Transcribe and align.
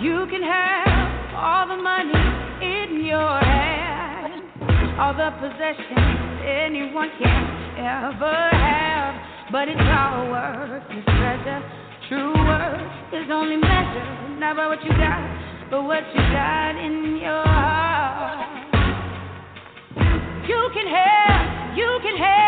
You 0.00 0.26
can 0.30 0.42
have 0.44 1.34
all 1.34 1.66
the 1.66 1.82
money 1.82 2.14
in 2.62 3.04
your 3.04 3.40
hand, 3.42 4.42
all 5.00 5.12
the 5.12 5.34
possessions 5.42 6.38
anyone 6.46 7.10
can 7.18 7.74
ever 7.82 8.48
have, 8.54 9.14
but 9.50 9.66
it's 9.66 9.80
all 9.80 10.30
worthless 10.30 11.04
treasure. 11.04 11.62
True 12.08 12.32
worth 12.32 13.12
is 13.12 13.28
only 13.32 13.56
measured 13.56 14.38
not 14.38 14.54
by 14.56 14.68
what 14.68 14.84
you 14.84 14.90
got, 14.90 15.68
but 15.68 15.82
what 15.82 16.04
you 16.14 16.22
got 16.30 16.76
in 16.78 17.18
your 17.20 17.42
heart. 17.42 18.46
You 20.46 20.70
can 20.74 20.86
have, 20.86 21.76
you 21.76 21.98
can 22.04 22.16
have 22.18 22.47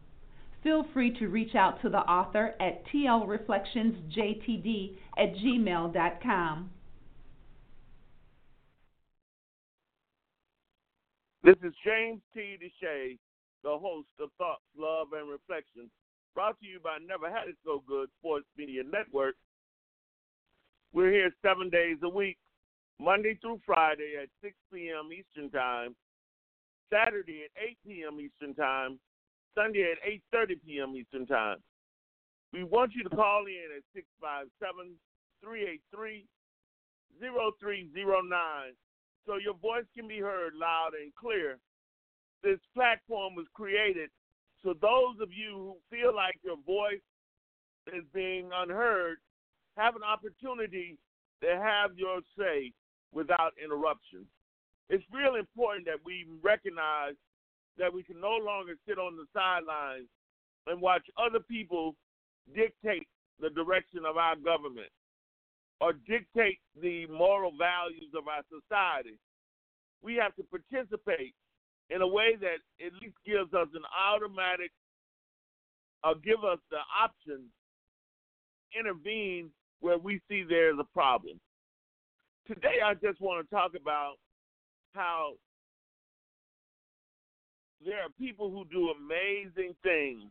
Feel 0.63 0.85
free 0.93 1.11
to 1.17 1.27
reach 1.27 1.55
out 1.55 1.81
to 1.81 1.89
the 1.89 1.99
author 1.99 2.55
at 2.59 2.85
tlreflectionsjtd 2.87 4.97
at 5.17 5.35
gmail.com. 5.35 6.69
This 11.43 11.55
is 11.63 11.73
James 11.83 12.21
T. 12.35 12.55
DeShay, 12.61 13.17
the 13.63 13.75
host 13.77 14.09
of 14.19 14.29
Thoughts, 14.37 14.61
Love, 14.77 15.07
and 15.17 15.27
Reflections, 15.27 15.89
brought 16.35 16.59
to 16.59 16.67
you 16.67 16.79
by 16.83 16.99
Never 17.03 17.31
Had 17.31 17.47
It 17.47 17.55
So 17.65 17.81
Good 17.87 18.09
Sports 18.19 18.45
Media 18.55 18.83
Network 18.83 19.35
we're 20.93 21.11
here 21.11 21.31
seven 21.41 21.69
days 21.69 21.97
a 22.03 22.09
week, 22.09 22.37
Monday 22.99 23.37
through 23.41 23.61
Friday 23.65 24.15
at 24.21 24.27
6 24.43 24.53
p.m. 24.73 25.09
Eastern 25.13 25.49
Time, 25.49 25.95
Saturday 26.91 27.43
at 27.45 27.63
8 27.63 27.77
p.m. 27.87 28.19
Eastern 28.19 28.53
Time, 28.53 28.99
Sunday 29.55 29.91
at 29.91 29.97
8:30 30.33 30.61
p.m. 30.65 30.95
Eastern 30.95 31.25
Time. 31.25 31.57
We 32.53 32.63
want 32.63 32.93
you 32.93 33.03
to 33.03 33.09
call 33.09 33.45
in 33.45 33.69
at 33.77 33.83
657-383-0309 35.43 36.25
so 39.25 39.37
your 39.37 39.53
voice 39.53 39.85
can 39.95 40.07
be 40.07 40.19
heard 40.19 40.53
loud 40.55 40.91
and 41.01 41.15
clear. 41.15 41.59
This 42.43 42.59
platform 42.73 43.35
was 43.35 43.45
created 43.53 44.09
so 44.63 44.75
those 44.79 45.17
of 45.21 45.33
you 45.33 45.51
who 45.55 45.75
feel 45.89 46.15
like 46.15 46.37
your 46.43 46.57
voice 46.65 47.01
is 47.93 48.03
being 48.13 48.49
unheard 48.53 49.17
have 49.75 49.95
an 49.95 50.03
opportunity 50.03 50.97
to 51.41 51.47
have 51.57 51.97
your 51.97 52.19
say 52.37 52.71
without 53.11 53.53
interruption. 53.63 54.25
It's 54.89 55.03
real 55.11 55.35
important 55.35 55.85
that 55.85 55.97
we 56.05 56.25
recognize 56.43 57.15
that 57.77 57.93
we 57.93 58.03
can 58.03 58.19
no 58.19 58.37
longer 58.43 58.73
sit 58.87 58.97
on 58.97 59.15
the 59.15 59.25
sidelines 59.33 60.07
and 60.67 60.81
watch 60.81 61.03
other 61.17 61.39
people 61.39 61.95
dictate 62.55 63.07
the 63.39 63.49
direction 63.49 64.05
of 64.05 64.17
our 64.17 64.35
government 64.35 64.91
or 65.79 65.93
dictate 65.93 66.59
the 66.79 67.07
moral 67.07 67.51
values 67.57 68.11
of 68.15 68.27
our 68.27 68.43
society. 68.49 69.17
We 70.03 70.15
have 70.15 70.35
to 70.35 70.43
participate 70.43 71.33
in 71.89 72.01
a 72.01 72.07
way 72.07 72.35
that 72.39 72.61
at 72.85 72.93
least 73.01 73.15
gives 73.25 73.53
us 73.53 73.67
an 73.73 73.83
automatic 73.97 74.71
or 76.03 76.15
give 76.15 76.43
us 76.43 76.59
the 76.69 76.79
option 76.99 77.45
intervene 78.77 79.49
where 79.81 79.97
we 79.97 80.21
see 80.29 80.43
there's 80.47 80.77
a 80.79 80.93
problem. 80.93 81.39
Today, 82.47 82.79
I 82.83 82.93
just 82.95 83.19
want 83.21 83.47
to 83.47 83.55
talk 83.55 83.71
about 83.79 84.15
how 84.93 85.33
there 87.85 88.01
are 88.01 88.09
people 88.19 88.49
who 88.51 88.65
do 88.65 88.89
amazing 88.89 89.75
things, 89.83 90.23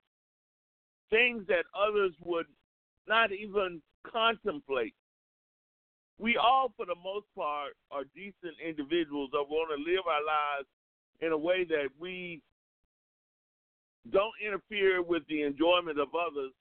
things 1.11 1.44
that 1.49 1.64
others 1.75 2.12
would 2.25 2.47
not 3.08 3.32
even 3.32 3.82
contemplate. 4.11 4.94
We 6.19 6.37
all, 6.37 6.73
for 6.76 6.87
the 6.87 6.94
most 7.02 7.26
part, 7.37 7.73
are 7.91 8.05
decent 8.14 8.55
individuals 8.64 9.31
that 9.32 9.44
want 9.49 9.70
to 9.70 9.91
live 9.91 10.05
our 10.06 10.25
lives 10.25 10.69
in 11.20 11.32
a 11.32 11.38
way 11.38 11.64
that 11.64 11.88
we 11.99 12.41
don't 14.12 14.35
interfere 14.44 15.03
with 15.03 15.23
the 15.29 15.43
enjoyment 15.43 15.99
of 15.99 16.08
others, 16.14 16.53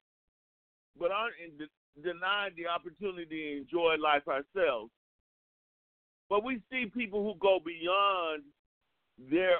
but 0.98 1.10
aren't 1.10 1.34
denied 2.02 2.52
the 2.56 2.66
opportunity 2.66 3.26
to 3.26 3.58
enjoy 3.58 3.96
life 4.02 4.26
ourselves. 4.28 4.90
But 6.28 6.44
we 6.44 6.60
see 6.70 6.86
people 6.86 7.22
who 7.24 7.38
go 7.40 7.58
beyond 7.64 8.42
their 9.30 9.56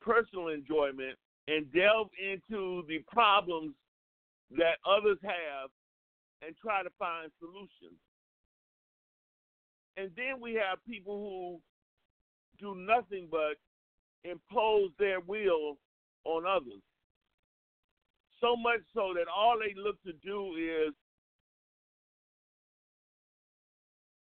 personal 0.00 0.48
enjoyment 0.48 1.16
and 1.48 1.66
delve 1.72 2.08
into 2.20 2.82
the 2.88 2.98
problems 3.10 3.74
that 4.56 4.78
others 4.84 5.18
have 5.22 5.70
and 6.42 6.54
try 6.56 6.82
to 6.82 6.90
find 6.98 7.30
solutions. 7.38 7.98
And 9.96 10.10
then 10.16 10.40
we 10.40 10.54
have 10.54 10.78
people 10.88 11.60
who 12.60 12.64
do 12.64 12.74
nothing 12.86 13.28
but 13.30 13.56
impose 14.24 14.90
their 14.98 15.20
will 15.20 15.76
on 16.24 16.44
others. 16.46 16.82
So 18.40 18.56
much 18.56 18.80
so 18.94 19.12
that 19.14 19.26
all 19.34 19.56
they 19.58 19.74
look 19.78 19.96
to 20.02 20.12
do 20.24 20.54
is 20.56 20.94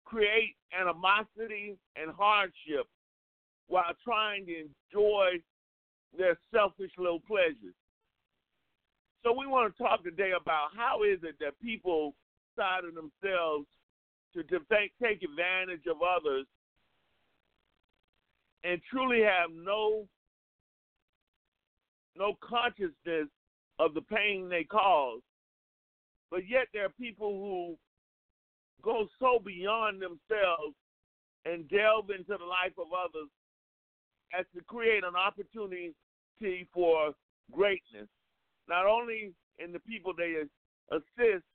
create 0.05 0.55
animosity 0.79 1.75
and 1.95 2.12
hardship 2.12 2.86
while 3.67 3.93
trying 4.03 4.45
to 4.45 4.51
enjoy 4.51 5.41
their 6.17 6.38
selfish 6.53 6.91
little 6.98 7.20
pleasures. 7.20 7.75
So 9.24 9.32
we 9.32 9.48
want 9.48 9.75
to 9.75 9.84
talk 9.84 10.03
today 10.03 10.32
about 10.39 10.70
how 10.75 11.03
is 11.03 11.20
it 11.24 11.36
that 11.39 11.60
people 11.62 12.13
side 12.58 12.84
of 12.88 12.93
themselves 12.93 13.65
to, 14.34 14.43
to 14.43 14.60
take, 14.72 14.91
take 15.01 15.24
advantage 15.24 15.88
of 15.89 15.98
others 16.01 16.46
and 18.63 18.82
truly 18.89 19.22
have 19.22 19.50
no 19.53 20.08
no 22.15 22.34
consciousness 22.48 23.27
of 23.79 23.96
the 23.96 24.01
pain 24.01 24.48
they 24.48 24.63
cause. 24.63 25.22
But 26.29 26.48
yet 26.48 26.67
there 26.74 26.86
are 26.86 26.93
people 27.00 27.32
who 27.32 27.77
go 28.84 29.08
so 29.20 29.39
beyond 29.43 30.00
themselves 30.01 30.75
and 31.46 31.67
delve 31.70 32.12
into 32.12 32.38
the 32.38 32.46
life 32.46 32.77
of 32.77 32.88
others 32.93 33.29
as 34.38 34.46
to 34.55 34.63
create 34.63 35.03
an 35.03 35.15
opportunity 35.15 35.93
for 36.73 37.13
greatness, 37.51 38.07
not 38.67 38.85
only 38.85 39.33
in 39.59 39.71
the 39.71 39.79
people 39.79 40.13
they 40.15 40.43
assist, 40.91 41.45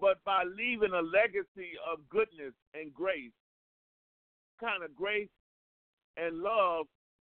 but 0.00 0.22
by 0.24 0.44
leaving 0.44 0.92
a 0.92 1.02
legacy 1.02 1.72
of 1.90 1.98
goodness 2.08 2.54
and 2.74 2.92
grace, 2.94 3.32
kind 4.60 4.82
of 4.82 4.94
grace 4.94 5.28
and 6.16 6.38
love 6.38 6.86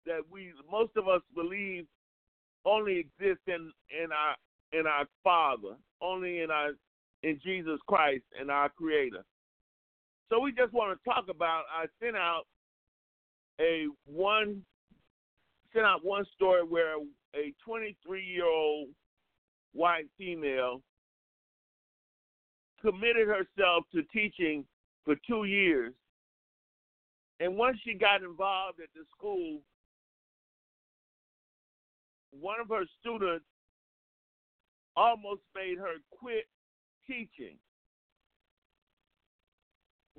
that 0.05 0.21
we 0.31 0.51
most 0.69 0.91
of 0.97 1.07
us 1.07 1.21
believe 1.35 1.85
only 2.65 2.97
exists 2.97 3.43
in 3.47 3.71
in 3.89 4.11
our 4.11 4.35
in 4.79 4.87
our 4.87 5.05
Father, 5.23 5.75
only 6.01 6.39
in 6.41 6.51
our 6.51 6.71
in 7.23 7.39
Jesus 7.43 7.79
Christ 7.87 8.23
and 8.39 8.51
our 8.51 8.69
Creator. 8.69 9.23
So 10.29 10.39
we 10.39 10.51
just 10.51 10.73
want 10.73 10.97
to 10.97 11.09
talk 11.09 11.25
about. 11.29 11.63
I 11.71 11.85
sent 12.01 12.15
out 12.15 12.43
a 13.61 13.85
one 14.05 14.63
sent 15.73 15.85
out 15.85 16.03
one 16.03 16.25
story 16.35 16.63
where 16.63 16.95
a 17.35 17.53
23 17.65 18.23
year 18.23 18.45
old 18.45 18.89
white 19.73 20.05
female 20.17 20.81
committed 22.81 23.27
herself 23.27 23.85
to 23.93 24.03
teaching 24.13 24.65
for 25.05 25.15
two 25.27 25.45
years. 25.45 25.93
And 27.39 27.57
once 27.57 27.77
she 27.83 27.93
got 27.93 28.21
involved 28.21 28.79
at 28.79 28.89
the 28.95 29.03
school, 29.17 29.59
one 32.31 32.59
of 32.59 32.69
her 32.69 32.85
students 32.99 33.45
almost 34.95 35.41
made 35.55 35.77
her 35.77 35.95
quit 36.11 36.45
teaching. 37.07 37.57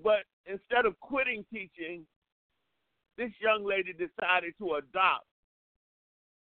But 0.02 0.24
instead 0.46 0.86
of 0.86 0.98
quitting 1.00 1.44
teaching, 1.52 2.04
this 3.16 3.30
young 3.40 3.64
lady 3.64 3.92
decided 3.92 4.54
to 4.58 4.74
adopt 4.74 5.26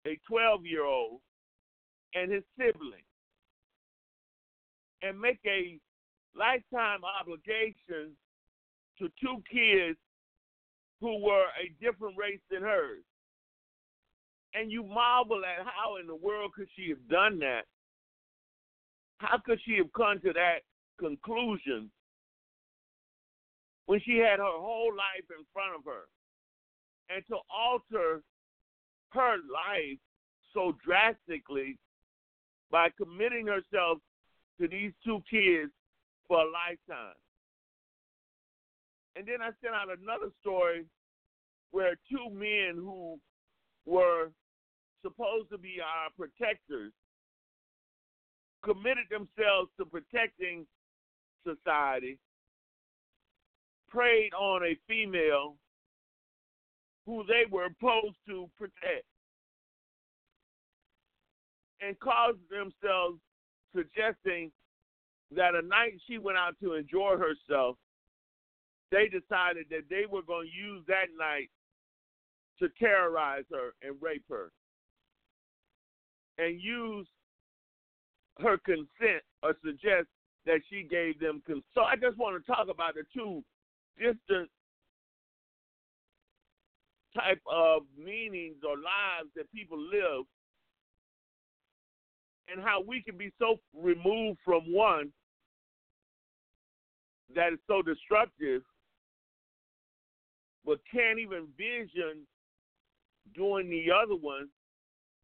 a 0.08 0.20
12 0.28 0.66
year 0.66 0.86
old 0.86 1.20
and 2.16 2.32
his 2.32 2.44
sibling 2.58 3.04
and 5.02 5.20
make 5.20 5.40
a 5.46 5.80
lifetime 6.36 7.02
obligation 7.04 8.16
to 8.98 9.10
two 9.22 9.44
kids 9.52 9.98
who 11.02 11.24
were 11.24 11.46
a 11.62 11.70
different 11.84 12.18
race 12.18 12.40
than 12.50 12.62
hers. 12.62 13.04
And 14.54 14.72
you 14.72 14.84
marvel 14.84 15.42
at 15.46 15.66
how 15.66 15.98
in 15.98 16.08
the 16.08 16.16
world 16.16 16.54
could 16.56 16.68
she 16.76 16.90
have 16.90 17.08
done 17.10 17.38
that? 17.40 17.64
How 19.20 19.38
could 19.46 19.60
she 19.66 19.78
have 19.78 19.92
come 19.94 20.20
to 20.22 20.34
that 20.34 20.60
conclusion 21.00 21.92
when 23.86 24.00
she 24.04 24.18
had 24.18 24.40
her 24.40 24.58
whole 24.58 24.94
life 24.96 25.26
in 25.30 25.46
front 25.54 25.76
of 25.78 25.86
her? 25.86 26.06
And 27.10 27.24
to 27.28 27.38
alter 27.54 28.22
her 29.10 29.38
life 29.38 29.98
so 30.54 30.76
drastically 30.84 31.78
by 32.72 32.90
committing 32.98 33.48
herself 33.48 34.00
to 34.60 34.68
these 34.68 34.92
two 35.06 35.22
kids 35.30 35.72
for 36.28 36.40
a 36.42 36.52
lifetime. 36.52 37.16
And 39.16 39.26
then 39.26 39.42
I 39.42 39.50
sent 39.62 39.74
out 39.74 39.88
another 39.90 40.32
story 40.42 40.86
where 41.72 41.96
two 42.10 42.30
men 42.32 42.76
who 42.76 43.20
were 43.86 44.30
supposed 45.02 45.50
to 45.52 45.58
be 45.58 45.78
our 45.82 46.10
protectors 46.18 46.92
committed 48.64 49.06
themselves 49.10 49.70
to 49.80 49.86
protecting 49.86 50.66
society, 51.46 52.20
preyed 53.88 54.34
on 54.34 54.64
a 54.64 54.78
female 54.88 55.56
who 57.08 57.24
they 57.26 57.44
were 57.50 57.70
supposed 57.80 58.18
to 58.28 58.48
protect, 58.58 59.06
and 61.82 61.98
caused 62.00 62.38
themselves 62.52 63.18
suggesting 63.76 64.52
that 65.36 65.56
a 65.56 65.62
night 65.62 65.94
she 66.06 66.18
went 66.18 66.38
out 66.38 66.56
to 66.62 66.74
enjoy 66.74 67.16
herself, 67.18 67.78
they 68.92 69.08
decided 69.08 69.66
that 69.70 69.90
they 69.90 70.06
were 70.10 70.22
going 70.22 70.48
to 70.48 70.54
use 70.54 70.84
that 70.88 71.08
night 71.18 71.50
to 72.60 72.68
terrorize 72.80 73.44
her 73.52 73.74
and 73.82 73.96
rape 74.02 74.24
her 74.30 74.52
and 76.38 76.62
use 76.62 77.08
her 78.40 78.58
consent 78.60 79.24
or 79.44 79.54
suggest 79.64 80.08
that 80.46 80.60
she 80.70 80.84
gave 80.84 81.20
them 81.20 81.42
consent. 81.46 81.66
So 81.74 81.82
I 81.82 81.96
just 81.96 82.18
want 82.18 82.44
to 82.44 82.52
talk 82.52 82.68
about 82.70 82.96
the 82.96 83.04
two 83.14 83.44
distant 83.98 84.50
type 87.18 87.42
of 87.52 87.84
meanings 87.98 88.58
or 88.68 88.76
lives 88.76 89.30
that 89.36 89.52
people 89.52 89.80
live 89.80 90.26
and 92.50 92.64
how 92.64 92.82
we 92.86 93.02
can 93.02 93.18
be 93.18 93.32
so 93.40 93.60
removed 93.76 94.40
from 94.46 94.62
one 94.72 95.12
that 97.36 97.54
is 97.54 97.60
so 97.68 97.82
destructive 97.82 98.62
but 100.66 100.80
can't 100.92 101.18
even 101.18 101.48
vision 101.58 102.28
doing 103.36 103.70
the 103.70 103.86
other 103.92 104.16
one 104.16 104.50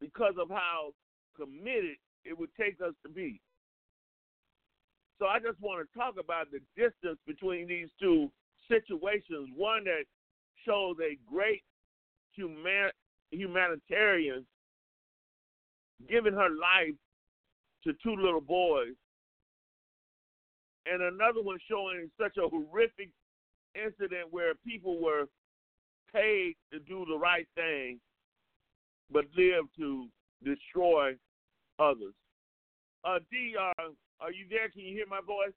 because 0.00 0.34
of 0.40 0.48
how 0.48 0.92
committed 1.36 1.96
it 2.24 2.38
would 2.38 2.48
take 2.58 2.80
us 2.80 2.94
to 3.02 3.12
be. 3.12 3.40
So 5.18 5.26
I 5.26 5.38
just 5.38 5.60
want 5.60 5.86
to 5.86 5.98
talk 5.98 6.14
about 6.18 6.46
the 6.50 6.60
distance 6.76 7.18
between 7.26 7.68
these 7.68 7.88
two 8.00 8.30
situations. 8.68 9.50
One 9.54 9.84
that 9.84 10.04
shows 10.66 10.96
a 11.00 11.18
great 11.30 11.62
human 12.34 12.90
humanitarian 13.30 14.46
giving 16.08 16.34
her 16.34 16.50
life 16.50 16.94
to 17.84 17.92
two 18.02 18.14
little 18.16 18.40
boys, 18.40 18.94
and 20.86 21.02
another 21.02 21.42
one 21.42 21.58
showing 21.68 22.10
such 22.20 22.36
a 22.36 22.48
horrific 22.48 23.10
incident 23.74 24.28
where 24.30 24.54
people 24.66 25.00
were 25.00 25.26
paid 26.12 26.54
to 26.72 26.78
do 26.80 27.04
the 27.08 27.16
right 27.16 27.46
thing, 27.54 27.98
but 29.10 29.24
live 29.36 29.64
to 29.76 30.08
destroy 30.44 31.14
others. 31.78 32.14
Uh, 33.04 33.18
D, 33.30 33.54
uh, 33.58 33.90
are 34.20 34.32
you 34.32 34.46
there? 34.48 34.68
Can 34.68 34.82
you 34.82 34.94
hear 34.94 35.06
my 35.06 35.20
voice? 35.26 35.52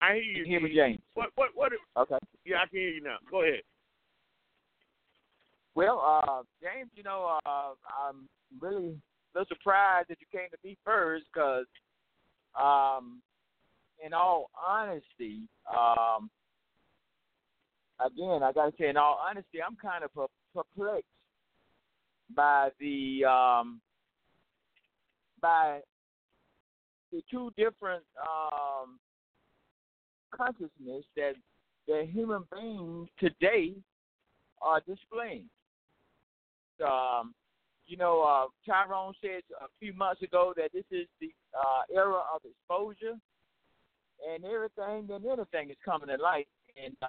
I 0.00 0.14
hear 0.14 0.22
you. 0.22 0.44
Can 0.44 0.52
you 0.52 0.58
hear 0.58 0.60
D. 0.60 0.64
me, 0.66 0.74
James? 0.74 1.00
What? 1.14 1.30
What? 1.34 1.50
What? 1.54 1.72
Okay. 1.96 2.18
Yeah, 2.44 2.58
I 2.58 2.66
can 2.68 2.78
hear 2.78 2.90
you 2.90 3.02
now. 3.02 3.16
Go 3.30 3.42
ahead. 3.42 3.60
Well, 5.74 6.00
uh, 6.00 6.42
James, 6.60 6.90
you 6.94 7.02
know, 7.02 7.38
uh, 7.46 7.50
I'm 7.50 8.28
really 8.60 8.96
a 9.34 9.38
little 9.38 9.46
surprised 9.48 10.08
that 10.08 10.18
you 10.20 10.26
came 10.32 10.48
to 10.50 10.56
me 10.64 10.76
first 10.84 11.26
because, 11.32 11.66
um, 12.60 13.20
in 14.04 14.12
all 14.12 14.50
honesty, 14.56 15.48
um, 15.72 16.30
again, 18.04 18.42
I 18.42 18.52
got 18.52 18.66
to 18.66 18.72
say, 18.78 18.88
in 18.88 18.96
all 18.96 19.20
honesty, 19.28 19.58
I'm 19.62 19.76
kind 19.76 20.02
of 20.04 20.10
perplexed 20.54 21.06
by 22.34 22.70
the 22.80 23.24
um, 23.24 23.80
by 25.40 25.80
the 27.12 27.22
two 27.30 27.52
different 27.56 28.04
um, 28.20 28.98
consciousness 30.34 31.04
that 31.16 31.34
that 31.86 32.08
human 32.12 32.44
beings 32.52 33.08
today 33.18 33.74
are 34.60 34.80
displaying. 34.86 35.48
Um, 36.84 37.34
you 37.86 37.96
know, 37.96 38.22
uh, 38.22 38.46
Tyrone 38.70 39.14
said 39.22 39.42
a 39.60 39.66
few 39.80 39.94
months 39.94 40.22
ago 40.22 40.52
that 40.56 40.70
this 40.74 40.84
is 40.90 41.06
the 41.20 41.32
uh, 41.58 41.82
era 41.94 42.22
of 42.34 42.42
exposure, 42.44 43.16
and 44.28 44.44
everything 44.44 45.08
and 45.10 45.24
anything 45.24 45.70
is 45.70 45.76
coming 45.84 46.08
to 46.08 46.22
light. 46.22 46.48
And 46.82 46.94
uh, 47.02 47.06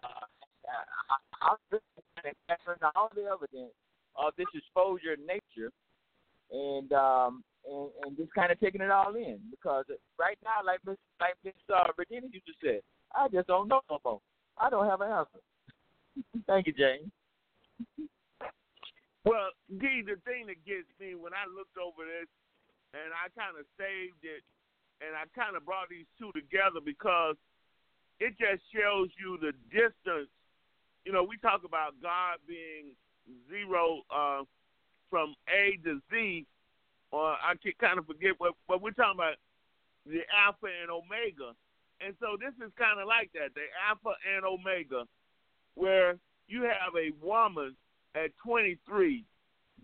I, 1.42 1.56
I, 1.70 2.92
all 2.96 3.10
the 3.14 3.24
evidence 3.24 3.74
of 4.16 4.34
this 4.38 4.48
exposure 4.54 5.16
nature, 5.18 5.72
and 6.52 6.92
um, 6.94 7.44
and, 7.68 7.90
and 8.06 8.18
just 8.18 8.34
kind 8.34 8.52
of 8.52 8.60
taking 8.60 8.82
it 8.82 8.92
all 8.92 9.16
in 9.16 9.40
because 9.52 9.86
right 10.18 10.38
now, 10.44 10.66
like 10.66 10.80
Miss 10.86 10.98
like 11.20 11.36
Miss 11.44 11.54
uh, 11.74 11.88
Regina 11.98 12.28
used 12.32 12.46
to 12.48 12.54
say, 12.64 12.82
I 13.16 13.28
just 13.28 13.48
don't 13.48 13.68
know 13.68 13.82
no 13.90 14.00
more. 14.04 14.22
I 14.58 14.70
don't 14.70 14.88
have 14.88 15.02
an 15.02 15.12
answer. 15.12 15.42
Thank 16.48 16.68
you, 16.68 16.74
James. 16.74 17.12
Well, 19.26 19.52
D, 19.70 20.02
the 20.02 20.18
thing 20.26 20.48
that 20.48 20.64
gets 20.66 20.88
me 21.00 21.16
when 21.16 21.34
I 21.34 21.46
looked 21.52 21.78
over 21.78 22.08
this 22.08 22.30
and 22.94 23.14
I 23.14 23.30
kind 23.38 23.56
of 23.60 23.66
saved 23.78 24.24
it 24.24 24.44
and 25.02 25.16
I 25.16 25.28
kind 25.36 25.56
of 25.56 25.66
brought 25.66 25.90
these 25.90 26.08
two 26.18 26.32
together 26.32 26.80
because 26.84 27.36
it 28.20 28.36
just 28.38 28.64
shows 28.74 29.10
you 29.20 29.38
the 29.40 29.54
distance. 29.72 30.32
You 31.06 31.12
know, 31.14 31.24
we 31.24 31.38
talk 31.38 31.64
about 31.64 31.96
God 32.02 32.40
being 32.48 32.96
zero 33.50 34.04
uh, 34.12 34.44
from 35.10 35.36
A 35.48 35.80
to 35.86 36.02
Z, 36.12 36.46
or 37.12 37.32
I 37.32 37.56
can 37.62 37.74
kind 37.80 37.98
of 37.98 38.06
forget 38.06 38.34
what, 38.38 38.54
but 38.68 38.82
we're 38.82 38.92
talking 38.92 39.20
about 39.20 39.36
the 40.06 40.22
Alpha 40.34 40.68
and 40.68 40.92
Omega. 40.92 41.56
And 42.00 42.16
so 42.20 42.38
this 42.40 42.56
is 42.66 42.72
kind 42.80 43.00
of 43.00 43.08
like 43.08 43.32
that, 43.34 43.54
the 43.56 43.68
Alpha 43.76 44.16
and 44.24 44.46
Omega, 44.46 45.04
where 45.76 46.16
you 46.48 46.64
have 46.64 46.96
a 46.96 47.12
woman 47.24 47.76
at 48.16 48.32
23, 48.44 49.26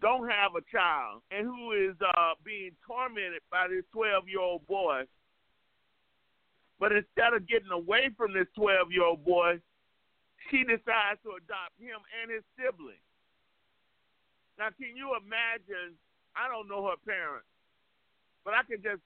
don't 0.02 0.28
have 0.30 0.56
a 0.56 0.64
child, 0.72 1.22
and 1.32 1.46
who 1.46 1.72
is 1.72 1.96
uh, 2.02 2.34
being 2.44 2.72
tormented 2.88 3.44
by 3.52 3.68
this 3.68 3.84
12 3.92 4.28
year 4.28 4.40
old 4.40 4.66
boy. 4.68 5.04
But 6.80 6.92
instead 6.92 7.34
of 7.34 7.48
getting 7.48 7.72
away 7.72 8.12
from 8.18 8.34
this 8.34 8.48
12 8.56 8.92
year 8.92 9.04
old 9.04 9.24
boy, 9.24 9.60
she 10.52 10.64
decides 10.64 11.20
to 11.24 11.40
adopt 11.40 11.76
him 11.80 12.00
and 12.22 12.32
his 12.32 12.44
sibling. 12.56 13.00
Now, 14.60 14.72
can 14.76 14.96
you 14.96 15.16
imagine? 15.16 15.96
I 16.36 16.52
don't 16.52 16.68
know 16.68 16.92
her 16.92 17.00
parents, 17.08 17.48
but 18.44 18.54
I 18.54 18.64
can 18.68 18.84
just 18.84 19.04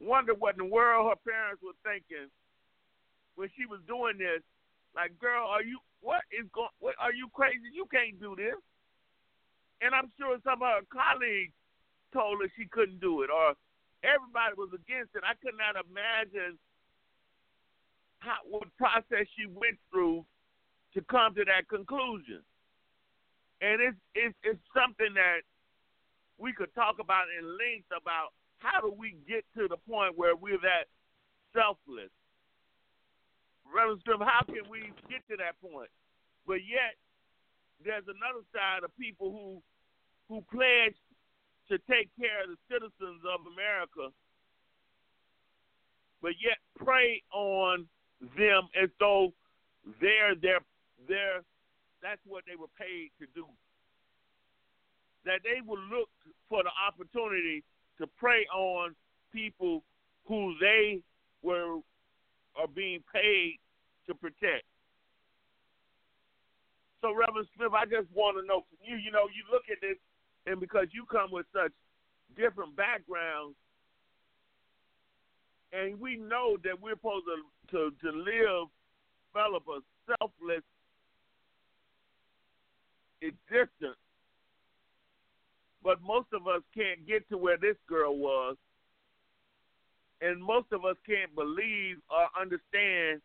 wonder 0.00 0.34
what 0.34 0.54
in 0.54 0.66
the 0.66 0.72
world 0.72 1.10
her 1.10 1.20
parents 1.30 1.62
were 1.62 1.76
thinking 1.84 2.30
when 3.36 3.48
she 3.56 3.66
was 3.66 3.80
doing 3.86 4.18
this. 4.18 4.42
Like, 4.94 5.18
girl, 5.18 5.46
are 5.46 5.62
you 5.62 5.78
what 6.00 6.22
is 6.30 6.46
going? 6.54 6.72
What 6.80 6.94
are 6.98 7.12
you 7.12 7.28
crazy? 7.34 7.70
You 7.72 7.86
can't 7.90 8.18
do 8.20 8.34
this. 8.36 8.58
And 9.82 9.94
I'm 9.94 10.10
sure 10.18 10.38
some 10.42 10.62
of 10.62 10.82
her 10.82 10.86
colleagues 10.90 11.54
told 12.12 12.42
her 12.42 12.50
she 12.56 12.66
couldn't 12.66 13.00
do 13.00 13.22
it, 13.22 13.30
or 13.30 13.54
everybody 14.02 14.54
was 14.56 14.70
against 14.74 15.14
it. 15.14 15.22
I 15.22 15.38
could 15.38 15.54
not 15.54 15.78
imagine 15.78 16.58
how 18.18 18.42
what 18.48 18.66
process 18.78 19.26
she 19.38 19.46
went 19.46 19.78
through 19.90 20.26
to 20.94 21.02
come 21.06 21.34
to 21.34 21.44
that 21.44 21.68
conclusion 21.68 22.42
and 23.60 23.82
it's 23.82 24.00
it's 24.14 24.36
it's 24.42 24.62
something 24.70 25.14
that 25.14 25.42
we 26.38 26.52
could 26.52 26.72
talk 26.74 26.98
about 27.02 27.26
in 27.34 27.42
length 27.58 27.90
about 27.90 28.30
how 28.58 28.80
do 28.80 28.92
we 28.96 29.16
get 29.26 29.44
to 29.56 29.68
the 29.68 29.76
point 29.88 30.16
where 30.16 30.34
we're 30.34 30.60
that 30.62 30.90
selfless. 31.52 32.10
Reverend 33.68 34.00
Smith, 34.04 34.24
how 34.24 34.42
can 34.46 34.64
we 34.70 34.80
get 35.08 35.22
to 35.28 35.36
that 35.38 35.60
point? 35.60 35.90
But 36.46 36.64
yet, 36.64 36.96
there's 37.84 38.06
another 38.08 38.42
side 38.52 38.82
of 38.84 38.90
people 38.96 39.30
who 39.30 39.62
who 40.28 40.44
pledge 40.52 40.96
to 41.68 41.78
take 41.88 42.08
care 42.20 42.44
of 42.44 42.52
the 42.52 42.60
citizens 42.68 43.20
of 43.24 43.44
America, 43.48 44.12
but 46.20 46.32
yet 46.40 46.58
prey 46.76 47.22
on 47.32 47.86
them 48.36 48.68
as 48.76 48.88
though 48.98 49.32
they're 50.00 50.34
their 50.34 50.60
their 51.06 51.44
that's 52.02 52.20
what 52.24 52.44
they 52.46 52.56
were 52.56 52.72
paid 52.78 53.10
to 53.20 53.26
do. 53.34 53.46
That 55.24 55.40
they 55.44 55.60
will 55.64 55.80
look 55.92 56.08
for 56.48 56.62
the 56.62 56.72
opportunity 56.72 57.64
to 57.98 58.06
prey 58.18 58.46
on 58.54 58.94
people 59.32 59.82
who 60.26 60.54
they 60.60 61.00
were 61.42 61.78
are 62.56 62.68
being 62.74 63.02
paid 63.12 63.58
to 64.06 64.14
protect. 64.14 64.64
So, 67.00 67.14
Reverend 67.14 67.46
Smith, 67.56 67.72
I 67.72 67.84
just 67.84 68.08
want 68.12 68.36
to 68.38 68.46
know 68.46 68.64
from 68.68 68.78
you. 68.82 68.96
You 68.96 69.12
know, 69.12 69.30
you 69.30 69.44
look 69.52 69.62
at 69.70 69.80
this, 69.80 69.96
and 70.46 70.58
because 70.58 70.86
you 70.90 71.04
come 71.06 71.30
with 71.30 71.46
such 71.54 71.72
different 72.36 72.74
backgrounds, 72.74 73.54
and 75.72 76.00
we 76.00 76.16
know 76.16 76.56
that 76.64 76.80
we're 76.80 76.94
supposed 76.94 77.26
to 77.26 77.36
to, 77.70 77.92
to 78.00 78.10
live, 78.16 78.68
develop 79.30 79.62
a 79.68 79.80
selfless 80.08 80.64
existence. 83.20 84.00
But 85.82 86.02
most 86.02 86.28
of 86.32 86.46
us 86.46 86.62
can't 86.74 87.06
get 87.06 87.28
to 87.30 87.38
where 87.38 87.56
this 87.56 87.76
girl 87.88 88.16
was. 88.16 88.56
And 90.20 90.42
most 90.42 90.66
of 90.72 90.84
us 90.84 90.96
can't 91.06 91.34
believe 91.34 91.96
or 92.10 92.28
understand 92.40 93.20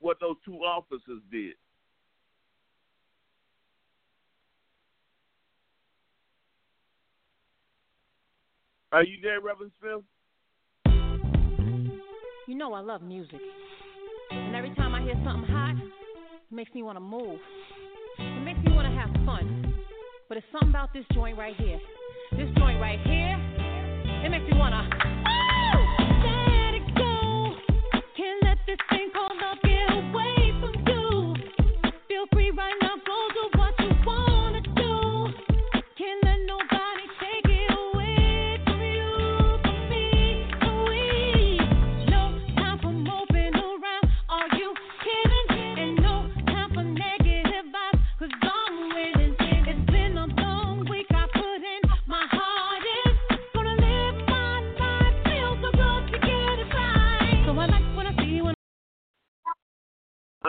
what 0.00 0.18
those 0.20 0.36
two 0.44 0.56
officers 0.56 1.22
did. 1.30 1.54
Are 8.92 9.02
you 9.02 9.18
there, 9.22 9.40
Reverend 9.40 9.72
Smith? 9.80 10.04
You 12.46 12.54
know 12.54 12.74
I 12.74 12.80
love 12.80 13.02
music. 13.02 13.40
And 14.30 14.54
every 14.54 14.74
time 14.74 14.94
I 14.94 15.02
hear 15.02 15.14
something 15.24 15.50
hot, 15.50 15.74
it 15.76 16.54
makes 16.54 16.72
me 16.74 16.82
want 16.82 16.96
to 16.96 17.00
move. 17.00 17.40
It 18.18 18.44
makes 18.44 18.58
me 18.64 18.72
want 18.72 18.86
to 18.86 18.94
have 18.94 19.10
fun. 19.26 19.63
But 20.28 20.38
it's 20.38 20.46
something 20.52 20.70
about 20.70 20.92
this 20.94 21.04
joint 21.12 21.36
right 21.36 21.54
here. 21.56 21.78
This 22.32 22.48
joint 22.56 22.80
right 22.80 22.98
here, 23.04 23.36
it 24.24 24.30
makes 24.30 24.50
me 24.50 24.58
want 24.58 24.74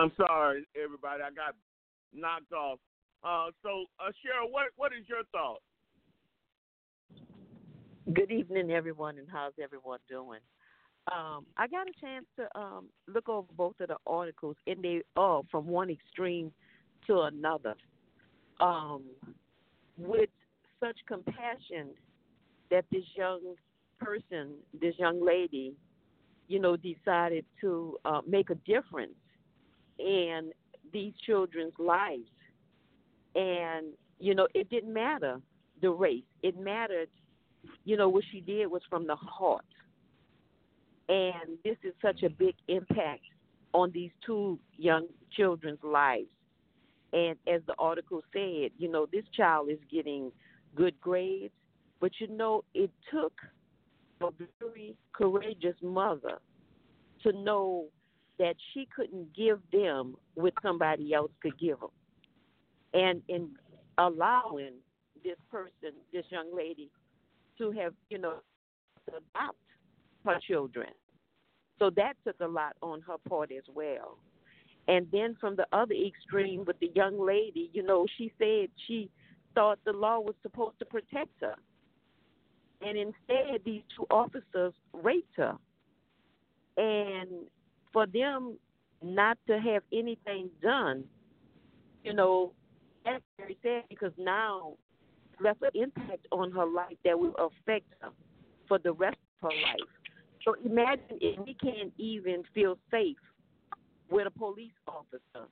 I'm 0.06 0.12
sorry, 0.16 0.64
everybody. 0.80 1.20
I 1.20 1.30
got 1.30 1.56
knocked 2.14 2.52
off. 2.52 2.78
Uh, 3.24 3.50
so, 3.60 3.86
uh, 3.98 4.12
Cheryl, 4.22 4.52
what 4.52 4.66
what 4.76 4.92
is 4.92 5.04
your 5.08 5.24
thought? 5.32 5.58
Good 8.14 8.30
evening, 8.30 8.70
everyone, 8.70 9.18
and 9.18 9.26
how's 9.28 9.54
everyone 9.60 9.98
doing? 10.08 10.38
Um, 11.10 11.44
I 11.56 11.66
got 11.66 11.88
a 11.88 12.00
chance 12.00 12.24
to 12.36 12.46
um, 12.56 12.84
look 13.08 13.28
over 13.28 13.48
both 13.56 13.74
of 13.80 13.88
the 13.88 13.96
articles, 14.06 14.54
and 14.68 14.80
they 14.80 15.02
are 15.16 15.42
from 15.50 15.66
one 15.66 15.90
extreme 15.90 16.52
to 17.08 17.22
another. 17.22 17.74
Um, 18.60 19.02
with 19.98 20.30
such 20.78 20.98
compassion 21.08 21.88
that 22.70 22.84
this 22.92 23.04
young 23.16 23.40
person, 23.98 24.52
this 24.80 24.94
young 24.98 25.24
lady, 25.24 25.74
you 26.46 26.60
know, 26.60 26.76
decided 26.76 27.44
to 27.60 27.96
uh, 28.04 28.20
make 28.24 28.50
a 28.50 28.56
difference 28.66 29.14
in 29.98 30.50
these 30.92 31.12
children's 31.24 31.74
lives. 31.78 32.28
And, 33.34 33.88
you 34.18 34.34
know, 34.34 34.48
it 34.54 34.70
didn't 34.70 34.92
matter 34.92 35.40
the 35.82 35.90
race. 35.90 36.24
It 36.42 36.58
mattered, 36.58 37.08
you 37.84 37.96
know, 37.96 38.08
what 38.08 38.24
she 38.30 38.40
did 38.40 38.66
was 38.66 38.82
from 38.88 39.06
the 39.06 39.16
heart. 39.16 39.64
And 41.08 41.58
this 41.64 41.76
is 41.84 41.92
such 42.02 42.22
a 42.22 42.30
big 42.30 42.54
impact 42.68 43.22
on 43.72 43.90
these 43.92 44.10
two 44.24 44.58
young 44.76 45.06
children's 45.36 45.82
lives. 45.82 46.30
And 47.12 47.36
as 47.46 47.60
the 47.66 47.74
article 47.78 48.22
said, 48.32 48.70
you 48.78 48.90
know, 48.90 49.06
this 49.12 49.24
child 49.36 49.68
is 49.70 49.78
getting 49.90 50.32
good 50.74 50.98
grades, 51.00 51.52
but 52.00 52.12
you 52.18 52.28
know, 52.28 52.64
it 52.74 52.90
took 53.10 53.32
a 54.20 54.28
very 54.60 54.96
courageous 55.12 55.76
mother 55.82 56.38
to 57.22 57.32
know 57.32 57.86
that 58.38 58.56
she 58.72 58.86
couldn't 58.94 59.34
give 59.34 59.58
them 59.72 60.16
what 60.34 60.52
somebody 60.62 61.14
else 61.14 61.30
could 61.42 61.58
give 61.58 61.80
them. 61.80 61.90
And 62.94 63.22
in 63.28 63.50
allowing 63.98 64.74
this 65.24 65.36
person, 65.50 65.92
this 66.12 66.24
young 66.30 66.54
lady, 66.54 66.90
to 67.58 67.70
have, 67.72 67.94
you 68.10 68.18
know, 68.18 68.34
adopt 69.08 69.56
her 70.24 70.38
children. 70.46 70.88
So 71.78 71.90
that 71.96 72.14
took 72.24 72.36
a 72.40 72.46
lot 72.46 72.76
on 72.82 73.00
her 73.02 73.16
part 73.28 73.50
as 73.52 73.64
well. 73.74 74.18
And 74.88 75.06
then 75.10 75.36
from 75.40 75.56
the 75.56 75.66
other 75.72 75.94
extreme 75.94 76.64
with 76.64 76.78
the 76.80 76.90
young 76.94 77.18
lady, 77.18 77.70
you 77.72 77.82
know, 77.82 78.06
she 78.16 78.32
said 78.38 78.68
she 78.86 79.10
thought 79.54 79.78
the 79.84 79.92
law 79.92 80.20
was 80.20 80.34
supposed 80.42 80.78
to 80.78 80.84
protect 80.84 81.40
her. 81.40 81.54
And 82.82 82.96
instead, 82.96 83.62
these 83.64 83.82
two 83.96 84.06
officers 84.10 84.74
raped 84.92 85.36
her. 85.36 85.56
And 86.76 87.28
for 87.96 88.04
them 88.04 88.58
not 89.02 89.38
to 89.46 89.58
have 89.58 89.82
anything 89.90 90.50
done, 90.62 91.02
you 92.04 92.12
know, 92.12 92.52
that's 93.06 93.24
very 93.38 93.56
sad 93.62 93.84
because 93.88 94.12
now 94.18 94.74
left 95.42 95.62
an 95.62 95.70
impact 95.72 96.26
on 96.30 96.52
her 96.52 96.66
life 96.66 96.98
that 97.06 97.18
will 97.18 97.34
affect 97.36 97.86
her 98.02 98.10
for 98.68 98.78
the 98.78 98.92
rest 98.92 99.16
of 99.40 99.50
her 99.50 99.56
life. 99.62 99.88
So 100.44 100.56
imagine 100.62 101.16
if 101.22 101.38
we 101.38 101.54
can't 101.54 101.90
even 101.96 102.42
feel 102.54 102.76
safe 102.90 103.16
with 104.10 104.26
a 104.26 104.30
police 104.30 104.76
officer 104.86 105.48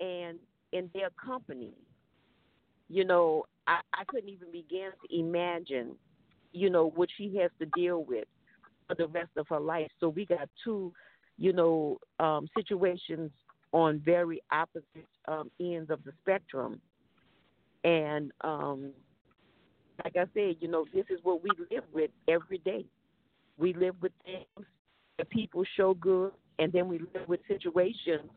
and 0.00 0.38
in 0.72 0.88
their 0.94 1.10
company. 1.22 1.74
You 2.88 3.04
know, 3.04 3.44
I, 3.66 3.80
I 3.92 4.04
couldn't 4.06 4.30
even 4.30 4.50
begin 4.50 4.88
to 5.06 5.18
imagine, 5.18 5.96
you 6.54 6.70
know, 6.70 6.88
what 6.94 7.10
she 7.18 7.36
has 7.42 7.50
to 7.58 7.66
deal 7.78 8.04
with 8.04 8.24
for 8.88 8.94
the 8.94 9.08
rest 9.08 9.32
of 9.36 9.46
her 9.48 9.60
life. 9.60 9.90
So 10.00 10.08
we 10.08 10.24
got 10.24 10.48
two 10.64 10.94
you 11.42 11.52
know, 11.52 11.98
um, 12.20 12.48
situations 12.56 13.32
on 13.72 14.00
very 14.04 14.40
opposite 14.52 15.08
um, 15.26 15.50
ends 15.58 15.90
of 15.90 15.98
the 16.04 16.12
spectrum. 16.20 16.80
And 17.82 18.30
um, 18.42 18.92
like 20.04 20.14
I 20.14 20.26
said, 20.34 20.58
you 20.60 20.68
know, 20.68 20.84
this 20.94 21.04
is 21.10 21.18
what 21.24 21.42
we 21.42 21.50
live 21.68 21.82
with 21.92 22.12
every 22.28 22.58
day. 22.58 22.84
We 23.58 23.74
live 23.74 23.96
with 24.00 24.12
things 24.24 24.68
that 25.18 25.28
people 25.30 25.64
show 25.76 25.94
good, 25.94 26.30
and 26.60 26.72
then 26.72 26.86
we 26.86 27.00
live 27.00 27.26
with 27.26 27.40
situations 27.48 28.30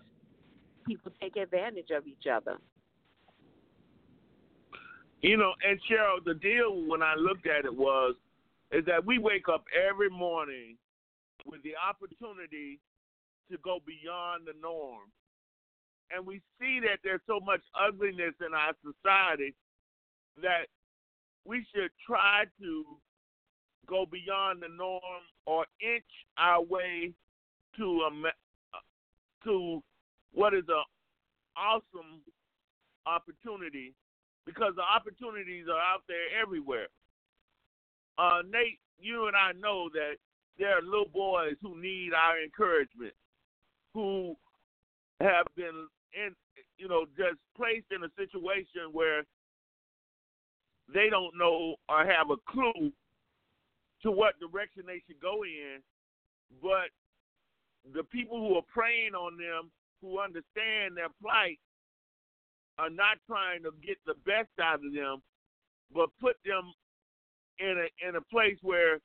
people 0.88 1.12
take 1.22 1.36
advantage 1.36 1.90
of 1.96 2.08
each 2.08 2.26
other. 2.32 2.58
You 5.22 5.38
know, 5.38 5.54
and 5.68 5.80
Cheryl, 5.90 6.24
the 6.24 6.36
deal 6.36 6.88
when 6.88 7.04
I 7.04 7.16
looked 7.16 7.48
at 7.48 7.66
it 7.66 7.76
was 7.76 8.16
is 8.72 8.84
that 8.86 9.06
we 9.06 9.20
wake 9.20 9.48
up 9.52 9.64
every 9.90 10.10
morning 10.10 10.78
with 11.46 11.62
the 11.64 11.74
opportunity 11.76 12.80
to 13.52 13.58
go 13.64 13.80
beyond 13.86 14.48
the 14.48 14.54
norm. 14.62 15.12
And 16.12 16.26
we 16.26 16.42
see 16.60 16.80
that 16.82 17.00
there's 17.04 17.22
so 17.28 17.40
much 17.40 17.62
ugliness 17.74 18.34
in 18.46 18.54
our 18.54 18.74
society 18.84 19.56
that 20.42 20.68
we 21.46 21.66
should 21.74 21.92
try 22.06 22.44
to 22.62 22.84
go 23.88 24.06
beyond 24.06 24.62
the 24.62 24.70
norm 24.76 25.24
or 25.46 25.66
inch 25.80 26.04
our 26.38 26.62
way 26.62 27.12
to 27.78 28.08
a 28.08 28.32
to 29.44 29.84
what 30.34 30.54
is 30.54 30.64
an 30.68 30.84
awesome 31.56 32.22
opportunity 33.06 33.94
because 34.46 34.74
the 34.76 34.82
opportunities 34.82 35.66
are 35.70 35.80
out 35.80 36.04
there 36.08 36.42
everywhere. 36.42 36.88
Uh, 38.18 38.42
Nate, 38.50 38.80
you 39.00 39.28
and 39.28 39.36
I 39.36 39.52
know 39.60 39.90
that 39.94 40.16
there 40.58 40.78
are 40.78 40.82
little 40.82 41.10
boys 41.14 41.56
who 41.62 41.80
need 41.80 42.12
our 42.14 42.42
encouragement, 42.42 43.14
who 43.96 44.36
have 45.22 45.48
been 45.56 45.88
in, 46.14 46.36
you 46.78 46.88
know, 46.88 47.06
just 47.18 47.40
placed 47.56 47.88
in 47.96 48.04
a 48.04 48.12
situation 48.20 48.92
where 48.92 49.24
they 50.94 51.10
don't 51.10 51.34
know 51.36 51.76
or 51.90 52.06
have 52.06 52.30
a 52.30 52.38
clue 52.52 52.92
to 54.04 54.12
what 54.12 54.40
direction 54.40 54.84
they 54.86 55.02
should 55.08 55.20
go 55.22 55.44
in, 55.44 55.80
but 56.62 56.92
the 57.96 58.04
people 58.04 58.38
who 58.38 58.56
are 58.56 58.68
preying 58.72 59.16
on 59.16 59.38
them, 59.38 59.72
who 60.02 60.20
understand 60.20 60.96
their 60.96 61.10
plight, 61.22 61.58
are 62.78 62.90
not 62.90 63.18
trying 63.26 63.64
to 63.64 63.72
get 63.86 63.98
the 64.06 64.16
best 64.26 64.52
out 64.62 64.86
of 64.86 64.94
them, 64.94 65.24
but 65.94 66.10
put 66.20 66.36
them 66.46 66.74
in 67.60 67.88
a 67.88 68.08
in 68.08 68.18
a 68.18 68.22
place 68.22 68.58
where 68.62 69.00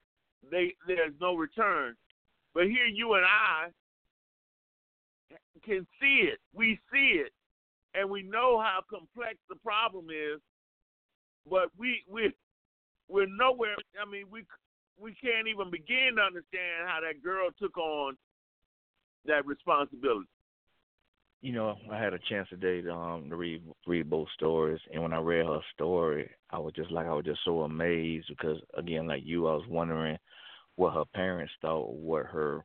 they 0.51 0.75
there's 0.89 1.15
no 1.21 1.37
return. 1.37 1.95
But 2.53 2.65
here 2.65 2.87
you 2.87 3.15
and 3.15 3.25
I 3.25 3.69
can 5.65 5.87
see 6.01 6.29
it. 6.33 6.39
We 6.55 6.79
see 6.93 7.21
it, 7.25 7.33
and 7.95 8.09
we 8.11 8.23
know 8.23 8.59
how 8.61 8.81
complex 8.89 9.37
the 9.49 9.57
problem 9.57 10.07
is. 10.11 10.41
But 11.49 11.69
we 11.79 12.03
we 12.09 12.33
we're 13.09 13.27
nowhere. 13.27 13.77
I 14.01 14.11
mean, 14.11 14.27
we 14.31 14.45
we 14.99 15.15
can't 15.15 15.49
even 15.49 15.71
begin 15.71 16.17
to 16.17 16.23
understand 16.23 16.87
how 16.87 17.01
that 17.01 17.23
girl 17.23 17.49
took 17.59 17.77
on 17.77 18.17
that 19.27 19.47
responsibility. 19.47 20.29
You 21.43 21.53
know, 21.53 21.77
I 21.91 21.99
had 21.99 22.13
a 22.13 22.19
chance 22.29 22.49
today 22.51 22.83
to 22.83 22.93
um 22.93 23.31
to 23.31 23.37
read 23.37 23.63
read 23.87 24.11
both 24.11 24.29
stories, 24.35 24.81
and 24.93 25.03
when 25.03 25.13
I 25.13 25.19
read 25.19 25.47
her 25.47 25.61
story, 25.75 26.31
I 26.51 26.59
was 26.59 26.75
just 26.75 26.91
like 26.91 27.07
I 27.07 27.15
was 27.15 27.25
just 27.25 27.41
so 27.45 27.63
amazed 27.63 28.27
because 28.29 28.59
again, 28.77 29.07
like 29.07 29.23
you, 29.25 29.47
I 29.47 29.55
was 29.55 29.67
wondering 29.69 30.19
what 30.77 30.95
her 30.95 31.05
parents 31.15 31.53
thought, 31.63 31.95
what 31.95 32.27
her 32.27 32.65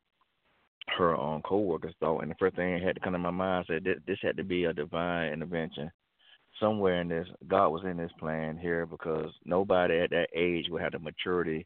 her 0.98 1.16
um 1.16 1.42
coworkers 1.42 1.94
thought, 2.00 2.22
and 2.22 2.32
the 2.32 2.36
first 2.40 2.56
thing 2.56 2.74
that 2.74 2.84
had 2.84 2.96
to 2.96 3.02
come 3.02 3.14
to 3.14 3.20
my 3.20 3.32
mind 3.32 3.66
said 3.68 3.84
this, 3.84 3.98
this 4.08 4.20
had 4.22 4.38
to 4.38 4.44
be 4.44 4.66
a 4.66 4.74
divine 4.74 5.34
intervention. 5.34 5.92
Somewhere 6.60 7.02
in 7.02 7.10
this, 7.10 7.28
God 7.48 7.70
was 7.70 7.84
in 7.84 7.98
this 7.98 8.12
plan 8.18 8.58
here 8.58 8.86
because 8.86 9.32
nobody 9.44 10.00
at 10.00 10.12
that 10.12 10.30
age 10.34 10.68
would 10.70 10.82
have 10.82 10.94
the 10.94 11.00
maturity 11.00 11.66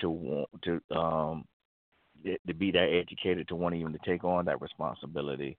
to 0.00 0.10
want 0.10 0.48
to 0.62 0.80
um 0.96 1.44
to 2.24 2.54
be 2.54 2.70
that 2.72 2.88
educated 2.92 3.48
to 3.48 3.56
want 3.56 3.74
even 3.74 3.92
to 3.92 3.98
take 4.04 4.24
on 4.24 4.44
that 4.44 4.60
responsibility. 4.60 5.56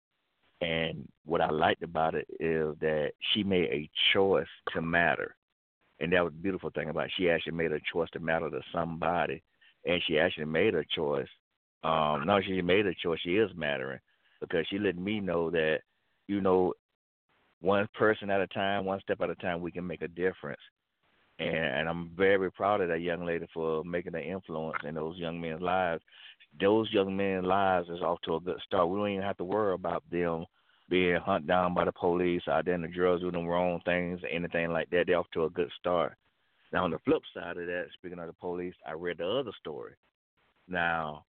And 0.61 1.07
what 1.25 1.41
I 1.41 1.49
liked 1.49 1.83
about 1.83 2.15
it 2.15 2.27
is 2.39 2.75
that 2.81 3.11
she 3.31 3.43
made 3.43 3.69
a 3.71 3.89
choice 4.13 4.47
to 4.73 4.81
matter. 4.81 5.35
And 6.01 6.11
that 6.13 6.23
was 6.23 6.33
the 6.33 6.39
beautiful 6.39 6.69
thing 6.69 6.89
about 6.89 7.05
it. 7.05 7.11
She 7.17 7.29
actually 7.29 7.53
made 7.53 7.71
a 7.71 7.79
choice 7.91 8.09
to 8.11 8.19
matter 8.19 8.49
to 8.49 8.61
somebody. 8.73 9.41
And 9.85 10.01
she 10.05 10.19
actually 10.19 10.45
made 10.45 10.75
a 10.75 10.83
choice. 10.93 11.27
Um, 11.83 12.25
no, 12.25 12.39
she 12.41 12.61
made 12.61 12.85
a 12.85 12.93
choice. 12.95 13.19
She 13.23 13.37
is 13.37 13.49
mattering 13.55 13.99
because 14.41 14.65
she 14.69 14.79
let 14.79 14.97
me 14.97 15.19
know 15.19 15.49
that, 15.51 15.79
you 16.27 16.41
know, 16.41 16.73
one 17.61 17.87
person 17.97 18.29
at 18.29 18.41
a 18.41 18.47
time, 18.47 18.85
one 18.85 19.01
step 19.01 19.21
at 19.21 19.29
a 19.29 19.35
time, 19.35 19.61
we 19.61 19.71
can 19.71 19.85
make 19.85 20.01
a 20.01 20.07
difference. 20.07 20.61
And, 21.39 21.55
and 21.55 21.89
I'm 21.89 22.11
very 22.17 22.51
proud 22.51 22.81
of 22.81 22.89
that 22.89 23.01
young 23.01 23.25
lady 23.25 23.47
for 23.53 23.83
making 23.83 24.15
an 24.15 24.23
influence 24.23 24.77
in 24.85 24.95
those 24.95 25.17
young 25.17 25.39
men's 25.39 25.61
lives 25.61 26.01
those 26.59 26.91
young 26.91 27.15
men's 27.15 27.45
lives 27.45 27.89
is 27.89 28.01
off 28.01 28.19
to 28.23 28.35
a 28.35 28.39
good 28.39 28.59
start. 28.65 28.89
We 28.89 28.97
don't 28.97 29.09
even 29.09 29.23
have 29.23 29.37
to 29.37 29.43
worry 29.43 29.73
about 29.73 30.03
them 30.11 30.45
being 30.89 31.17
hunted 31.17 31.47
down 31.47 31.73
by 31.73 31.85
the 31.85 31.91
police 31.91 32.41
out 32.47 32.65
there 32.65 32.73
in 32.73 32.81
the 32.81 32.87
drugs 32.87 33.21
doing 33.21 33.33
the 33.33 33.43
wrong 33.43 33.79
things, 33.85 34.19
anything 34.29 34.71
like 34.71 34.89
that. 34.89 35.05
They're 35.05 35.19
off 35.19 35.27
to 35.33 35.45
a 35.45 35.49
good 35.49 35.69
start. 35.79 36.13
Now 36.73 36.83
on 36.83 36.91
the 36.91 36.99
flip 36.99 37.21
side 37.33 37.57
of 37.57 37.67
that, 37.67 37.85
speaking 37.93 38.19
of 38.19 38.27
the 38.27 38.33
police, 38.33 38.73
I 38.85 38.93
read 38.93 39.19
the 39.19 39.27
other 39.27 39.51
story. 39.59 39.93
Now, 40.67 41.25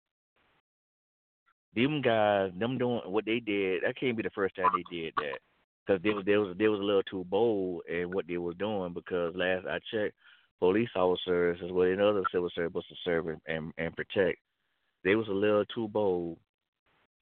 them 1.74 2.02
guys, 2.02 2.50
them 2.58 2.78
doing 2.78 3.00
what 3.06 3.24
they 3.24 3.40
did, 3.40 3.82
that 3.82 3.98
can't 3.98 4.16
be 4.16 4.22
the 4.22 4.30
first 4.30 4.56
time 4.56 4.70
they 4.74 4.96
did 4.96 5.14
that. 5.16 5.38
Because 5.86 6.02
they 6.02 6.10
was 6.10 6.24
they 6.26 6.36
was 6.36 6.56
they 6.58 6.68
was 6.68 6.80
a 6.80 6.82
little 6.82 7.02
too 7.04 7.24
bold 7.30 7.82
in 7.88 8.10
what 8.10 8.26
they 8.26 8.38
was 8.38 8.56
doing. 8.58 8.92
Because 8.92 9.34
last 9.34 9.66
I 9.66 9.78
checked, 9.92 10.14
police 10.58 10.90
officers 10.96 11.58
as 11.64 11.70
well 11.70 11.90
as 11.90 11.98
other 11.98 12.24
civil 12.32 12.50
service 12.54 12.84
to 12.88 12.94
serve 13.04 13.26
and 13.46 13.72
and 13.78 13.96
protect 13.96 14.38
they 15.04 15.14
was 15.14 15.28
a 15.28 15.32
little 15.32 15.64
too 15.66 15.88
bold. 15.88 16.38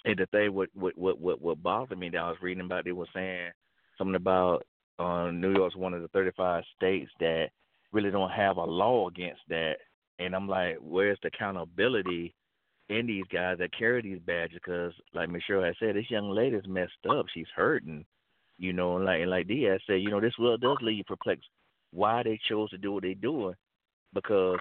And 0.04 0.18
the 0.18 0.26
thing 0.26 0.54
what 0.54 0.68
what 0.74 0.96
what 0.96 1.20
what, 1.20 1.40
what 1.40 1.62
bothered 1.62 1.98
me 1.98 2.10
that 2.10 2.18
I 2.18 2.28
was 2.28 2.38
reading 2.40 2.64
about, 2.64 2.84
they 2.84 2.92
were 2.92 3.06
saying 3.14 3.50
something 3.98 4.14
about 4.14 4.64
uh, 4.98 5.30
New 5.30 5.52
York's 5.52 5.76
one 5.76 5.94
of 5.94 6.02
the 6.02 6.08
35 6.08 6.64
states 6.76 7.10
that 7.20 7.48
really 7.92 8.10
don't 8.10 8.30
have 8.30 8.56
a 8.56 8.64
law 8.64 9.08
against 9.08 9.40
that. 9.48 9.76
And 10.18 10.34
I'm 10.34 10.48
like, 10.48 10.76
where's 10.80 11.18
the 11.22 11.28
accountability 11.28 12.34
in 12.88 13.06
these 13.06 13.24
guys 13.32 13.58
that 13.58 13.76
carry 13.76 14.02
these 14.02 14.20
badges? 14.20 14.58
Because, 14.64 14.92
like 15.14 15.28
Michelle 15.28 15.62
had 15.62 15.74
said, 15.78 15.96
this 15.96 16.10
young 16.10 16.30
lady's 16.30 16.66
messed 16.66 16.92
up. 17.08 17.26
She's 17.32 17.46
hurting, 17.54 18.04
you 18.58 18.72
know. 18.72 18.96
And 18.96 19.04
like 19.04 19.20
and 19.20 19.30
like 19.30 19.48
Diaz 19.48 19.80
said, 19.86 20.00
you 20.02 20.10
know, 20.10 20.20
this 20.20 20.38
world 20.38 20.60
does 20.60 20.78
leave 20.80 20.98
you 20.98 21.04
perplexed 21.04 21.48
why 21.92 22.22
they 22.22 22.38
chose 22.48 22.70
to 22.70 22.78
do 22.78 22.92
what 22.92 23.02
they're 23.02 23.14
doing. 23.14 23.54
Because 24.12 24.58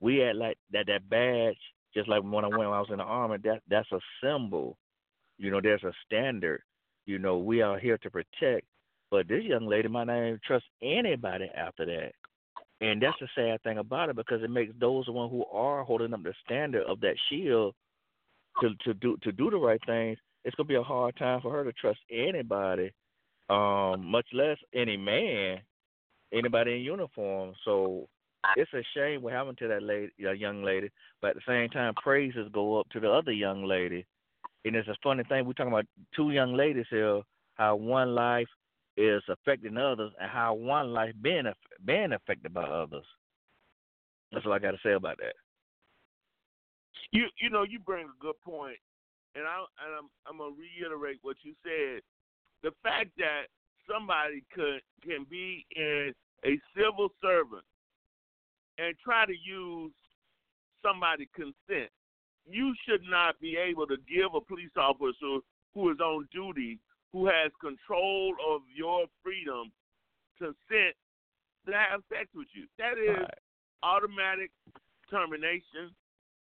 we 0.00 0.22
act 0.22 0.36
like 0.36 0.58
that 0.72 0.86
that 0.86 1.08
badge 1.08 1.56
just 1.94 2.08
like 2.08 2.22
when 2.22 2.44
I 2.44 2.48
went 2.48 2.60
when 2.60 2.68
I 2.68 2.80
was 2.80 2.88
in 2.90 2.98
the 2.98 3.04
army, 3.04 3.36
that 3.44 3.60
that's 3.68 3.90
a 3.92 4.00
symbol. 4.22 4.76
You 5.38 5.50
know, 5.50 5.60
there's 5.60 5.82
a 5.82 5.92
standard. 6.06 6.62
You 7.06 7.18
know, 7.18 7.38
we 7.38 7.62
are 7.62 7.78
here 7.78 7.98
to 7.98 8.10
protect. 8.10 8.66
But 9.10 9.28
this 9.28 9.44
young 9.44 9.66
lady 9.66 9.88
might 9.88 10.04
not 10.04 10.16
even 10.16 10.40
trust 10.46 10.64
anybody 10.82 11.50
after 11.54 11.84
that. 11.84 12.12
And 12.82 13.00
that's 13.00 13.16
the 13.20 13.28
sad 13.36 13.62
thing 13.62 13.78
about 13.78 14.08
it 14.08 14.16
because 14.16 14.42
it 14.42 14.50
makes 14.50 14.72
those 14.80 15.08
one 15.08 15.30
who 15.30 15.44
are 15.46 15.84
holding 15.84 16.12
up 16.12 16.24
the 16.24 16.34
standard 16.44 16.82
of 16.88 17.00
that 17.00 17.14
shield 17.30 17.74
to 18.60 18.70
to 18.84 18.92
do 18.94 19.16
to 19.22 19.30
do 19.30 19.50
the 19.50 19.56
right 19.56 19.80
things. 19.86 20.18
It's 20.44 20.54
gonna 20.56 20.66
be 20.66 20.74
a 20.74 20.82
hard 20.82 21.16
time 21.16 21.40
for 21.40 21.52
her 21.52 21.62
to 21.62 21.72
trust 21.72 22.00
anybody, 22.10 22.90
um, 23.48 24.04
much 24.04 24.26
less 24.32 24.58
any 24.74 24.96
man, 24.96 25.60
anybody 26.32 26.72
in 26.72 26.80
uniform. 26.80 27.54
So 27.64 28.08
it's 28.56 28.72
a 28.74 28.82
shame 28.96 29.22
what 29.22 29.32
happened 29.32 29.58
to 29.58 29.68
that 29.68 29.84
lady, 29.84 30.10
young 30.18 30.64
lady. 30.64 30.90
But 31.20 31.28
at 31.28 31.36
the 31.36 31.42
same 31.46 31.68
time, 31.70 31.94
praises 31.94 32.48
go 32.52 32.80
up 32.80 32.88
to 32.90 33.00
the 33.00 33.08
other 33.08 33.32
young 33.32 33.64
lady. 33.64 34.04
And 34.64 34.74
it's 34.74 34.88
a 34.88 34.96
funny 35.04 35.22
thing. 35.28 35.46
We're 35.46 35.52
talking 35.52 35.72
about 35.72 35.86
two 36.16 36.32
young 36.32 36.54
ladies 36.54 36.86
here. 36.90 37.22
How 37.54 37.76
one 37.76 38.16
life 38.16 38.48
is 38.96 39.22
affecting 39.28 39.76
others, 39.76 40.12
and 40.20 40.30
how 40.30 40.54
one 40.54 40.92
life 40.92 41.14
being 41.22 41.44
being 41.84 42.12
affected 42.12 42.52
by 42.52 42.64
others. 42.64 43.04
That's 44.30 44.46
all 44.46 44.52
I 44.52 44.58
got 44.58 44.72
to 44.72 44.78
say 44.84 44.92
about 44.92 45.18
that. 45.18 45.34
You 47.10 47.26
you 47.40 47.50
know 47.50 47.64
you 47.64 47.78
bring 47.78 48.06
a 48.06 48.22
good 48.22 48.40
point, 48.44 48.78
and 49.34 49.44
I 49.44 49.64
and 49.84 49.94
I'm 49.98 50.08
I'm 50.26 50.38
gonna 50.38 50.56
reiterate 50.56 51.18
what 51.22 51.36
you 51.42 51.54
said. 51.62 52.02
The 52.62 52.70
fact 52.82 53.10
that 53.18 53.44
somebody 53.90 54.44
could 54.54 54.80
can 55.02 55.26
be 55.28 55.66
in 55.74 56.12
a 56.44 56.58
civil 56.76 57.08
servant 57.22 57.64
and 58.78 58.94
try 59.04 59.26
to 59.26 59.32
use 59.32 59.92
somebody 60.82 61.28
consent. 61.34 61.90
You 62.46 62.74
should 62.86 63.02
not 63.08 63.38
be 63.40 63.56
able 63.56 63.86
to 63.86 63.96
give 64.08 64.34
a 64.34 64.40
police 64.40 64.74
officer 64.76 65.38
who 65.74 65.90
is 65.90 66.00
on 66.00 66.28
duty, 66.32 66.78
who 67.12 67.26
has 67.26 67.52
control 67.60 68.34
of 68.48 68.62
your 68.74 69.06
freedom, 69.22 69.70
consent 70.38 70.96
to 71.66 71.72
have 71.72 72.00
sex 72.08 72.28
with 72.34 72.48
you. 72.54 72.66
That 72.78 72.98
is 72.98 73.16
right. 73.16 73.38
automatic 73.82 74.50
termination, 75.10 75.92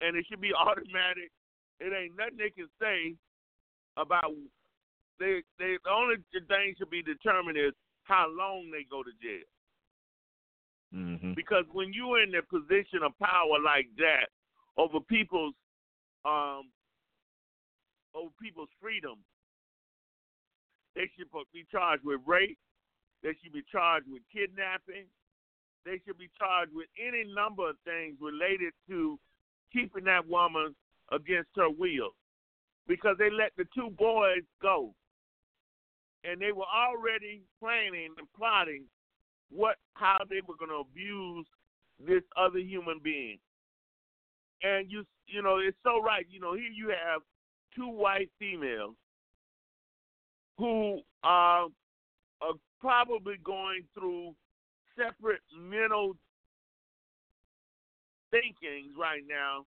and 0.01 0.16
it 0.16 0.27
should 0.29 0.40
be 0.40 0.53
automatic. 0.66 1.33
It 1.81 1.92
ain't 1.96 2.16
nothing 2.16 2.37
they 2.38 2.51
can 2.51 2.68
say 2.81 3.16
about. 3.96 4.33
They, 5.18 5.42
they 5.59 5.77
the 5.85 5.90
only 5.90 6.16
thing 6.33 6.75
should 6.79 6.90
be 6.90 7.03
determined 7.03 7.59
is 7.59 7.73
how 8.05 8.27
long 8.31 8.70
they 8.70 8.85
go 8.88 9.03
to 9.03 9.11
jail. 9.20 9.49
Mm-hmm. 10.94 11.35
Because 11.35 11.64
when 11.73 11.92
you're 11.92 12.23
in 12.23 12.35
a 12.35 12.42
position 12.42 13.05
of 13.05 13.12
power 13.18 13.61
like 13.64 13.87
that 13.99 14.29
over 14.77 14.99
people's 15.01 15.55
um 16.25 16.68
over 18.14 18.31
people's 18.42 18.68
freedom, 18.81 19.18
they 21.00 21.08
should 21.16 21.32
be 21.54 21.64
charged 21.72 22.04
with 22.04 22.20
rape. 22.26 22.58
They 23.22 23.32
should 23.42 23.54
be 23.54 23.64
charged 23.72 24.06
with 24.12 24.20
kidnapping. 24.30 25.08
They 25.86 25.96
should 26.04 26.18
be 26.18 26.28
charged 26.38 26.72
with 26.74 26.88
any 27.00 27.24
number 27.24 27.70
of 27.70 27.76
things 27.86 28.16
related 28.20 28.74
to 28.88 29.18
keeping 29.72 30.04
that 30.04 30.28
woman 30.28 30.74
against 31.10 31.48
her 31.56 31.70
will. 31.70 32.12
Because 32.86 33.16
they 33.18 33.30
let 33.30 33.52
the 33.56 33.64
two 33.74 33.88
boys 33.96 34.44
go. 34.60 34.92
And 36.24 36.38
they 36.38 36.52
were 36.52 36.68
already 36.68 37.40
planning 37.58 38.12
and 38.18 38.28
plotting 38.36 38.84
what 39.50 39.76
how 39.94 40.18
they 40.28 40.42
were 40.46 40.56
going 40.60 40.70
to 40.70 40.84
abuse 40.84 41.46
this 41.98 42.22
other 42.36 42.58
human 42.58 43.00
being. 43.02 43.38
And 44.62 44.90
you 44.90 45.04
you 45.26 45.40
know 45.40 45.60
it's 45.64 45.78
so 45.82 46.02
right. 46.02 46.26
You 46.28 46.40
know 46.40 46.52
here 46.52 46.68
you 46.68 46.88
have 46.88 47.22
two 47.74 47.88
white 47.88 48.28
females 48.38 48.99
who 50.61 51.01
are, 51.25 51.68
are 52.42 52.55
probably 52.81 53.37
going 53.42 53.83
through 53.94 54.35
separate 54.96 55.40
mental 55.59 56.12
thinkings 58.31 58.92
right 58.99 59.23
now 59.27 59.64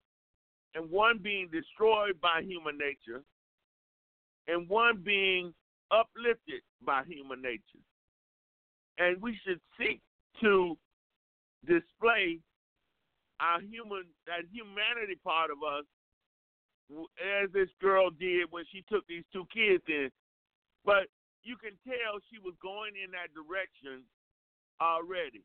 and 0.74 0.90
one 0.90 1.18
being 1.18 1.48
destroyed 1.50 2.20
by 2.20 2.42
human 2.42 2.78
nature, 2.78 3.22
and 4.48 4.68
one 4.68 5.02
being 5.02 5.52
uplifted 5.90 6.62
by 6.84 7.02
human 7.06 7.40
nature. 7.42 7.82
And 8.98 9.20
we 9.20 9.38
should 9.44 9.60
seek 9.78 10.00
to 10.42 10.76
display 11.66 12.38
our 13.40 13.60
human 13.60 14.04
that 14.26 14.44
humanity 14.52 15.18
part 15.24 15.50
of 15.50 15.58
us 15.62 15.84
as 17.20 17.50
this 17.52 17.68
girl 17.80 18.10
did 18.10 18.46
when 18.50 18.64
she 18.72 18.84
took 18.90 19.06
these 19.06 19.24
two 19.32 19.46
kids 19.52 19.82
in. 19.88 20.10
But 20.84 21.06
you 21.42 21.56
can 21.56 21.78
tell 21.86 22.18
she 22.30 22.38
was 22.38 22.54
going 22.62 22.92
in 22.98 23.10
that 23.12 23.34
direction 23.34 24.02
already. 24.80 25.42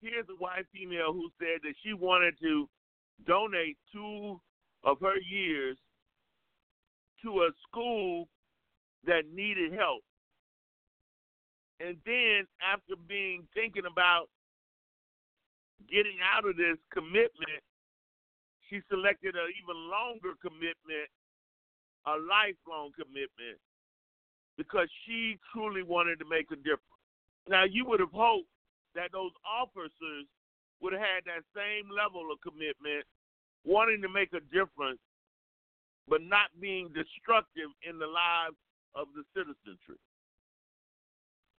Here's 0.00 0.28
a 0.28 0.36
white 0.38 0.66
female 0.72 1.12
who 1.12 1.30
said 1.38 1.60
that 1.62 1.74
she 1.82 1.92
wanted 1.92 2.38
to 2.42 2.68
donate 3.26 3.76
two 3.92 4.40
of 4.84 5.00
her 5.00 5.18
years 5.18 5.76
to 7.24 7.42
a 7.42 7.50
school 7.66 8.28
that 9.06 9.24
needed 9.32 9.72
help. 9.72 10.02
And 11.80 11.96
then 12.04 12.46
after 12.60 12.96
being 13.08 13.46
thinking 13.52 13.84
about 13.90 14.28
getting 15.90 16.16
out 16.24 16.48
of 16.48 16.56
this 16.56 16.80
commitment, 16.92 17.60
she 18.68 18.80
selected 18.88 19.36
an 19.36 19.48
even 19.60 19.76
longer 19.90 20.34
commitment, 20.40 21.08
a 22.06 22.16
lifelong 22.16 22.92
commitment, 22.96 23.60
because 24.56 24.88
she 25.04 25.38
truly 25.52 25.82
wanted 25.82 26.18
to 26.18 26.24
make 26.28 26.50
a 26.50 26.56
difference. 26.56 27.02
Now, 27.48 27.64
you 27.64 27.84
would 27.86 28.00
have 28.00 28.12
hoped 28.12 28.48
that 28.94 29.12
those 29.12 29.32
officers 29.44 30.26
would 30.80 30.92
have 30.92 31.02
had 31.02 31.22
that 31.26 31.44
same 31.54 31.88
level 31.92 32.32
of 32.32 32.40
commitment, 32.40 33.04
wanting 33.64 34.02
to 34.02 34.08
make 34.08 34.32
a 34.32 34.40
difference, 34.52 35.00
but 36.08 36.22
not 36.22 36.50
being 36.60 36.88
destructive 36.92 37.70
in 37.84 37.98
the 37.98 38.06
lives 38.06 38.56
of 38.94 39.08
the 39.14 39.22
citizenry. 39.36 40.00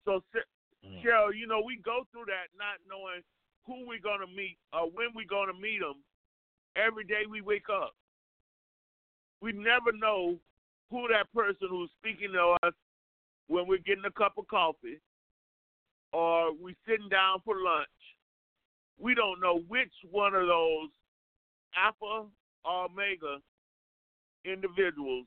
So, 0.05 0.23
mm. 0.33 1.03
Cheryl, 1.03 1.35
you 1.35 1.47
know, 1.47 1.61
we 1.61 1.77
go 1.77 2.07
through 2.11 2.25
that 2.27 2.49
not 2.57 2.81
knowing 2.87 3.21
who 3.65 3.85
we're 3.85 4.01
going 4.01 4.21
to 4.21 4.31
meet 4.31 4.57
or 4.73 4.89
when 4.89 5.13
we're 5.13 5.29
going 5.29 5.51
to 5.51 5.59
meet 5.59 5.79
them 5.79 6.01
every 6.75 7.03
day 7.03 7.27
we 7.29 7.41
wake 7.41 7.69
up. 7.69 7.93
We 9.41 9.51
never 9.51 9.91
know 9.91 10.39
who 10.89 11.07
that 11.09 11.31
person 11.33 11.67
who's 11.69 11.91
speaking 11.99 12.31
to 12.33 12.55
us 12.63 12.73
when 13.47 13.67
we're 13.67 13.77
getting 13.79 14.05
a 14.05 14.11
cup 14.11 14.33
of 14.37 14.47
coffee 14.47 15.01
or 16.13 16.53
we're 16.53 16.75
sitting 16.87 17.09
down 17.09 17.39
for 17.43 17.55
lunch. 17.55 17.87
We 18.99 19.13
don't 19.13 19.39
know 19.39 19.61
which 19.67 19.91
one 20.09 20.33
of 20.33 20.47
those 20.47 20.89
alpha 21.77 22.27
or 22.65 22.85
omega 22.85 23.37
individuals 24.45 25.25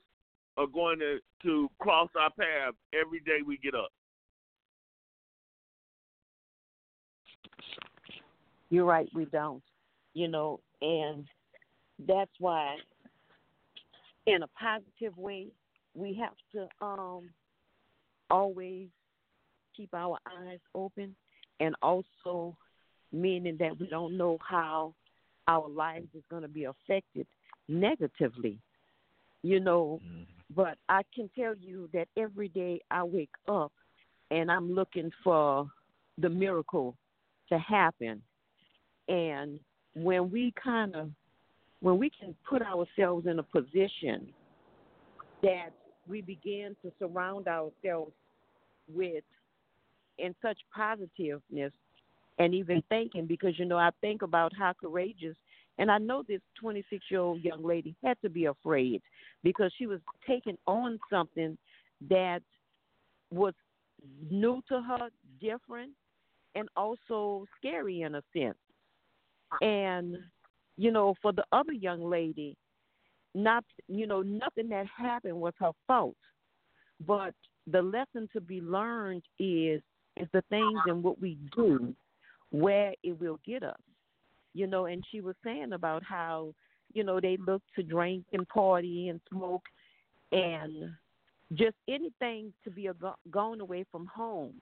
are 0.57 0.67
going 0.67 0.99
to, 0.99 1.19
to 1.43 1.69
cross 1.79 2.09
our 2.19 2.31
path 2.31 2.75
every 2.93 3.21
day 3.21 3.39
we 3.47 3.57
get 3.59 3.75
up. 3.75 3.91
You're 8.71 8.85
right, 8.85 9.09
we 9.15 9.25
don't. 9.27 9.63
You 10.15 10.29
know, 10.29 10.61
and 10.81 11.25
that's 12.07 12.31
why 12.39 12.77
in 14.27 14.43
a 14.43 14.49
positive 14.49 15.17
way 15.17 15.49
we 15.95 16.15
have 16.15 16.35
to 16.53 16.85
um 16.85 17.31
always 18.31 18.89
keep 19.77 19.93
our 19.95 20.19
eyes 20.27 20.59
open 20.75 21.15
and 21.61 21.75
also 21.83 22.57
meaning 23.13 23.57
that 23.59 23.79
we 23.79 23.87
don't 23.89 24.17
know 24.17 24.39
how 24.47 24.95
our 25.49 25.69
lives 25.69 26.09
is 26.15 26.23
going 26.31 26.43
to 26.43 26.49
be 26.49 26.65
affected 26.65 27.27
negatively 27.69 28.59
you 29.43 29.61
know 29.61 30.01
mm-hmm. 30.05 30.23
but 30.55 30.77
i 30.89 31.03
can 31.15 31.31
tell 31.39 31.55
you 31.57 31.89
that 31.93 32.09
every 32.17 32.49
day 32.49 32.81
i 32.91 33.03
wake 33.03 33.31
up 33.49 33.73
and 34.31 34.51
i'm 34.51 34.73
looking 34.73 35.11
for 35.25 35.67
the 36.19 36.29
miracle 36.29 36.97
to 37.49 37.59
happen 37.59 38.21
and 39.09 39.59
when 39.95 40.31
we 40.31 40.53
kind 40.63 40.95
of 40.95 41.11
when 41.81 41.99
we 41.99 42.11
can 42.11 42.35
put 42.49 42.63
ourselves 42.63 43.27
in 43.27 43.39
a 43.39 43.43
position 43.43 44.29
that 45.43 45.71
we 46.07 46.21
begin 46.21 46.77
to 46.83 46.93
surround 46.99 47.49
ourselves 47.49 48.13
with 48.95 49.25
in 50.19 50.35
such 50.43 50.59
positiveness 50.75 51.73
and 52.39 52.55
even 52.55 52.83
thinking 52.89 53.27
because 53.27 53.59
you 53.59 53.65
know 53.65 53.79
I 53.79 53.91
think 54.01 54.23
about 54.23 54.53
how 54.57 54.73
courageous 54.73 55.37
and 55.79 55.91
I 55.91 55.99
know 55.99 56.23
this 56.27 56.41
26 56.61 57.05
year 57.11 57.21
old 57.21 57.43
young 57.43 57.65
lady 57.65 57.97
had 58.05 58.21
to 58.23 58.29
be 58.29 58.45
afraid 58.47 59.01
because 59.43 59.73
she 59.79 59.87
was 59.87 60.01
taking 60.27 60.59
on 60.67 61.01
something 61.09 61.57
that 62.09 62.43
was 63.31 63.55
new 64.31 64.63
to 64.69 64.81
her, 64.83 65.09
different, 65.41 65.93
and 66.55 66.69
also 66.77 67.47
scary 67.59 68.03
in 68.03 68.17
a 68.17 68.23
sense. 68.37 68.59
And 69.61 70.17
you 70.77 70.91
know, 70.91 71.15
for 71.21 71.33
the 71.33 71.45
other 71.53 71.73
young 71.73 72.03
lady, 72.03 72.57
not 73.35 73.65
you 73.89 74.07
know, 74.07 74.23
nothing 74.23 74.69
that 74.71 74.87
happened 74.87 75.37
was 75.37 75.55
her 75.59 75.73
fault. 75.87 76.17
But 77.07 77.35
the 77.71 77.83
lesson 77.83 78.29
to 78.33 78.41
be 78.41 78.61
learned 78.61 79.23
is 79.39 79.81
is 80.17 80.29
the 80.33 80.43
things 80.51 80.81
and 80.87 81.03
what 81.03 81.21
we 81.21 81.39
do 81.55 81.95
where 82.51 82.95
it 83.03 83.19
will 83.21 83.39
get 83.47 83.63
us. 83.63 83.79
You 84.55 84.67
know, 84.67 84.87
and 84.87 85.05
she 85.11 85.21
was 85.21 85.37
saying 85.45 85.73
about 85.73 86.03
how, 86.03 86.53
you 86.93 87.05
know, 87.05 87.21
they 87.21 87.39
look 87.47 87.63
to 87.77 87.83
drink 87.83 88.25
and 88.33 88.49
party 88.49 89.09
and 89.09 89.21
smoke 89.31 89.63
and 90.33 90.91
just 91.53 91.77
anything 91.89 92.53
to 92.65 92.71
be 92.71 92.89
a 92.89 92.95
go- 92.95 93.15
going 93.31 93.61
away 93.61 93.85
from 93.93 94.07
home. 94.07 94.55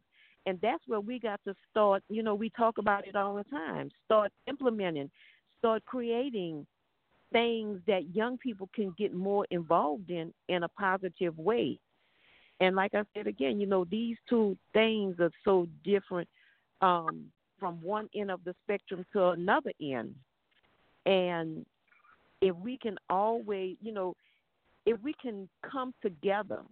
And 0.44 0.58
that's 0.60 0.82
where 0.86 1.00
we 1.00 1.18
got 1.18 1.40
to 1.46 1.54
start, 1.70 2.02
you 2.10 2.22
know, 2.22 2.34
we 2.34 2.50
talk 2.50 2.76
about 2.78 3.06
it 3.06 3.16
all 3.16 3.34
the 3.34 3.44
time. 3.44 3.90
Start 4.04 4.30
implementing 4.46 5.10
start 5.58 5.84
creating 5.86 6.66
things 7.32 7.80
that 7.86 8.14
young 8.14 8.38
people 8.38 8.68
can 8.74 8.94
get 8.96 9.14
more 9.14 9.46
involved 9.50 10.10
in 10.10 10.32
in 10.48 10.62
a 10.62 10.68
positive 10.68 11.36
way. 11.38 11.78
And 12.60 12.74
like 12.74 12.94
I 12.94 13.02
said 13.14 13.26
again, 13.26 13.60
you 13.60 13.66
know, 13.66 13.84
these 13.84 14.16
two 14.28 14.56
things 14.72 15.16
are 15.20 15.30
so 15.44 15.66
different 15.84 16.28
um, 16.80 17.26
from 17.58 17.80
one 17.82 18.08
end 18.14 18.30
of 18.30 18.40
the 18.44 18.54
spectrum 18.64 19.04
to 19.12 19.28
another 19.28 19.72
end. 19.80 20.14
And 21.06 21.64
if 22.40 22.54
we 22.56 22.78
can 22.78 22.96
always, 23.08 23.76
you 23.80 23.92
know, 23.92 24.14
if 24.86 25.00
we 25.02 25.14
can 25.20 25.48
come 25.70 25.94
together 26.02 26.62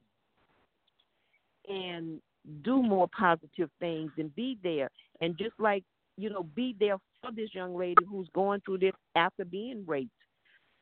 and 1.68 2.20
do 2.62 2.82
more 2.82 3.08
positive 3.16 3.70
things 3.80 4.10
and 4.18 4.34
be 4.34 4.58
there, 4.62 4.90
and 5.20 5.36
just 5.36 5.54
like 5.58 5.84
you 6.16 6.30
know, 6.30 6.44
be 6.54 6.74
there 6.78 6.96
for 7.20 7.30
this 7.32 7.50
young 7.54 7.76
lady 7.76 8.04
who's 8.08 8.28
going 8.34 8.60
through 8.64 8.78
this 8.78 8.92
after 9.14 9.44
being 9.44 9.84
raped, 9.86 10.10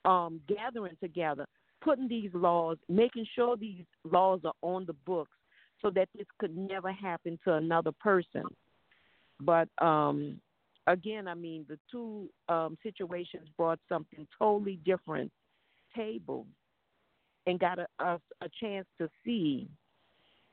um, 0.05 0.41
gathering 0.49 0.97
together, 1.01 1.47
putting 1.85 2.09
these 2.09 2.31
laws, 2.33 2.79
making 2.89 3.27
sure 3.35 3.57
these 3.57 3.85
laws 4.11 4.41
are 4.45 4.55
on 4.63 4.87
the 4.87 4.95
books 5.07 5.37
so 5.83 5.91
that 5.91 6.09
this 6.17 6.27
could 6.39 6.57
never 6.57 6.91
happen 6.91 7.39
to 7.45 7.55
another 7.55 7.93
person. 7.93 8.45
But 9.41 9.69
um, 9.83 10.41
again, 10.87 11.29
I 11.29 11.35
mean, 11.35 11.67
the 11.69 11.79
two 11.91 12.29
um, 12.49 12.79
situations 12.83 13.49
brought 13.57 13.79
something 13.89 14.27
totally 14.39 14.79
different 14.85 15.31
table 15.95 16.47
and 17.47 17.61
got 17.61 17.79
a, 17.79 17.87
a, 17.99 18.19
a 18.41 18.49
chance 18.61 18.87
to 18.99 19.09
see, 19.25 19.69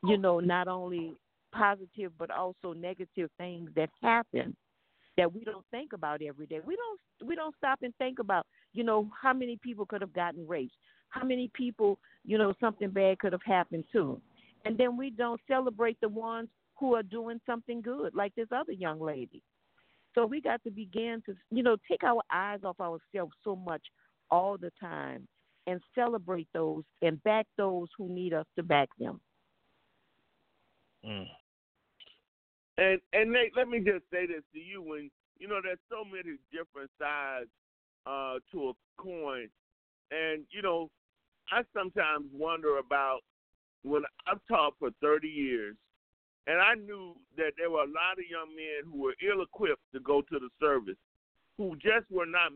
you 0.04 0.18
know, 0.18 0.40
not 0.42 0.68
only 0.68 1.14
positive 1.54 2.12
but 2.18 2.32
also 2.32 2.74
negative 2.74 3.30
things 3.38 3.70
that 3.76 3.90
happen 4.02 4.56
that 5.18 5.34
we 5.34 5.44
don't 5.44 5.66
think 5.70 5.94
about 5.94 6.22
every 6.22 6.46
day. 6.46 6.60
We 6.66 6.76
don't 6.76 7.28
we 7.28 7.36
don't 7.36 7.56
stop 7.58 7.80
and 7.82 7.94
think 7.98 8.20
about, 8.20 8.46
you 8.74 8.84
know, 8.84 9.10
how 9.22 9.34
many 9.34 9.58
people 9.62 9.86
could 9.86 10.02
have 10.02 10.14
gotten 10.14 10.48
raped, 10.48 10.74
how 11.12 11.24
many 11.24 11.50
people, 11.54 12.00
you 12.26 12.38
know, 12.38 12.54
something 12.60 12.90
bad 12.90 13.20
could 13.20 13.34
have 13.34 13.44
happened 13.46 13.86
to. 13.94 14.20
And 14.66 14.78
then 14.78 14.98
we 14.98 15.10
don't 15.10 15.40
celebrate 15.48 16.00
the 16.02 16.10
ones 16.10 16.50
who 16.80 16.96
are 16.96 17.04
doing 17.04 17.40
something 17.46 17.82
good, 17.82 18.14
like 18.16 18.34
this 18.36 18.48
other 18.52 18.74
young 18.74 19.00
lady. 19.00 19.42
So 20.16 20.26
we 20.26 20.42
got 20.42 20.64
to 20.64 20.72
begin 20.72 21.22
to, 21.26 21.36
you 21.52 21.64
know, 21.64 21.78
take 21.90 22.04
our 22.04 22.22
eyes 22.32 22.60
off 22.64 22.80
ourselves 22.80 23.34
so 23.44 23.56
much 23.56 23.82
all 24.30 24.58
the 24.58 24.72
time 24.80 25.28
and 25.68 25.80
celebrate 25.96 26.48
those 26.54 26.84
and 27.02 27.22
back 27.24 27.46
those 27.58 27.88
who 27.98 28.10
need 28.10 28.34
us 28.34 28.46
to 28.56 28.64
back 28.64 28.90
them. 29.00 29.22
Mm. 31.06 31.28
And 32.78 33.00
and 33.14 33.32
Nate, 33.32 33.56
let 33.56 33.68
me 33.68 33.80
just 33.80 34.06
say 34.12 34.26
this 34.28 34.44
to 34.54 34.60
you: 34.60 34.82
when 34.82 35.10
you 35.40 35.48
know, 35.48 35.60
there's 35.64 35.80
so 35.90 36.04
many 36.04 36.38
different 36.52 36.90
sides 37.00 37.50
uh, 38.06 38.40
to 38.52 38.70
a 38.70 38.74
coin, 39.02 39.50
and 40.12 40.44
you 40.52 40.62
know, 40.62 40.90
I 41.52 41.64
sometimes 41.74 42.26
wonder 42.34 42.78
about 42.78 43.20
when 43.84 44.04
I've 44.28 44.42
taught 44.48 44.74
for 44.80 44.90
30 45.02 45.28
years, 45.28 45.76
and 46.48 46.60
I 46.60 46.76
knew 46.76 47.16
that 47.38 47.54
there 47.58 47.70
were 47.70 47.84
a 47.84 47.92
lot 47.92 48.18
of 48.18 48.30
young 48.30 48.56
men 48.56 48.92
who 48.92 49.02
were 49.02 49.16
ill-equipped 49.22 49.82
to 49.94 50.00
go 50.00 50.22
to 50.22 50.40
the 50.40 50.50
service, 50.60 50.98
who 51.58 51.76
just 51.76 52.10
were 52.10 52.26
not 52.26 52.52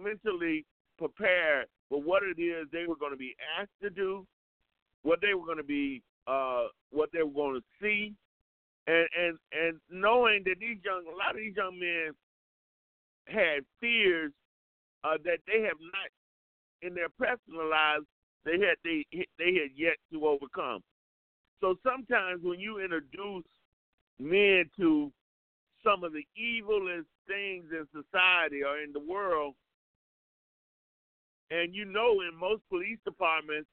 mentally 0.00 0.64
prepared 0.98 1.66
for 1.88 2.00
what 2.00 2.22
it 2.22 2.40
is 2.40 2.66
they 2.72 2.86
were 2.86 2.96
going 2.96 3.12
to 3.12 3.18
be 3.18 3.34
asked 3.58 3.70
to 3.82 3.90
do, 3.90 4.26
what 5.02 5.20
they 5.20 5.34
were 5.34 5.46
going 5.46 5.58
to 5.58 5.64
be, 5.64 6.02
uh, 6.26 6.66
what 6.90 7.10
they 7.12 7.22
were 7.22 7.30
going 7.30 7.60
to 7.60 7.64
see, 7.80 8.12
and 8.86 9.08
and 9.18 9.38
and 9.52 9.80
knowing 9.90 10.42
that 10.44 10.56
these 10.60 10.78
young, 10.84 11.04
a 11.06 11.16
lot 11.16 11.30
of 11.30 11.36
these 11.36 11.54
young 11.56 11.78
men 11.78 12.10
had 13.26 13.64
fears 13.80 14.32
uh, 15.04 15.16
that 15.24 15.38
they 15.46 15.62
have 15.62 15.78
not 15.80 16.10
in 16.82 16.94
their 16.94 17.08
personal 17.18 17.68
lives 17.68 18.06
they 18.44 18.52
had 18.52 18.76
they 18.84 19.04
they 19.38 19.54
had 19.54 19.74
yet 19.74 19.96
to 20.12 20.26
overcome. 20.26 20.80
So 21.60 21.74
sometimes 21.84 22.42
when 22.42 22.60
you 22.60 22.78
introduce 22.78 23.44
men 24.20 24.70
to 24.78 25.12
some 25.82 26.04
of 26.04 26.12
the 26.12 26.24
evilest 26.38 27.06
things 27.26 27.64
in 27.72 27.86
society 27.92 28.62
or 28.62 28.78
in 28.78 28.92
the 28.92 29.00
world, 29.00 29.54
and 31.50 31.74
you 31.74 31.84
know 31.84 32.20
in 32.20 32.38
most 32.38 32.62
police 32.68 32.98
departments, 33.04 33.68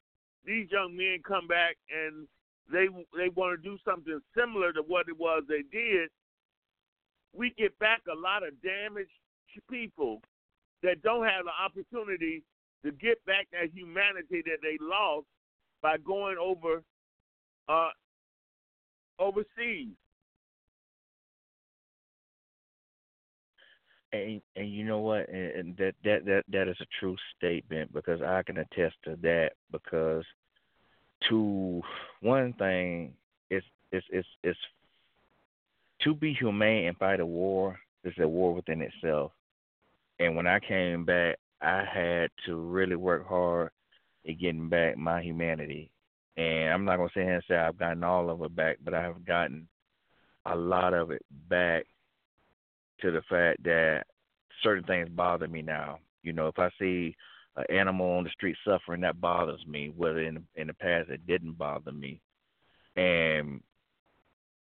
these 0.46 0.68
young 0.72 0.98
men 0.98 1.20
come 1.26 1.48
back 1.48 1.76
and 1.92 2.28
they 2.72 2.88
they 3.16 3.30
want 3.30 3.62
to 3.62 3.70
do 3.70 3.78
something 3.86 4.20
similar 4.36 4.74
to 4.74 4.82
what 4.82 5.08
it 5.08 5.20
was 5.20 5.44
they 5.48 5.64
did. 5.72 6.10
We 7.36 7.54
get 7.58 7.78
back 7.80 8.02
a 8.12 8.16
lot 8.16 8.46
of 8.46 8.60
damaged 8.62 9.10
people 9.70 10.22
that 10.82 11.02
don't 11.04 11.26
have 11.26 11.46
the 11.46 11.52
opportunity 11.52 12.44
to 12.84 12.92
get 12.92 13.24
back 13.26 13.48
that 13.52 13.70
humanity 13.74 14.44
that 14.46 14.58
they 14.62 14.78
lost 14.82 15.26
by 15.82 15.98
going 15.98 16.38
over 16.38 16.84
uh, 17.70 17.90
overseas. 19.20 19.96
And 24.12 24.42
and 24.56 24.72
you 24.72 24.84
know 24.86 25.00
what, 25.00 25.28
and 25.30 25.76
that 25.78 25.96
that 26.04 26.26
that 26.26 26.44
that 26.52 26.68
is 26.68 26.78
a 26.82 26.86
true 27.00 27.16
statement 27.36 27.92
because 27.94 28.22
I 28.22 28.44
can 28.44 28.58
attest 28.58 28.96
to 29.06 29.18
that 29.24 29.54
because 29.72 30.24
to 31.30 31.82
one 32.22 32.54
thing 32.54 33.14
it's 33.50 33.66
it's 33.92 34.06
it's 34.12 34.28
it's 34.44 34.60
to 36.04 36.14
be 36.14 36.34
humane 36.34 36.88
and 36.88 36.98
fight 36.98 37.22
a 37.22 37.26
war 37.26 37.80
is 38.04 38.14
a 38.20 38.28
war 38.28 38.54
within 38.54 38.82
itself. 38.82 39.32
And 40.20 40.36
when 40.36 40.46
I 40.46 40.60
came 40.60 41.06
back, 41.06 41.38
I 41.64 41.86
had 41.86 42.30
to 42.46 42.56
really 42.56 42.96
work 42.98 43.28
hard 43.28 43.72
at 44.28 44.40
getting 44.40 44.70
back 44.70 44.98
my 44.98 45.22
humanity. 45.22 45.90
And 46.36 46.74
I'm 46.74 46.86
not 46.86 46.98
gonna 46.98 47.10
say 47.14 47.26
and 47.26 47.44
say 47.48 47.56
I've 47.56 47.78
gotten 47.78 48.04
all 48.04 48.30
of 48.30 48.42
it 48.42 48.56
back, 48.56 48.78
but 48.84 48.94
I 48.94 49.02
have 49.02 49.26
gotten 49.26 49.68
a 50.46 50.56
lot 50.56 50.94
of 50.94 51.12
it 51.12 51.24
back 51.48 51.86
to 53.02 53.12
the 53.12 53.22
fact 53.30 53.64
that 53.64 54.04
certain 54.62 54.84
things 54.84 55.10
bother 55.10 55.48
me 55.48 55.62
now. 55.62 56.00
You 56.22 56.34
know, 56.34 56.48
if 56.48 56.60
I 56.60 56.70
see 56.80 57.16
an 57.56 57.66
animal 57.70 58.18
on 58.18 58.24
the 58.24 58.30
street 58.32 58.58
suffering, 58.66 59.02
that 59.02 59.22
bothers 59.22 59.66
me. 59.68 59.94
Whether 59.96 60.20
in 60.20 60.36
the, 60.36 60.62
in 60.62 60.68
the 60.68 60.74
past 60.74 61.10
it 61.10 61.26
didn't 61.28 61.58
bother 61.58 61.92
me, 61.92 62.20
and 62.96 63.62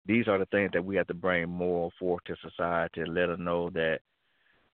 these 0.07 0.29
are 0.29 0.39
the 0.39 0.47
things 0.47 0.71
that 0.73 0.85
we 0.85 0.97
have 0.97 1.07
to 1.09 1.15
bring 1.15 1.49
more 1.49 1.91
forth 1.99 2.23
to 2.25 2.37
society. 2.43 3.05
Let 3.05 3.27
them 3.27 3.45
know 3.45 3.71
that 3.71 4.01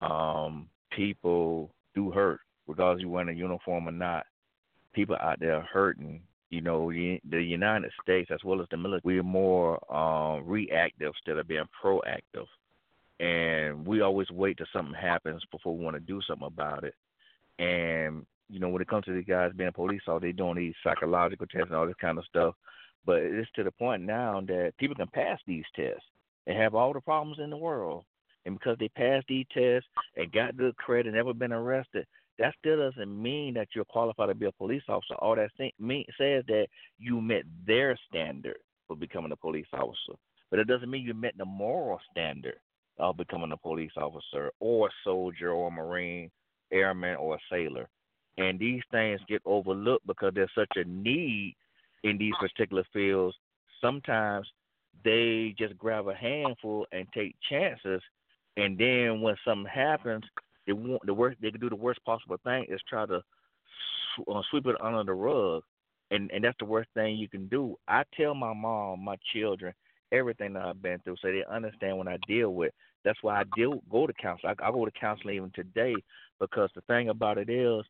um, 0.00 0.68
people 0.90 1.70
do 1.94 2.10
hurt, 2.10 2.40
regardless 2.66 3.02
you 3.02 3.08
wear 3.08 3.28
a 3.28 3.34
uniform 3.34 3.88
or 3.88 3.92
not. 3.92 4.24
People 4.92 5.16
out 5.20 5.40
there 5.40 5.62
hurting. 5.62 6.22
You 6.50 6.60
know, 6.60 6.92
the 6.92 7.42
United 7.42 7.90
States 8.00 8.30
as 8.32 8.38
well 8.44 8.60
as 8.60 8.68
the 8.70 8.76
military, 8.76 9.16
we're 9.16 9.22
more 9.24 9.80
um, 9.92 10.46
reactive 10.46 11.12
instead 11.16 11.38
of 11.38 11.48
being 11.48 11.64
proactive, 11.82 12.46
and 13.18 13.84
we 13.84 14.02
always 14.02 14.30
wait 14.30 14.58
till 14.58 14.66
something 14.72 14.94
happens 14.94 15.42
before 15.50 15.76
we 15.76 15.84
want 15.84 15.96
to 15.96 16.00
do 16.00 16.20
something 16.28 16.46
about 16.46 16.84
it. 16.84 16.94
And 17.58 18.24
you 18.48 18.60
know, 18.60 18.68
when 18.68 18.82
it 18.82 18.88
comes 18.88 19.04
to 19.06 19.12
these 19.12 19.24
guys 19.26 19.52
being 19.56 19.72
police, 19.72 20.02
all 20.06 20.20
they 20.20 20.32
doing 20.32 20.56
these 20.56 20.74
psychological 20.84 21.46
tests 21.46 21.68
and 21.70 21.76
all 21.76 21.86
this 21.86 21.96
kind 22.00 22.18
of 22.18 22.24
stuff. 22.26 22.54
But 23.06 23.16
it's 23.18 23.50
to 23.56 23.64
the 23.64 23.70
point 23.72 24.02
now 24.02 24.40
that 24.46 24.74
people 24.78 24.94
can 24.94 25.08
pass 25.08 25.38
these 25.46 25.64
tests 25.74 26.04
and 26.46 26.56
have 26.56 26.74
all 26.74 26.92
the 26.92 27.00
problems 27.00 27.38
in 27.42 27.50
the 27.50 27.56
world, 27.56 28.04
and 28.44 28.58
because 28.58 28.76
they 28.78 28.88
passed 28.88 29.26
these 29.28 29.46
tests 29.52 29.88
and 30.16 30.32
got 30.32 30.56
good 30.56 30.76
credit 30.76 31.06
and 31.06 31.16
never 31.16 31.32
been 31.32 31.52
arrested, 31.52 32.06
that 32.38 32.54
still 32.58 32.78
doesn't 32.78 33.22
mean 33.22 33.54
that 33.54 33.68
you're 33.74 33.84
qualified 33.84 34.28
to 34.28 34.34
be 34.34 34.46
a 34.46 34.52
police 34.52 34.82
officer. 34.88 35.14
All 35.14 35.36
that 35.36 35.50
th- 35.56 35.74
mean, 35.78 36.04
says 36.18 36.44
that 36.48 36.66
you 36.98 37.20
met 37.20 37.44
their 37.66 37.96
standard 38.08 38.58
for 38.86 38.96
becoming 38.96 39.32
a 39.32 39.36
police 39.36 39.66
officer, 39.72 40.18
but 40.50 40.58
it 40.58 40.66
doesn't 40.66 40.90
mean 40.90 41.04
you 41.04 41.14
met 41.14 41.34
the 41.38 41.44
moral 41.44 42.00
standard 42.10 42.56
of 42.98 43.16
becoming 43.16 43.52
a 43.52 43.56
police 43.56 43.92
officer 43.96 44.50
or 44.60 44.88
a 44.88 44.90
soldier 45.04 45.50
or 45.50 45.68
a 45.68 45.70
marine, 45.70 46.30
airman 46.72 47.16
or 47.16 47.36
a 47.36 47.38
sailor. 47.50 47.88
And 48.36 48.58
these 48.58 48.82
things 48.90 49.20
get 49.28 49.42
overlooked 49.44 50.06
because 50.06 50.32
there's 50.34 50.50
such 50.56 50.70
a 50.76 50.84
need 50.84 51.54
in 52.02 52.18
these 52.18 52.34
particular 52.40 52.84
fields. 52.92 53.36
Sometimes 53.80 54.46
they 55.04 55.54
just 55.56 55.78
grab 55.78 56.08
a 56.08 56.14
handful 56.14 56.86
and 56.92 57.06
take 57.14 57.36
chances 57.48 58.02
and 58.56 58.78
then 58.78 59.20
when 59.20 59.36
something 59.44 59.70
happens, 59.72 60.24
they 60.66 60.72
want 60.72 61.02
the 61.04 61.14
worst. 61.14 61.38
They 61.40 61.50
can 61.50 61.60
do 61.60 61.68
the 61.68 61.76
worst 61.76 62.04
possible 62.04 62.36
thing 62.44 62.66
is 62.68 62.80
try 62.88 63.06
to 63.06 63.22
uh, 64.28 64.42
sweep 64.50 64.66
it 64.66 64.80
under 64.80 65.04
the 65.04 65.12
rug, 65.12 65.62
and 66.10 66.30
and 66.30 66.44
that's 66.44 66.58
the 66.58 66.64
worst 66.64 66.88
thing 66.94 67.16
you 67.16 67.28
can 67.28 67.48
do. 67.48 67.76
I 67.88 68.04
tell 68.16 68.34
my 68.34 68.54
mom, 68.54 69.04
my 69.04 69.16
children, 69.32 69.74
everything 70.12 70.52
that 70.54 70.64
I've 70.64 70.82
been 70.82 71.00
through, 71.00 71.16
so 71.20 71.28
they 71.28 71.44
understand 71.50 71.98
when 71.98 72.08
I 72.08 72.18
deal 72.26 72.50
with. 72.54 72.72
That's 73.04 73.22
why 73.22 73.40
I 73.40 73.44
deal 73.54 73.82
go 73.90 74.06
to 74.06 74.12
counseling. 74.14 74.54
I, 74.58 74.68
I 74.68 74.70
go 74.70 74.84
to 74.84 74.90
counseling 74.92 75.36
even 75.36 75.50
today 75.54 75.94
because 76.40 76.70
the 76.74 76.80
thing 76.82 77.10
about 77.10 77.38
it 77.38 77.50
is, 77.50 77.84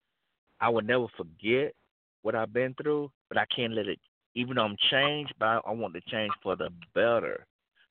I 0.61 0.68
will 0.70 0.83
never 0.83 1.07
forget 1.16 1.74
what 2.22 2.35
I've 2.35 2.53
been 2.53 2.74
through, 2.74 3.11
but 3.29 3.38
I 3.38 3.44
can't 3.55 3.74
let 3.74 3.87
it. 3.87 4.00
Even 4.35 4.57
though 4.57 4.64
I'm 4.64 4.77
changed, 4.90 5.35
but 5.38 5.46
I, 5.46 5.61
I 5.66 5.70
want 5.70 5.94
to 5.94 6.00
change 6.11 6.33
for 6.42 6.57
the 6.57 6.70
better. 6.94 7.46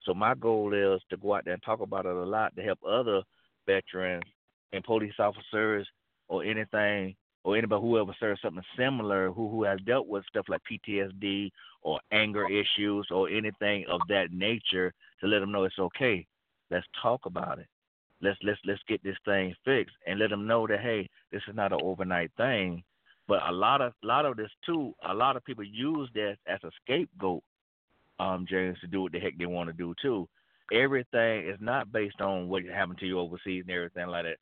So 0.06 0.14
my 0.14 0.36
goal 0.36 0.74
is 0.74 1.02
to 1.10 1.18
go 1.18 1.36
out 1.36 1.46
there 1.46 1.54
and 1.54 1.64
talk 1.64 1.82
about 1.82 2.06
it 2.06 2.16
a 2.16 2.24
lot 2.24 2.56
to 2.56 2.62
help 2.62 2.80
other 2.88 3.22
veterans 3.66 4.24
and 4.74 4.84
police 4.84 5.14
officers 5.20 5.88
or 6.28 6.44
anything 6.44 7.16
or 7.44 7.58
anybody 7.58 7.82
who 7.82 8.00
ever 8.00 8.16
served 8.20 8.40
something 8.42 8.64
similar 8.78 9.32
who 9.32 9.50
who 9.50 9.64
has 9.64 9.80
dealt 9.86 10.08
with 10.08 10.26
stuff 10.26 10.46
like 10.50 10.62
PTSD 10.70 11.52
or 11.82 12.00
anger 12.12 12.48
issues 12.50 13.08
or 13.12 13.30
anything 13.30 13.86
of 13.90 14.02
that 14.10 14.32
nature 14.32 14.94
to 15.20 15.28
let 15.28 15.40
them 15.40 15.52
know 15.52 15.64
it's 15.64 15.80
okay. 15.80 16.26
Let's 16.72 16.88
talk 17.02 17.22
about 17.26 17.60
it. 17.60 17.68
Let's 18.22 18.38
let's 18.44 18.60
let's 18.66 18.82
get 18.88 19.04
this 19.04 19.18
thing 19.26 19.54
fixed 19.66 19.96
and 20.08 20.20
let 20.20 20.30
them 20.30 20.48
know 20.48 20.66
that 20.68 20.80
hey, 20.80 21.10
this 21.32 21.42
is 21.48 21.56
not 21.56 21.74
an 21.74 21.80
overnight 21.84 22.32
thing. 22.38 22.84
But 23.28 23.42
a 23.48 23.52
lot 23.52 23.82
of 23.82 23.94
a 24.04 24.08
lot 24.08 24.26
of 24.26 24.38
this 24.38 24.52
too, 24.66 24.94
a 25.08 25.14
lot 25.14 25.38
of 25.38 25.46
people 25.46 25.64
use 25.64 26.10
this 26.14 26.38
as 26.48 26.60
a 26.64 26.72
scapegoat 26.84 27.44
um, 28.24 28.46
James, 28.50 28.80
to 28.80 28.88
do 28.88 29.02
what 29.02 29.12
the 29.12 29.20
heck 29.20 29.38
they 29.38 29.46
want 29.46 29.70
to 29.70 29.74
do 29.74 29.94
too. 30.02 30.28
Everything 30.72 31.48
is 31.48 31.58
not 31.60 31.92
based 31.92 32.22
on 32.22 32.48
what 32.48 32.64
happened 32.66 33.00
to 33.00 33.06
you 33.06 33.20
overseas 33.20 33.64
and 33.68 33.72
everything 33.72 34.08
like 34.08 34.26
that. 34.26 34.38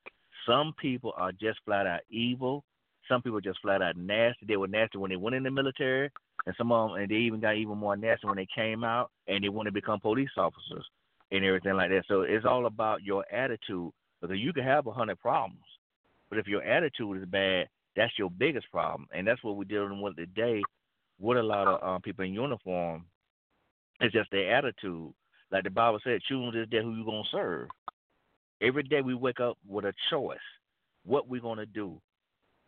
Some 0.48 0.74
people 0.80 1.13
are 1.17 1.32
just 1.32 1.60
flat 1.65 1.88
out 1.88 2.02
evil. 2.10 2.63
Some 3.08 3.22
people 3.22 3.39
are 3.39 3.41
just 3.41 3.62
flat 3.62 3.82
out 3.82 3.98
nasty. 3.98 4.46
They 4.48 4.58
were 4.58 4.67
nasty 4.67 4.98
when 4.98 5.10
they 5.10 5.17
went 5.17 5.36
in 5.36 5.44
the 5.44 5.52
military, 5.52 6.10
and 6.46 6.56
some 6.58 6.72
of 6.72 6.91
them, 6.91 7.00
and 7.00 7.10
they 7.10 7.15
even 7.15 7.39
got 7.39 7.56
even 7.56 7.78
more 7.78 7.98
nasty 7.98 8.28
when 8.28 8.38
they 8.38 8.48
came 8.54 8.84
out 8.84 9.12
and 9.28 9.44
they 9.44 9.50
want 9.50 9.65
to 9.65 9.72
become 9.72 10.00
police 10.00 10.30
officers 10.38 10.86
and 11.32 11.44
everything 11.44 11.74
like 11.74 11.89
that. 11.89 12.04
So 12.08 12.22
it's 12.22 12.46
all 12.46 12.67
about 12.67 13.04
your 13.04 13.26
attitude 13.34 13.91
because 14.22 14.38
you 14.38 14.54
can 14.54 14.63
have 14.63 14.88
a 14.88 14.91
hundred 14.91 15.20
problems, 15.20 15.65
but 16.30 16.38
if 16.38 16.48
your 16.48 16.63
attitude 16.63 17.17
is 17.22 17.28
bad, 17.28 17.67
that's 17.96 18.13
your 18.17 18.30
biggest 18.30 18.72
problem, 18.72 19.08
and 19.13 19.28
that's 19.28 19.44
what 19.44 19.58
we're 19.58 19.63
dealing 19.65 20.02
with 20.02 20.15
today 20.15 20.62
with 21.20 21.38
a 21.38 21.44
lot 21.44 21.67
of 21.67 21.84
um, 21.84 22.02
people 22.02 22.24
in 22.24 22.34
uniform 22.34 23.05
it's 24.02 24.14
just 24.14 24.32
their 24.32 24.56
attitude. 24.56 25.14
Like 25.52 25.64
the 25.64 25.70
Bible 25.70 25.99
said, 26.04 26.22
choose 26.28 26.54
this 26.54 26.68
day 26.70 26.82
who 26.82 26.95
you're 26.95 27.06
gonna 27.06 27.24
serve. 27.32 27.70
Every 28.62 28.84
day 28.84 29.02
we 29.02 29.14
wake 29.14 29.39
up 29.39 29.58
with 29.68 29.86
a 29.86 29.93
choice. 30.10 30.38
What 31.06 31.28
we're 31.28 31.41
gonna 31.41 31.66
do. 31.66 31.99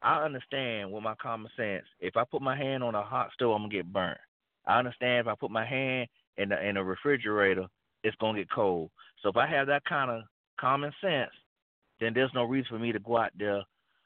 I 0.02 0.24
understand 0.24 0.92
with 0.92 1.04
my 1.04 1.16
common 1.16 1.52
sense. 1.56 1.86
If 2.00 2.18
I 2.18 2.24
put 2.24 2.42
my 2.42 2.58
hand 2.58 2.84
on 2.84 2.96
a 2.96 3.04
hot 3.04 3.32
stove, 3.34 3.56
I'm 3.56 3.64
gonna 3.64 3.74
get 3.74 3.92
burnt. 3.92 4.18
I 4.68 4.78
understand 4.80 5.22
if 5.22 5.28
I 5.28 5.36
put 5.36 5.52
my 5.52 5.66
hand 5.66 6.08
in 6.38 6.50
the 6.50 6.68
in 6.68 6.78
a 6.78 6.84
refrigerator, 6.84 7.68
it's 8.04 8.18
gonna 8.18 8.40
get 8.40 8.52
cold. 8.52 8.92
So 9.22 9.30
if 9.30 9.38
I 9.38 9.48
have 9.48 9.68
that 9.68 9.86
kind 9.86 10.12
of 10.12 10.24
common 10.60 10.92
sense, 11.02 11.32
then 12.00 12.14
there's 12.14 12.34
no 12.34 12.44
reason 12.44 12.70
for 12.70 12.80
me 12.80 12.92
to 12.92 13.00
go 13.00 13.18
out 13.18 13.32
there 13.38 13.64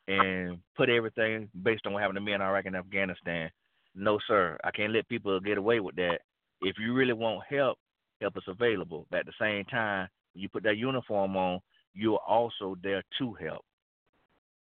and 0.07 0.59
put 0.75 0.89
everything 0.89 1.49
based 1.63 1.85
on 1.85 1.93
what 1.93 2.01
happened 2.01 2.17
to 2.17 2.21
me 2.21 2.33
in 2.33 2.41
Iraq 2.41 2.65
and 2.65 2.75
Afghanistan. 2.75 3.49
No, 3.95 4.19
sir. 4.27 4.57
I 4.63 4.71
can't 4.71 4.93
let 4.93 5.09
people 5.09 5.39
get 5.39 5.57
away 5.57 5.79
with 5.79 5.95
that 5.95 6.19
if 6.61 6.77
you 6.79 6.93
really 6.93 7.13
want 7.13 7.43
help, 7.49 7.77
help 8.21 8.37
is 8.37 8.43
available. 8.47 9.05
But 9.09 9.21
at 9.21 9.25
the 9.25 9.33
same 9.39 9.65
time, 9.65 10.07
you 10.33 10.49
put 10.49 10.63
that 10.63 10.77
uniform 10.77 11.35
on, 11.35 11.59
you're 11.93 12.19
also 12.27 12.77
there 12.83 13.03
to 13.19 13.33
help. 13.33 13.65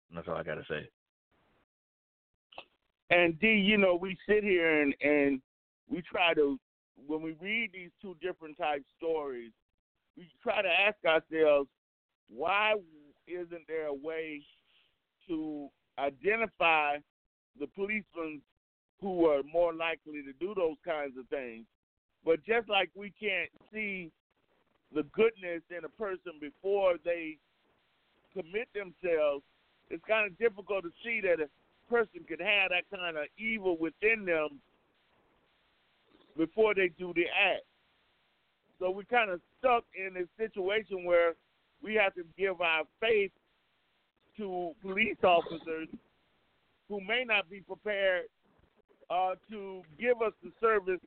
And 0.08 0.16
that's 0.16 0.28
all 0.28 0.36
I 0.36 0.42
got 0.42 0.54
to 0.54 0.64
say. 0.68 0.88
And 3.10 3.38
D, 3.38 3.48
you 3.48 3.76
know, 3.76 3.94
we 3.94 4.16
sit 4.28 4.42
here 4.42 4.82
and 4.82 4.94
and 5.00 5.40
we 5.88 6.02
try 6.02 6.34
to 6.34 6.58
when 7.06 7.22
we 7.22 7.36
read 7.40 7.70
these 7.72 7.90
two 8.02 8.16
different 8.20 8.58
type 8.58 8.82
stories, 8.96 9.52
we 10.16 10.28
try 10.42 10.62
to 10.62 10.68
ask 10.68 10.96
ourselves, 11.04 11.68
why 12.28 12.74
isn't 13.28 13.66
there 13.68 13.86
a 13.86 13.94
way 13.94 14.42
to 15.28 15.68
identify 15.98 16.96
the 17.58 17.66
policemen 17.74 18.40
who 19.00 19.26
are 19.26 19.42
more 19.42 19.74
likely 19.74 20.22
to 20.22 20.32
do 20.40 20.54
those 20.54 20.76
kinds 20.84 21.16
of 21.18 21.28
things. 21.28 21.64
But 22.26 22.44
just 22.44 22.68
like 22.68 22.90
we 22.96 23.14
can't 23.20 23.48
see 23.72 24.10
the 24.92 25.04
goodness 25.14 25.62
in 25.70 25.84
a 25.84 25.88
person 25.88 26.32
before 26.40 26.94
they 27.04 27.38
commit 28.34 28.66
themselves, 28.74 29.44
it's 29.90 30.02
kind 30.08 30.26
of 30.26 30.36
difficult 30.36 30.82
to 30.82 30.90
see 31.04 31.20
that 31.20 31.40
a 31.40 31.48
person 31.88 32.26
could 32.28 32.40
have 32.40 32.70
that 32.70 32.82
kind 32.92 33.16
of 33.16 33.26
evil 33.38 33.76
within 33.78 34.24
them 34.26 34.60
before 36.36 36.74
they 36.74 36.90
do 36.98 37.12
the 37.14 37.26
act. 37.30 37.62
So 38.80 38.90
we're 38.90 39.04
kind 39.04 39.30
of 39.30 39.40
stuck 39.60 39.84
in 39.94 40.16
a 40.16 40.26
situation 40.36 41.04
where 41.04 41.34
we 41.80 41.94
have 41.94 42.14
to 42.14 42.24
give 42.36 42.60
our 42.60 42.82
faith 43.00 43.30
to 44.36 44.72
police 44.82 45.16
officers 45.22 45.88
who 46.88 47.00
may 47.00 47.24
not 47.24 47.48
be 47.48 47.60
prepared 47.60 48.24
uh, 49.10 49.34
to 49.48 49.82
give 49.98 50.20
us 50.20 50.32
the 50.42 50.50
service 50.60 51.00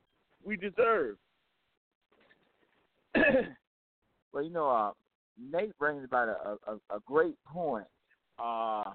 we 0.44 0.56
deserve. 0.56 1.18
well, 4.34 4.44
you 4.44 4.52
know, 4.52 4.70
uh, 4.70 4.92
Nate 5.52 5.78
brings 5.78 6.04
about 6.04 6.30
a, 6.30 6.72
a, 6.72 6.76
a 6.96 7.00
great 7.06 7.36
point 7.46 7.88
uh, 8.38 8.92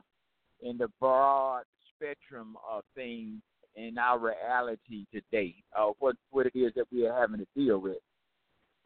in 0.63 0.79
the 0.79 0.89
broad 1.01 1.65
spectrum 1.95 2.57
of 2.71 2.83
things 2.95 3.41
in 3.77 3.99
our 3.99 4.19
reality 4.19 5.05
today, 5.13 5.55
uh, 5.77 5.91
what 5.99 6.17
what 6.31 6.47
it 6.47 6.57
is 6.57 6.73
that 6.77 6.87
we 6.93 7.07
are 7.07 7.19
having 7.19 7.39
to 7.39 7.47
deal 7.57 7.79
with. 7.79 7.99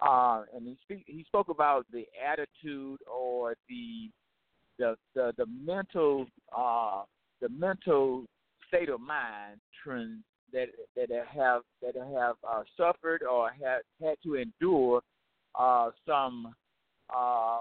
Uh, 0.00 0.44
and 0.54 0.66
he 0.66 0.76
speak, 0.82 1.04
he 1.06 1.24
spoke 1.24 1.48
about 1.48 1.84
the 1.92 2.04
attitude 2.26 2.98
or 3.10 3.54
the 3.68 4.10
the 4.78 4.96
the, 5.14 5.32
the 5.36 5.46
mental 5.46 6.26
uh, 6.56 7.02
the 7.40 7.48
mental 7.50 8.24
state 8.68 8.88
of 8.88 9.00
mind 9.00 9.60
trends 9.82 10.22
that 10.52 10.68
that 10.96 11.10
have 11.10 11.62
that 11.82 11.94
have 11.96 12.36
uh, 12.48 12.62
suffered 12.76 13.22
or 13.22 13.50
had 13.50 13.80
had 14.02 14.16
to 14.22 14.36
endure 14.36 15.02
uh, 15.58 15.90
some 16.06 16.54
uh, 17.14 17.60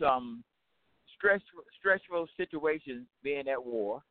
some 0.00 0.44
stressful 1.16 1.62
stressful 1.78 2.26
situations 2.36 3.06
being 3.22 3.48
at 3.48 3.64
war, 3.64 4.02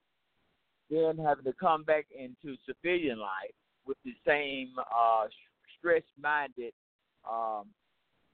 then 0.90 1.18
having 1.18 1.46
to 1.46 1.54
come 1.60 1.84
back 1.84 2.06
into 2.18 2.58
civilian 2.66 3.20
life 3.20 3.54
with 3.86 3.98
the 4.06 4.14
same 4.26 4.70
uh, 4.78 5.26
stress 5.78 6.04
minded 6.22 6.74
um, 7.30 7.66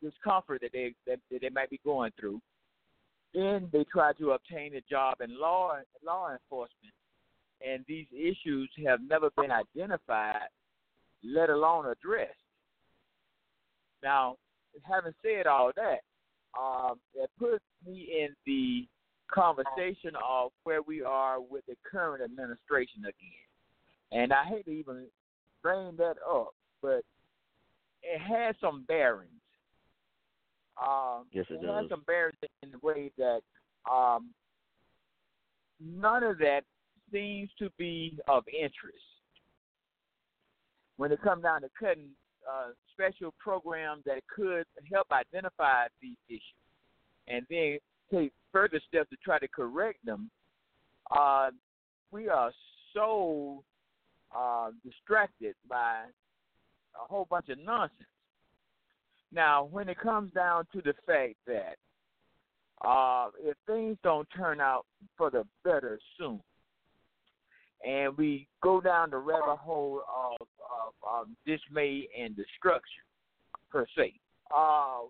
discomfort 0.01 0.61
that 0.61 0.71
they 0.73 0.93
that, 1.07 1.19
that 1.31 1.41
they 1.41 1.49
might 1.49 1.69
be 1.69 1.79
going 1.83 2.11
through. 2.19 2.41
Then 3.33 3.69
they 3.73 3.85
try 3.91 4.13
to 4.13 4.31
obtain 4.31 4.75
a 4.75 4.81
job 4.89 5.15
in 5.21 5.39
law 5.39 5.77
law 6.05 6.31
enforcement, 6.31 6.93
and 7.65 7.83
these 7.87 8.07
issues 8.11 8.69
have 8.85 8.99
never 9.07 9.29
been 9.37 9.51
identified, 9.51 10.49
let 11.23 11.49
alone 11.49 11.85
addressed. 11.87 12.33
Now, 14.03 14.37
having 14.83 15.13
said 15.21 15.47
all 15.47 15.71
that, 15.75 15.99
um, 16.59 16.99
it 17.15 17.29
puts 17.39 17.63
me 17.85 18.07
in 18.21 18.35
the 18.45 18.87
conversation 19.33 20.11
of 20.27 20.51
where 20.63 20.81
we 20.81 21.01
are 21.01 21.39
with 21.39 21.65
the 21.67 21.75
current 21.89 22.23
administration 22.23 23.01
again. 23.01 23.45
And 24.11 24.31
I 24.31 24.45
hate 24.45 24.65
to 24.65 24.71
even 24.71 25.07
bring 25.61 25.95
that 25.97 26.15
up, 26.29 26.53
but 26.81 27.01
it 28.03 28.21
has 28.21 28.55
some 28.61 28.85
bearings. 28.87 29.31
Um, 30.81 31.25
yes, 31.31 31.45
it, 31.49 31.55
it 31.55 31.65
does. 31.65 31.81
has 31.81 31.89
some 31.89 32.03
bearings 32.05 32.37
in 32.61 32.71
the 32.71 32.77
way 32.81 33.11
that 33.17 33.41
um, 33.91 34.29
none 35.79 36.23
of 36.23 36.37
that 36.39 36.61
seems 37.11 37.49
to 37.59 37.69
be 37.77 38.17
of 38.27 38.43
interest 38.47 39.03
when 40.97 41.11
it 41.11 41.21
comes 41.21 41.43
down 41.43 41.61
to 41.61 41.69
cutting 41.79 42.09
uh, 42.49 42.69
special 42.93 43.33
programs 43.39 44.03
that 44.05 44.21
could 44.33 44.65
help 44.91 45.07
identify 45.11 45.87
these 46.01 46.17
issues 46.29 46.41
and 47.27 47.45
then 47.49 47.77
take 48.11 48.31
further 48.51 48.79
steps 48.87 49.09
to 49.09 49.17
try 49.23 49.39
to 49.39 49.47
correct 49.47 50.05
them. 50.05 50.29
Uh, 51.11 51.49
we 52.11 52.29
are 52.29 52.51
so 52.93 53.63
uh, 54.35 54.69
distracted 54.83 55.55
by 55.67 56.03
a 56.95 57.07
whole 57.07 57.27
bunch 57.29 57.49
of 57.49 57.57
nonsense. 57.59 58.09
Now, 59.31 59.67
when 59.71 59.89
it 59.89 59.99
comes 59.99 60.31
down 60.33 60.65
to 60.73 60.81
the 60.81 60.93
fact 61.05 61.35
that 61.47 61.75
uh, 62.85 63.29
if 63.43 63.57
things 63.67 63.97
don't 64.03 64.27
turn 64.35 64.61
out 64.61 64.85
for 65.17 65.29
the 65.29 65.43
better 65.63 65.99
soon, 66.17 66.39
and 67.85 68.17
we 68.17 68.47
go 68.63 68.81
down 68.81 69.11
the 69.11 69.17
rabbit 69.17 69.57
hole 69.57 70.01
of, 70.09 70.41
of, 70.41 70.93
of 71.07 71.27
dismay 71.45 72.07
and 72.19 72.35
destruction, 72.35 73.03
per 73.69 73.85
se, 73.95 74.13
uh, 74.55 75.01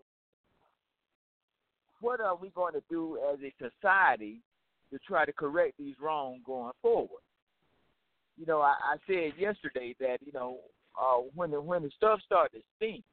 what 2.01 2.19
are 2.19 2.35
we 2.35 2.49
going 2.49 2.73
to 2.73 2.83
do 2.89 3.17
as 3.31 3.39
a 3.39 3.53
society 3.57 4.41
to 4.91 4.99
try 5.07 5.25
to 5.25 5.33
correct 5.33 5.73
these 5.79 5.95
wrongs 6.01 6.41
going 6.45 6.71
forward? 6.81 7.21
You 8.37 8.45
know, 8.45 8.59
I, 8.59 8.75
I 8.83 8.95
said 9.07 9.31
yesterday 9.39 9.95
that 9.99 10.17
you 10.25 10.33
know 10.33 10.57
uh, 11.01 11.21
when 11.33 11.51
the 11.51 11.61
when 11.61 11.83
the 11.83 11.91
stuff 11.95 12.19
starts 12.25 12.53
to 12.53 12.59
stink, 12.75 13.03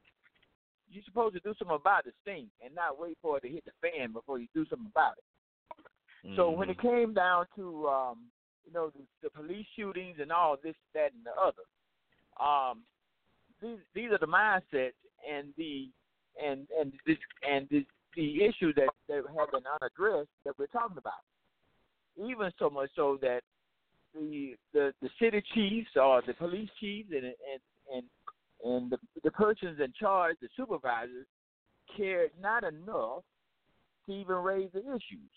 you're 0.91 1.03
supposed 1.05 1.35
to 1.35 1.39
do 1.39 1.53
something 1.57 1.75
about 1.75 2.03
the 2.03 2.11
stink 2.21 2.49
and 2.63 2.75
not 2.75 2.99
wait 2.99 3.17
for 3.21 3.37
it 3.37 3.41
to 3.41 3.49
hit 3.49 3.63
the 3.65 3.71
fan 3.81 4.11
before 4.11 4.39
you 4.39 4.47
do 4.53 4.65
something 4.69 4.91
about 4.93 5.13
it. 5.17 6.27
Mm-hmm. 6.27 6.35
So 6.35 6.51
when 6.51 6.69
it 6.69 6.79
came 6.81 7.13
down 7.13 7.45
to 7.55 7.87
um, 7.87 8.17
you 8.65 8.73
know 8.73 8.91
the, 8.95 9.03
the 9.23 9.29
police 9.29 9.65
shootings 9.75 10.17
and 10.21 10.31
all 10.31 10.57
this, 10.63 10.75
that, 10.93 11.11
and 11.13 11.25
the 11.25 11.31
other, 11.41 11.63
um, 12.41 12.83
these 13.61 13.79
these 13.93 14.11
are 14.11 14.17
the 14.17 14.27
mindsets 14.27 14.93
and 15.29 15.53
the 15.57 15.89
and 16.43 16.67
and 16.79 16.93
this 17.05 17.17
and 17.49 17.67
this 17.69 17.83
the 18.15 18.43
issues 18.43 18.75
that, 18.75 18.89
that 19.07 19.23
have 19.37 19.51
been 19.51 19.63
unaddressed 19.81 20.29
that 20.45 20.53
we're 20.59 20.67
talking 20.67 20.97
about. 20.97 21.13
Even 22.17 22.51
so 22.59 22.69
much 22.69 22.89
so 22.95 23.17
that 23.21 23.41
the 24.13 24.55
the, 24.73 24.93
the 25.01 25.09
city 25.19 25.43
chiefs 25.53 25.89
or 25.95 26.21
the 26.25 26.33
police 26.33 26.69
chiefs 26.79 27.09
and 27.11 27.25
and 27.25 27.33
and 27.93 28.03
and 28.63 28.91
the, 28.91 28.97
the 29.23 29.31
persons 29.31 29.79
in 29.79 29.91
charge, 29.99 30.37
the 30.41 30.47
supervisors, 30.55 31.25
cared 31.97 32.31
not 32.41 32.63
enough 32.63 33.23
to 34.05 34.11
even 34.11 34.35
raise 34.35 34.69
the 34.73 34.79
issues. 34.79 35.31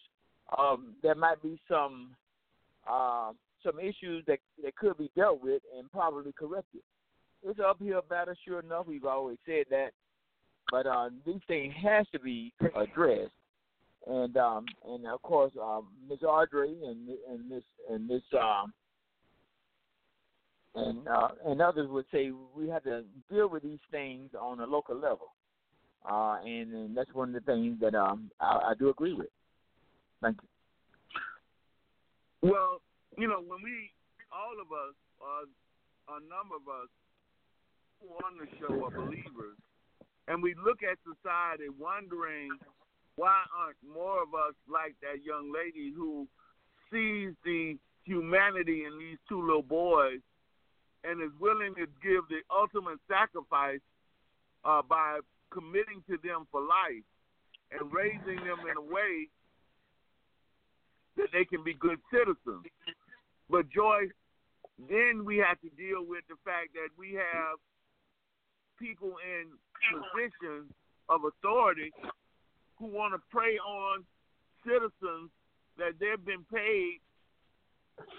Um, 0.56 0.94
there 1.02 1.14
might 1.14 1.42
be 1.42 1.58
some 1.68 2.14
um, 2.90 3.36
some 3.64 3.78
issues 3.80 4.24
that 4.26 4.38
that 4.62 4.76
could 4.76 4.96
be 4.98 5.10
dealt 5.16 5.42
with 5.42 5.62
and 5.76 5.90
probably 5.90 6.32
corrected. 6.32 6.82
It's 7.42 7.58
an 7.58 7.64
uphill 7.68 8.02
battle, 8.08 8.34
sure 8.44 8.60
enough. 8.60 8.86
We've 8.86 9.04
always 9.04 9.38
said 9.46 9.66
that, 9.70 9.90
but 10.70 10.86
uh, 10.86 11.10
these 11.24 11.40
things 11.46 11.74
has 11.82 12.06
to 12.12 12.18
be 12.18 12.52
addressed. 12.76 13.32
And 14.06 14.36
um, 14.36 14.66
and 14.88 15.06
of 15.06 15.20
course, 15.22 15.52
um, 15.60 15.88
Ms. 16.08 16.22
Audrey 16.22 16.76
and 16.84 17.08
and 17.28 17.50
this 17.50 17.64
and 17.90 18.08
this 18.08 18.22
um, 18.40 18.72
and 20.76 21.08
uh, 21.08 21.28
and 21.44 21.60
others 21.60 21.88
would 21.90 22.04
say 22.12 22.30
we 22.54 22.68
have 22.68 22.84
to 22.84 23.02
deal 23.30 23.48
with 23.48 23.62
these 23.62 23.80
things 23.90 24.30
on 24.40 24.60
a 24.60 24.66
local 24.66 24.94
level, 24.94 25.32
uh, 26.08 26.38
and, 26.44 26.72
and 26.72 26.96
that's 26.96 27.12
one 27.14 27.34
of 27.34 27.34
the 27.34 27.52
things 27.52 27.78
that 27.80 27.94
um, 27.94 28.30
I, 28.40 28.70
I 28.70 28.74
do 28.78 28.90
agree 28.90 29.14
with. 29.14 29.28
Thank 30.22 30.36
you. 30.42 30.48
Well, 32.46 32.78
you 33.18 33.26
know, 33.26 33.42
when 33.42 33.58
we 33.58 33.90
all 34.30 34.54
of 34.62 34.70
us, 34.70 34.94
uh, 35.18 36.14
a 36.14 36.20
number 36.30 36.54
of 36.54 36.66
us 36.70 36.86
who 37.98 38.14
on 38.22 38.38
the 38.38 38.46
show 38.62 38.86
are 38.86 38.94
believers, 38.94 39.58
and 40.28 40.40
we 40.40 40.54
look 40.54 40.86
at 40.86 40.94
society 41.02 41.66
wondering 41.74 42.54
why 43.16 43.42
aren't 43.50 43.82
more 43.82 44.22
of 44.22 44.30
us 44.30 44.54
like 44.70 44.94
that 45.02 45.26
young 45.26 45.50
lady 45.50 45.90
who 45.90 46.28
sees 46.92 47.34
the 47.42 47.74
humanity 48.04 48.84
in 48.86 48.94
these 48.96 49.18
two 49.28 49.42
little 49.42 49.66
boys 49.66 50.22
and 51.02 51.20
is 51.20 51.34
willing 51.40 51.74
to 51.74 51.90
give 51.98 52.22
the 52.30 52.46
ultimate 52.54 53.02
sacrifice 53.10 53.82
uh, 54.64 54.82
by 54.86 55.18
committing 55.50 55.98
to 56.06 56.14
them 56.22 56.46
for 56.52 56.60
life 56.60 57.02
and 57.74 57.90
raising 57.90 58.38
them 58.46 58.62
in 58.70 58.76
a 58.78 58.86
way 58.86 59.26
that 61.16 61.28
they 61.32 61.44
can 61.44 61.64
be 61.64 61.74
good 61.74 61.98
citizens. 62.12 62.64
But 63.48 63.68
Joyce, 63.70 64.10
then 64.88 65.24
we 65.24 65.38
have 65.38 65.60
to 65.60 65.70
deal 65.76 66.04
with 66.06 66.24
the 66.28 66.36
fact 66.44 66.74
that 66.74 66.90
we 66.98 67.14
have 67.14 67.58
people 68.78 69.14
in 69.24 69.48
positions 69.92 70.70
of 71.08 71.22
authority 71.24 71.92
who 72.78 72.86
want 72.86 73.14
to 73.14 73.20
prey 73.30 73.56
on 73.58 74.04
citizens 74.64 75.30
that 75.78 75.92
they've 76.00 76.24
been 76.24 76.44
paid 76.52 77.00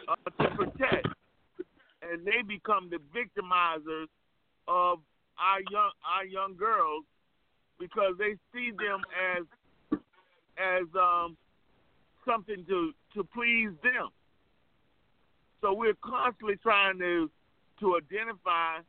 uh, 0.08 0.16
to 0.42 0.56
protect 0.56 1.08
and 2.02 2.26
they 2.26 2.42
become 2.48 2.90
the 2.90 3.00
victimizers 3.14 4.08
of 4.68 5.00
our 5.38 5.62
young 5.70 5.92
our 6.06 6.26
young 6.26 6.56
girls 6.56 7.04
because 7.80 8.14
they 8.18 8.34
see 8.54 8.72
them 8.72 9.02
as 9.38 10.00
as 10.58 10.86
um, 10.96 11.38
something 12.28 12.66
to 12.68 12.92
to 13.16 13.24
please 13.24 13.70
them. 13.82 14.10
So 15.62 15.74
we're 15.74 15.98
constantly 16.04 16.58
trying 16.58 17.00
to 17.00 17.30
to 17.80 17.98
identify 17.98 18.80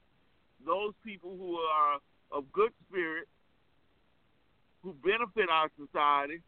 those 0.66 0.92
people 1.04 1.36
who 1.36 1.56
are 1.56 1.98
of 2.32 2.50
good 2.52 2.72
spirit, 2.88 3.28
who 4.82 4.94
benefit 5.04 5.48
our 5.50 5.70
society, 5.78 6.42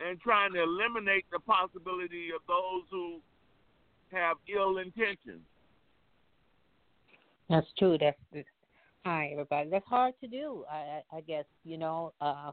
and 0.00 0.20
trying 0.20 0.52
to 0.54 0.62
eliminate 0.62 1.24
the 1.32 1.40
possibility 1.40 2.28
of 2.34 2.40
those 2.48 2.82
who 2.90 3.20
have 4.12 4.36
ill 4.54 4.78
intentions. 4.78 5.42
That's 7.50 7.66
true. 7.78 7.98
That's 7.98 8.16
hi 9.04 9.30
everybody. 9.32 9.68
That's 9.68 9.86
hard 9.86 10.14
to 10.22 10.28
do. 10.28 10.64
I, 10.70 11.02
I 11.12 11.20
guess 11.20 11.44
you 11.64 11.76
know. 11.76 12.12
Uh, 12.20 12.52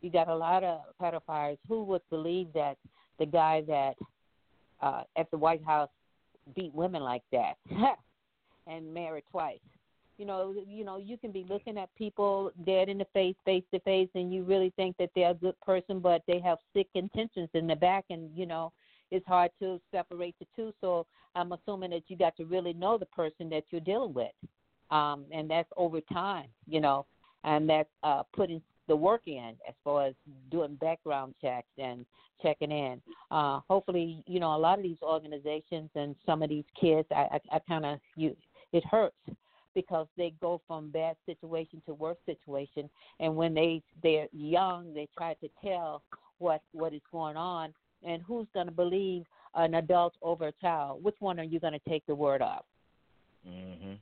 you 0.00 0.10
got 0.10 0.28
a 0.28 0.34
lot 0.34 0.64
of 0.64 0.80
pedophiles. 1.00 1.58
Who 1.68 1.84
would 1.84 2.02
believe 2.10 2.48
that 2.54 2.76
the 3.18 3.26
guy 3.26 3.62
that 3.66 3.94
uh, 4.80 5.02
at 5.16 5.30
the 5.30 5.38
White 5.38 5.64
House 5.64 5.88
beat 6.54 6.74
women 6.74 7.02
like 7.02 7.22
that 7.32 7.54
and 8.66 8.92
married 8.92 9.24
twice? 9.30 9.58
You 10.18 10.24
know, 10.24 10.54
you 10.66 10.84
know, 10.84 10.96
you 10.96 11.18
can 11.18 11.30
be 11.30 11.44
looking 11.48 11.76
at 11.76 11.94
people 11.94 12.50
dead 12.64 12.88
in 12.88 12.96
the 12.96 13.06
face, 13.12 13.36
face 13.44 13.64
to 13.74 13.80
face, 13.80 14.08
and 14.14 14.32
you 14.32 14.44
really 14.44 14.72
think 14.76 14.96
that 14.98 15.10
they're 15.14 15.32
a 15.32 15.34
good 15.34 15.60
person, 15.60 16.00
but 16.00 16.22
they 16.26 16.40
have 16.40 16.58
sick 16.74 16.86
intentions 16.94 17.50
in 17.52 17.66
the 17.66 17.76
back, 17.76 18.06
and 18.08 18.30
you 18.34 18.46
know, 18.46 18.72
it's 19.10 19.26
hard 19.26 19.50
to 19.58 19.78
separate 19.92 20.34
the 20.38 20.46
two. 20.56 20.72
So 20.80 21.06
I'm 21.34 21.52
assuming 21.52 21.90
that 21.90 22.04
you 22.08 22.16
got 22.16 22.34
to 22.38 22.46
really 22.46 22.72
know 22.72 22.96
the 22.96 23.06
person 23.06 23.50
that 23.50 23.64
you're 23.70 23.82
dealing 23.82 24.14
with, 24.14 24.32
um, 24.90 25.26
and 25.32 25.50
that's 25.50 25.68
over 25.76 26.00
time, 26.00 26.46
you 26.66 26.80
know, 26.80 27.04
and 27.44 27.68
that's 27.68 27.90
uh, 28.02 28.22
putting 28.34 28.62
the 28.88 28.96
work 28.96 29.22
in 29.26 29.54
as 29.68 29.74
far 29.84 30.06
as 30.06 30.14
doing 30.50 30.74
background 30.76 31.34
checks 31.40 31.68
and 31.78 32.04
checking 32.42 32.70
in. 32.70 33.00
Uh, 33.30 33.60
hopefully, 33.68 34.22
you 34.26 34.40
know, 34.40 34.54
a 34.54 34.58
lot 34.58 34.78
of 34.78 34.82
these 34.82 35.00
organizations 35.02 35.90
and 35.94 36.14
some 36.24 36.42
of 36.42 36.48
these 36.48 36.64
kids, 36.78 37.06
I, 37.10 37.40
I, 37.52 37.56
I 37.56 37.58
kind 37.68 37.86
of 37.86 37.98
you, 38.16 38.36
it 38.72 38.84
hurts 38.84 39.16
because 39.74 40.06
they 40.16 40.32
go 40.40 40.60
from 40.66 40.90
bad 40.90 41.16
situation 41.26 41.82
to 41.86 41.94
worse 41.94 42.16
situation, 42.24 42.88
and 43.20 43.36
when 43.36 43.54
they 43.54 43.82
they're 44.02 44.28
young, 44.32 44.94
they 44.94 45.08
try 45.16 45.34
to 45.34 45.48
tell 45.62 46.02
what 46.38 46.62
what 46.72 46.94
is 46.94 47.02
going 47.12 47.36
on, 47.36 47.74
and 48.02 48.22
who's 48.22 48.46
going 48.54 48.66
to 48.66 48.72
believe 48.72 49.24
an 49.56 49.74
adult 49.74 50.14
over 50.22 50.48
a 50.48 50.52
child? 50.60 51.02
Which 51.02 51.16
one 51.18 51.40
are 51.40 51.44
you 51.44 51.58
going 51.58 51.72
to 51.72 51.88
take 51.88 52.06
the 52.06 52.14
word 52.14 52.42
of? 52.42 52.62
Mm-hmm. 53.48 53.94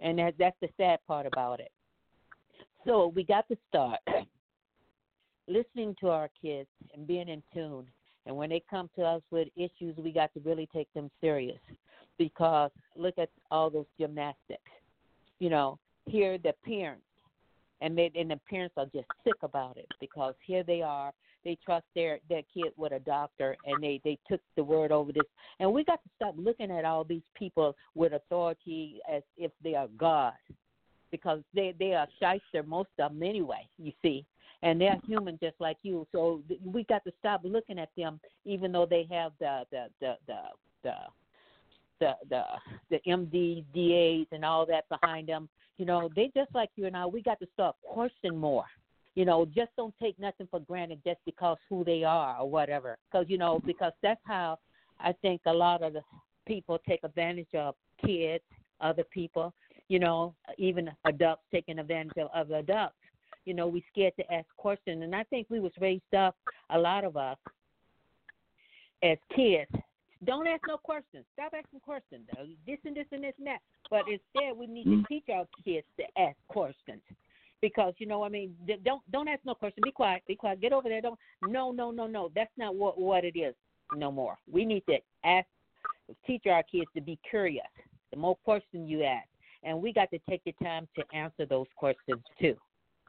And 0.00 0.18
that 0.18 0.34
that's 0.38 0.56
the 0.60 0.68
sad 0.76 1.00
part 1.06 1.26
about 1.26 1.60
it. 1.60 1.70
So 2.86 3.12
we 3.14 3.24
got 3.24 3.48
to 3.48 3.56
start 3.68 4.00
listening 5.48 5.96
to 6.00 6.08
our 6.08 6.30
kids 6.40 6.68
and 6.94 7.06
being 7.06 7.28
in 7.28 7.42
tune. 7.52 7.86
And 8.26 8.36
when 8.36 8.50
they 8.50 8.62
come 8.68 8.90
to 8.96 9.02
us 9.02 9.22
with 9.30 9.48
issues, 9.56 9.96
we 9.96 10.12
got 10.12 10.32
to 10.34 10.40
really 10.40 10.68
take 10.74 10.92
them 10.94 11.10
serious 11.20 11.60
because 12.18 12.70
look 12.96 13.18
at 13.18 13.30
all 13.50 13.70
those 13.70 13.86
gymnastics. 13.98 14.60
You 15.38 15.50
know, 15.50 15.78
here 16.06 16.36
the 16.38 16.52
parents 16.64 17.02
and 17.80 17.96
they 17.96 18.10
and 18.14 18.30
the 18.30 18.40
parents 18.50 18.74
are 18.76 18.86
just 18.86 19.06
sick 19.24 19.36
about 19.42 19.76
it 19.76 19.86
because 20.00 20.34
here 20.44 20.62
they 20.62 20.82
are 20.82 21.12
they 21.44 21.56
trust 21.64 21.84
their 21.94 22.18
their 22.28 22.42
kid 22.52 22.72
with 22.76 22.92
a 22.92 22.98
doctor 23.00 23.56
and 23.64 23.82
they 23.82 24.00
they 24.04 24.18
took 24.28 24.40
the 24.56 24.64
word 24.64 24.90
over 24.90 25.12
this 25.12 25.22
and 25.60 25.72
we 25.72 25.84
got 25.84 26.02
to 26.02 26.10
stop 26.16 26.34
looking 26.36 26.70
at 26.70 26.84
all 26.84 27.04
these 27.04 27.22
people 27.34 27.76
with 27.94 28.12
authority 28.12 28.98
as 29.10 29.22
if 29.36 29.52
they 29.62 29.74
are 29.74 29.88
god 29.96 30.32
because 31.10 31.40
they 31.54 31.74
they 31.78 31.94
are 31.94 32.06
shyster 32.18 32.62
most 32.66 32.88
of 32.98 33.12
them 33.12 33.22
anyway 33.22 33.66
you 33.78 33.92
see 34.02 34.24
and 34.62 34.80
they're 34.80 34.96
mm-hmm. 34.96 35.12
human 35.12 35.38
just 35.42 35.56
like 35.60 35.76
you 35.82 36.06
so 36.12 36.42
th- 36.48 36.60
we 36.64 36.84
got 36.84 37.04
to 37.04 37.12
stop 37.18 37.40
looking 37.44 37.78
at 37.78 37.90
them 37.96 38.20
even 38.44 38.72
though 38.72 38.86
they 38.86 39.06
have 39.10 39.32
the 39.40 39.64
the 39.70 39.86
the 40.00 40.14
the, 40.26 40.42
the 40.82 40.94
the 42.00 42.14
the 42.30 42.42
the 42.90 43.00
MDDAs 43.06 44.26
and 44.32 44.44
all 44.44 44.66
that 44.66 44.88
behind 44.88 45.28
them. 45.28 45.48
You 45.76 45.86
know, 45.86 46.08
they 46.14 46.30
just 46.34 46.52
like 46.54 46.70
you 46.76 46.86
and 46.86 46.96
I. 46.96 47.06
We 47.06 47.22
got 47.22 47.38
to 47.40 47.46
start 47.54 47.76
questioning 47.82 48.38
more. 48.38 48.64
You 49.14 49.24
know, 49.24 49.46
just 49.46 49.70
don't 49.76 49.94
take 50.00 50.18
nothing 50.18 50.48
for 50.50 50.60
granted 50.60 51.00
just 51.04 51.20
because 51.24 51.56
who 51.68 51.84
they 51.84 52.04
are 52.04 52.38
or 52.38 52.48
whatever. 52.48 52.98
Because 53.10 53.26
you 53.28 53.38
know, 53.38 53.60
because 53.64 53.92
that's 54.02 54.20
how 54.24 54.58
I 55.00 55.12
think 55.12 55.42
a 55.46 55.52
lot 55.52 55.82
of 55.82 55.92
the 55.92 56.02
people 56.46 56.78
take 56.86 57.00
advantage 57.04 57.54
of 57.54 57.74
kids, 58.04 58.44
other 58.80 59.04
people. 59.04 59.52
You 59.88 59.98
know, 59.98 60.34
even 60.58 60.90
adults 61.06 61.42
taking 61.50 61.78
advantage 61.78 62.18
of 62.18 62.30
other 62.34 62.56
adults. 62.56 62.94
You 63.44 63.54
know, 63.54 63.66
we 63.66 63.82
scared 63.90 64.12
to 64.18 64.32
ask 64.32 64.46
questions, 64.56 65.02
and 65.02 65.14
I 65.14 65.24
think 65.24 65.46
we 65.48 65.60
was 65.60 65.72
raised 65.80 66.14
up 66.14 66.36
a 66.70 66.78
lot 66.78 67.04
of 67.04 67.16
us 67.16 67.38
as 69.02 69.16
kids 69.34 69.70
don't 70.24 70.48
ask 70.48 70.62
no 70.66 70.76
questions. 70.76 71.24
Stop 71.32 71.52
asking 71.56 71.80
questions. 71.80 72.26
This 72.66 72.78
and 72.84 72.96
this 72.96 73.06
and 73.12 73.22
this 73.22 73.34
and 73.38 73.46
that. 73.46 73.60
But 73.90 74.02
instead, 74.08 74.56
we 74.56 74.66
need 74.66 74.84
to 74.84 74.90
Mm-hmm. 74.90 75.02
teach 75.08 75.24
our 75.32 75.46
kids 75.64 75.86
to 75.98 76.20
ask 76.20 76.36
questions. 76.48 77.00
Because 77.60 77.94
you 77.98 78.06
know, 78.06 78.22
I 78.22 78.28
mean, 78.28 78.54
don't 78.84 79.02
don't 79.10 79.28
ask 79.28 79.40
no 79.44 79.54
question. 79.54 79.82
Be 79.84 79.92
quiet. 79.92 80.22
Be 80.26 80.36
quiet. 80.36 80.60
Get 80.60 80.72
over 80.72 80.88
there. 80.88 81.00
Don't. 81.00 81.18
No, 81.46 81.70
no, 81.72 81.90
no, 81.90 82.06
no. 82.06 82.30
That's 82.34 82.50
not 82.56 82.74
what 82.74 83.00
what 83.00 83.24
it 83.24 83.38
is. 83.38 83.54
No 83.94 84.12
more. 84.12 84.38
We 84.50 84.64
need 84.64 84.84
to 84.88 84.98
ask, 85.24 85.46
teach 86.26 86.46
our 86.46 86.62
kids 86.62 86.86
to 86.94 87.00
be 87.00 87.18
curious. 87.28 87.66
The 88.10 88.16
more 88.16 88.36
questions 88.44 88.88
you 88.88 89.02
ask, 89.02 89.26
and 89.62 89.80
we 89.80 89.92
got 89.92 90.10
to 90.10 90.18
take 90.28 90.42
the 90.44 90.54
time 90.62 90.88
to 90.96 91.04
answer 91.16 91.46
those 91.46 91.66
questions 91.76 92.22
too. 92.40 92.56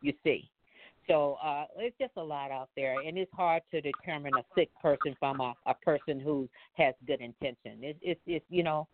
You 0.02 0.14
see. 0.24 0.50
So 1.08 1.38
uh, 1.44 1.66
it's 1.78 1.96
just 2.00 2.14
a 2.18 2.24
lot 2.24 2.52
out 2.52 2.70
there, 2.76 3.00
and 3.02 3.18
it's 3.18 3.32
hard 3.34 3.64
to 3.72 3.82
determine 3.82 4.34
a 4.36 4.44
sick 4.56 4.70
person 4.82 5.16
from 5.20 5.42
a, 5.42 5.54
a 5.66 5.74
person 5.74 6.20
who 6.20 6.48
has 6.74 6.94
good 7.08 7.22
intention. 7.22 7.80
It's 7.82 8.00
it's 8.02 8.22
it's 8.28 8.46
you 8.50 8.64
know, 8.64 8.88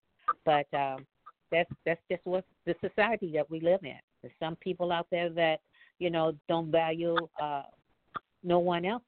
but 0.46 0.68
um, 0.74 1.06
that's 1.52 1.70
that's 1.86 2.02
just 2.10 2.26
what 2.26 2.46
the 2.66 2.76
society 2.82 3.32
that 3.34 3.50
we 3.50 3.60
live 3.60 3.82
in. 3.84 4.00
There's 4.22 4.34
some 4.40 4.56
people 4.58 4.92
out 4.92 5.08
there 5.12 5.30
that 5.30 5.60
you 6.00 6.10
know 6.10 6.34
don't 6.48 6.72
value 6.72 7.18
uh, 7.42 7.64
no 8.44 8.60
one 8.60 8.86
else 8.86 9.04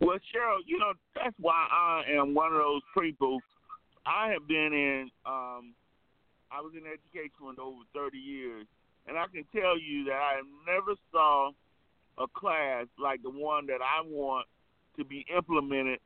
Well, 0.00 0.18
Cheryl, 0.34 0.58
you 0.66 0.78
know 0.78 0.92
that's 1.14 1.34
why 1.40 1.66
I 1.70 2.02
am 2.10 2.34
one 2.34 2.52
of 2.52 2.58
those 2.58 2.82
people. 2.98 3.40
I 4.06 4.30
have 4.32 4.46
been 4.46 4.72
in. 4.72 5.10
um 5.26 5.74
I 6.50 6.60
was 6.60 6.72
in 6.74 6.86
education 6.86 7.32
for 7.56 7.60
over 7.60 7.82
30 7.94 8.16
years, 8.16 8.66
and 9.08 9.18
I 9.18 9.24
can 9.26 9.44
tell 9.52 9.76
you 9.76 10.04
that 10.04 10.20
I 10.20 10.40
never 10.70 10.94
saw 11.10 11.50
a 12.16 12.26
class 12.28 12.86
like 12.96 13.22
the 13.22 13.30
one 13.30 13.66
that 13.66 13.80
I 13.82 14.02
want 14.06 14.46
to 14.96 15.04
be 15.04 15.26
implemented 15.34 15.98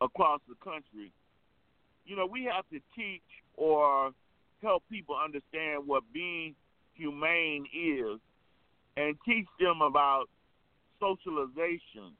across 0.00 0.40
the 0.48 0.54
country. 0.64 1.12
You 2.06 2.16
know, 2.16 2.24
we 2.24 2.44
have 2.44 2.64
to 2.70 2.80
teach 2.96 3.20
or 3.56 4.12
help 4.62 4.84
people 4.90 5.16
understand 5.22 5.86
what 5.86 6.02
being 6.14 6.54
humane 6.94 7.66
is 7.74 8.18
and 8.96 9.16
teach 9.26 9.46
them 9.60 9.82
about 9.82 10.30
socialization 10.98 12.16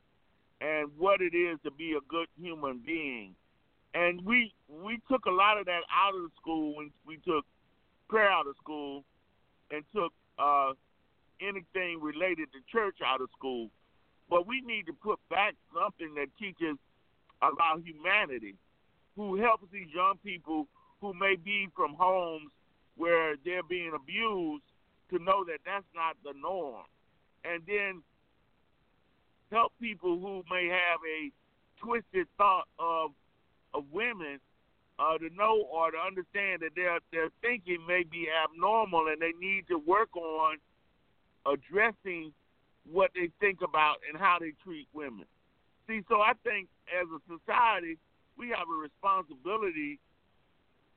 and 0.61 0.91
what 0.99 1.23
it 1.23 1.35
is 1.35 1.59
to 1.65 1.71
be 1.71 1.93
a 1.93 2.01
good 2.09 2.27
human 2.39 2.83
being. 2.85 3.35
And 3.95 4.25
we 4.25 4.53
we 4.69 5.01
took 5.11 5.27
a 5.27 5.31
lot 5.31 5.59
of 5.59 5.67
that 5.67 5.81
out 5.93 6.15
of 6.15 6.23
the 6.23 6.31
school 6.41 6.77
when 6.77 6.91
we 7.07 7.17
took 7.19 7.45
prayer 8.09 8.31
out 8.31 8.47
of 8.47 8.55
school 8.63 9.05
and 9.71 9.85
took 9.95 10.13
uh, 10.39 10.73
anything 11.41 12.01
related 12.01 12.49
to 12.53 12.59
church 12.71 12.99
out 13.05 13.21
of 13.21 13.29
school. 13.37 13.71
But 14.31 14.47
we 14.47 14.61
need 14.61 14.87
to 14.87 14.93
put 14.93 15.19
back 15.31 15.55
something 15.75 16.15
that 16.15 16.29
teaches 16.39 16.77
about 17.41 17.83
humanity, 17.83 18.57
who 19.17 19.37
helps 19.37 19.65
these 19.73 19.89
young 19.95 20.15
people 20.25 20.67
who 21.01 21.15
may 21.15 21.37
be 21.37 21.69
from 21.75 21.95
homes 21.95 22.51
where 22.97 23.37
they're 23.45 23.63
being 23.63 23.93
abused 23.95 24.65
to 25.11 25.19
know 25.19 25.45
that 25.45 25.59
that's 25.65 25.87
not 25.95 26.17
the 26.25 26.33
norm. 26.39 26.85
And 27.45 27.63
then 27.67 28.03
help 29.51 29.73
people 29.81 30.19
who 30.19 30.43
may 30.51 30.67
have 30.67 31.01
a 31.09 31.31
twisted 31.81 32.27
thought 32.37 32.67
of 32.79 33.13
of 33.79 33.85
women 33.93 34.39
uh, 34.99 35.17
to 35.19 35.31
know 35.35 35.65
or 35.71 35.91
to 35.91 35.97
understand 35.97 36.63
that 36.63 36.75
their 36.75 36.99
their 37.13 37.29
thinking 37.41 37.79
may 37.87 38.03
be 38.03 38.27
abnormal 38.29 39.07
and 39.07 39.23
they 39.23 39.33
need 39.41 39.65
to 39.69 39.79
work 39.79 40.15
on 40.17 40.57
addressing 41.47 42.33
what 42.91 43.11
they 43.15 43.31
think 43.41 43.61
about 43.63 43.97
and 44.09 44.19
how 44.19 44.39
they 44.41 44.53
treat 44.65 44.89
women. 44.93 45.25
See, 45.87 46.01
so 46.09 46.21
I 46.21 46.33
think 46.45 46.69
as 46.89 47.07
a 47.09 47.21
society 47.39 47.97
we 48.37 48.49
have 48.51 48.67
a 48.69 48.81
responsibility 48.81 49.99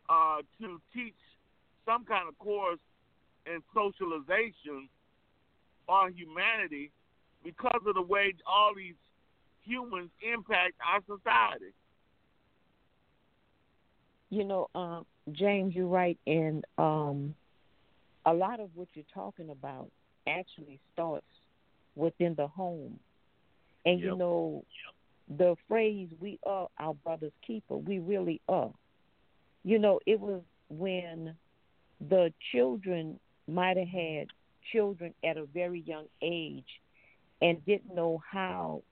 uh, 0.09 0.41
to 0.59 0.81
teach 0.93 1.15
some 1.85 2.05
kind 2.05 2.27
of 2.27 2.37
course 2.37 2.79
in 3.45 3.61
socialization 3.73 4.89
on 5.87 6.13
humanity 6.13 6.91
because 7.43 7.81
of 7.87 7.95
the 7.95 8.01
way 8.01 8.33
all 8.45 8.73
these 8.75 8.95
humans 9.63 10.09
impact 10.21 10.73
our 10.85 11.01
society. 11.05 11.73
You 14.31 14.45
know, 14.45 14.69
um, 14.75 15.05
James, 15.33 15.75
you're 15.75 15.87
right, 15.87 16.19
and 16.27 16.65
um, 16.79 17.35
a 18.25 18.33
lot 18.33 18.59
of 18.59 18.69
what 18.75 18.89
you're 18.93 19.05
talking 19.13 19.49
about 19.51 19.89
actually 20.27 20.79
starts 20.93 21.25
within 21.95 22.35
the 22.35 22.47
home. 22.47 22.99
And 23.85 24.01
you 24.01 24.11
Yep. 24.11 24.17
know, 24.17 24.65
the 25.27 25.55
phrase 25.67 26.09
"we 26.19 26.39
are 26.45 26.67
our 26.79 26.93
brother's 26.95 27.33
keeper." 27.45 27.77
We 27.77 27.99
really 27.99 28.41
are. 28.47 28.73
You 29.63 29.79
know, 29.79 29.99
it 30.05 30.19
was 30.19 30.43
when 30.69 31.37
the 31.99 32.33
children 32.51 33.19
might 33.47 33.77
have 33.77 33.87
had 33.87 34.27
children 34.71 35.13
at 35.23 35.37
a 35.37 35.45
very 35.45 35.81
young 35.81 36.07
age 36.21 36.81
and 37.41 37.63
didn't 37.65 37.95
know 37.95 38.21
how 38.31 38.83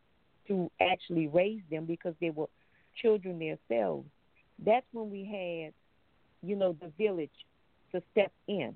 to 0.48 0.72
actually 0.82 1.28
raise 1.28 1.62
them 1.70 1.86
because 1.86 2.16
they 2.22 2.32
were 2.32 2.50
children 3.02 3.40
themselves. 3.40 4.10
That's 4.66 4.86
when 4.92 5.10
we 5.10 5.26
had, 5.26 5.74
you 6.48 6.56
know, 6.56 6.76
the 6.80 6.92
village 6.98 7.30
to 7.92 8.02
step 8.12 8.32
in 8.48 8.76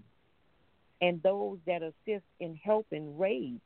and 1.01 1.21
those 1.21 1.57
that 1.67 1.81
assist 1.84 2.25
in 2.39 2.55
helping 2.63 3.17
raise. 3.17 3.59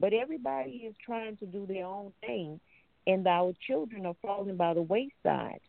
But 0.00 0.12
everybody 0.12 0.84
is 0.88 0.94
trying 1.04 1.36
to 1.36 1.46
do 1.46 1.66
their 1.66 1.86
own 1.86 2.12
thing, 2.20 2.58
and 3.06 3.26
our 3.26 3.52
children 3.66 4.06
are 4.06 4.16
falling 4.22 4.56
by 4.56 4.74
the 4.74 4.82
wayside. 4.82 5.60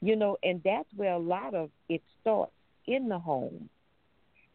You 0.00 0.16
know, 0.16 0.38
and 0.42 0.62
that's 0.64 0.88
where 0.96 1.12
a 1.12 1.18
lot 1.18 1.54
of 1.54 1.70
it 1.88 2.00
starts 2.20 2.52
in 2.86 3.08
the 3.08 3.18
home. 3.18 3.68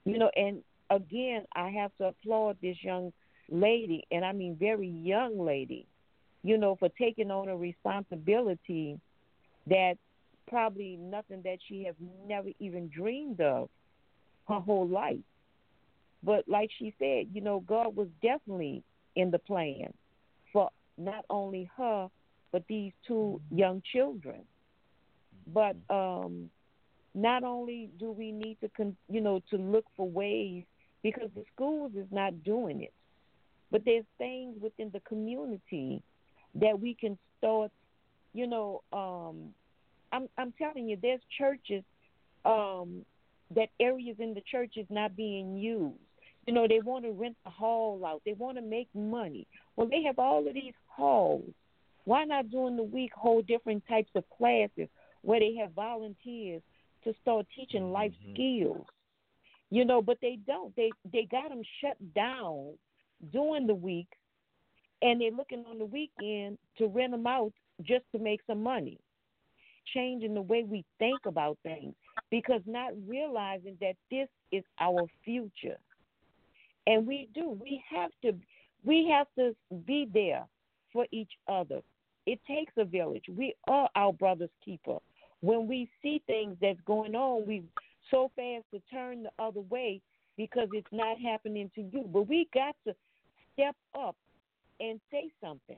You 0.05 0.17
know, 0.17 0.31
and 0.35 0.63
again, 0.89 1.45
I 1.55 1.69
have 1.69 1.91
to 1.99 2.05
applaud 2.05 2.57
this 2.61 2.77
young 2.81 3.13
lady, 3.49 4.03
and 4.11 4.25
I 4.25 4.31
mean 4.31 4.55
very 4.55 4.87
young 4.87 5.39
lady, 5.39 5.85
you 6.43 6.57
know, 6.57 6.75
for 6.75 6.89
taking 6.89 7.29
on 7.29 7.49
a 7.49 7.55
responsibility 7.55 8.99
that 9.67 9.97
probably 10.47 10.97
nothing 10.97 11.41
that 11.43 11.57
she 11.67 11.83
have 11.83 11.95
never 12.27 12.49
even 12.59 12.89
dreamed 12.89 13.41
of 13.41 13.69
her 14.47 14.59
whole 14.59 14.87
life. 14.87 15.17
But 16.23 16.47
like 16.47 16.69
she 16.77 16.93
said, 16.99 17.27
you 17.33 17.41
know, 17.41 17.59
God 17.61 17.95
was 17.95 18.07
definitely 18.21 18.83
in 19.15 19.31
the 19.31 19.39
plan 19.39 19.93
for 20.51 20.69
not 20.97 21.25
only 21.29 21.69
her 21.77 22.09
but 22.51 22.63
these 22.69 22.93
two 23.05 23.41
young 23.51 23.81
children. 23.91 24.41
But 25.53 25.75
um 25.89 26.49
not 27.15 27.43
only 27.43 27.89
do 27.97 28.11
we 28.11 28.31
need 28.31 28.57
to 28.61 28.69
con- 28.75 28.97
you 29.09 29.21
know 29.21 29.41
to 29.49 29.57
look 29.57 29.85
for 29.95 30.07
ways 30.07 30.63
because 31.01 31.29
the 31.35 31.43
schools 31.53 31.91
is 31.95 32.07
not 32.11 32.43
doing 32.43 32.81
it 32.81 32.93
but 33.71 33.81
there's 33.85 34.05
things 34.17 34.55
within 34.61 34.89
the 34.91 34.99
community 35.01 36.03
that 36.53 36.79
we 36.79 36.93
can 36.93 37.17
start 37.37 37.71
you 38.33 38.45
know 38.45 38.83
um 38.91 39.53
i'm 40.15 40.27
i'm 40.37 40.53
telling 40.57 40.87
you 40.87 40.97
there's 41.01 41.21
churches 41.37 41.83
um 42.45 43.05
that 43.53 43.69
areas 43.79 44.17
in 44.19 44.33
the 44.33 44.41
church 44.41 44.73
is 44.75 44.87
not 44.89 45.15
being 45.15 45.57
used. 45.57 45.99
You 46.47 46.53
know 46.53 46.67
they 46.67 46.79
want 46.79 47.05
to 47.05 47.11
rent 47.11 47.37
the 47.43 47.49
hall 47.49 48.03
out. 48.05 48.21
They 48.25 48.33
want 48.33 48.57
to 48.57 48.63
make 48.63 48.87
money. 48.93 49.47
Well 49.75 49.87
they 49.87 50.03
have 50.03 50.19
all 50.19 50.47
of 50.47 50.53
these 50.53 50.73
halls. 50.87 51.49
Why 52.05 52.23
not 52.23 52.51
during 52.51 52.77
the 52.77 52.83
week 52.83 53.11
hold 53.15 53.47
different 53.47 53.83
types 53.87 54.11
of 54.15 54.23
classes 54.29 54.87
where 55.21 55.39
they 55.39 55.55
have 55.59 55.71
volunteers 55.71 56.61
to 57.03 57.13
start 57.21 57.47
teaching 57.55 57.91
life 57.91 58.13
skills? 58.33 58.85
You 59.71 59.85
know 59.85 60.01
but 60.01 60.17
they 60.21 60.37
don't. 60.45 60.75
They 60.75 60.91
they 61.11 61.27
got 61.29 61.49
them 61.49 61.61
shut 61.81 61.97
down 62.13 62.73
during 63.31 63.65
the 63.65 63.75
week 63.75 64.07
and 65.01 65.19
they're 65.19 65.31
looking 65.31 65.65
on 65.69 65.79
the 65.79 65.85
weekend 65.85 66.57
to 66.77 66.87
rent 66.87 67.11
them 67.11 67.27
out 67.27 67.53
just 67.81 68.05
to 68.11 68.19
make 68.19 68.41
some 68.47 68.61
money 68.61 68.99
changing 69.93 70.33
the 70.33 70.41
way 70.41 70.63
we 70.63 70.83
think 70.99 71.19
about 71.25 71.57
things 71.63 71.93
because 72.31 72.61
not 72.65 72.91
realizing 73.07 73.77
that 73.81 73.95
this 74.09 74.27
is 74.51 74.63
our 74.79 75.03
future. 75.23 75.77
And 76.87 77.05
we 77.07 77.29
do 77.33 77.57
we 77.61 77.83
have 77.89 78.11
to 78.23 78.33
we 78.83 79.09
have 79.11 79.27
to 79.37 79.55
be 79.85 80.07
there 80.13 80.45
for 80.93 81.05
each 81.11 81.31
other. 81.47 81.81
It 82.25 82.39
takes 82.47 82.73
a 82.77 82.85
village. 82.85 83.25
We 83.35 83.55
are 83.67 83.89
our 83.95 84.13
brother's 84.13 84.49
keeper. 84.63 84.97
When 85.41 85.67
we 85.67 85.89
see 86.01 86.21
things 86.27 86.57
that's 86.61 86.79
going 86.85 87.15
on 87.15 87.45
we 87.47 87.63
so 88.11 88.31
fast 88.35 88.65
to 88.73 88.81
turn 88.91 89.23
the 89.23 89.31
other 89.43 89.61
way 89.61 90.01
because 90.37 90.69
it's 90.73 90.87
not 90.91 91.19
happening 91.19 91.71
to 91.75 91.81
you. 91.81 92.07
But 92.11 92.27
we 92.27 92.47
got 92.53 92.75
to 92.85 92.93
step 93.53 93.75
up 93.97 94.15
and 94.79 94.99
say 95.11 95.31
something. 95.41 95.77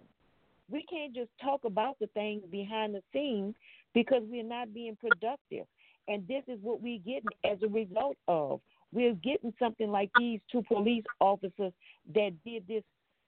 We 0.70 0.84
can't 0.90 1.16
just 1.16 1.30
talk 1.42 1.64
about 1.64 1.98
the 2.00 2.08
things 2.08 2.44
behind 2.52 2.96
the 2.96 3.02
scenes 3.14 3.56
because 3.94 4.22
we're 4.30 4.44
not 4.44 4.74
being 4.74 4.98
productive. 5.00 5.66
And 6.08 6.28
this 6.28 6.44
is 6.48 6.60
what 6.62 6.82
we're 6.82 7.00
getting 7.00 7.32
as 7.44 7.58
a 7.64 7.68
result 7.68 8.18
of. 8.28 8.62
We're 8.94 9.16
getting 9.16 9.54
something 9.60 9.92
like 9.92 10.10
these 10.18 10.40
two 10.52 10.64
police 10.64 11.04
officers 11.20 11.74
that 12.16 12.32
did 12.46 12.64
this 12.68 12.84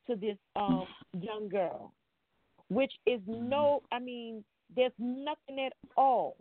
to 0.08 0.16
this 0.16 0.38
um 0.56 0.86
young 1.22 1.50
girl 1.50 1.94
which 2.70 2.94
is 3.06 3.20
no 3.28 3.82
i 3.92 4.00
mean 4.00 4.44
there's 4.76 4.94
nothing 4.98 5.60
at 5.66 5.74
all 5.98 6.36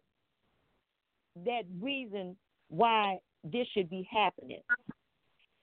that 1.44 1.62
reason 1.80 2.36
why 2.68 3.18
this 3.44 3.66
should 3.72 3.88
be 3.88 4.08
happening. 4.10 4.60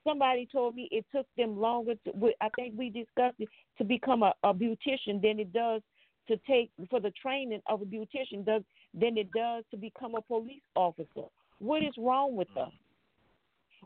Somebody 0.04 0.48
told 0.52 0.76
me 0.76 0.88
it 0.92 1.06
took 1.14 1.26
them 1.38 1.60
longer 1.60 1.94
to 2.06 2.32
i 2.42 2.50
think 2.56 2.76
we 2.78 2.90
discussed 2.90 3.36
it 3.40 3.50
to 3.78 3.84
become 3.84 4.24
a, 4.24 4.34
a 4.44 4.54
beautician 4.54 5.22
than 5.22 5.40
it 5.40 5.52
does 5.52 5.82
to 6.28 6.38
take 6.48 6.72
for 6.90 7.00
the 7.00 7.12
training 7.12 7.62
of 7.68 7.82
a 7.82 7.86
beautician 7.86 8.46
does 8.46 8.64
than 8.94 9.18
it 9.18 9.30
does 9.32 9.64
to 9.72 9.78
become 9.78 10.16
a 10.16 10.22
police 10.22 10.62
officer 10.76 11.28
what 11.60 11.84
is 11.84 11.94
wrong 11.98 12.36
with 12.36 12.50
us 12.58 12.72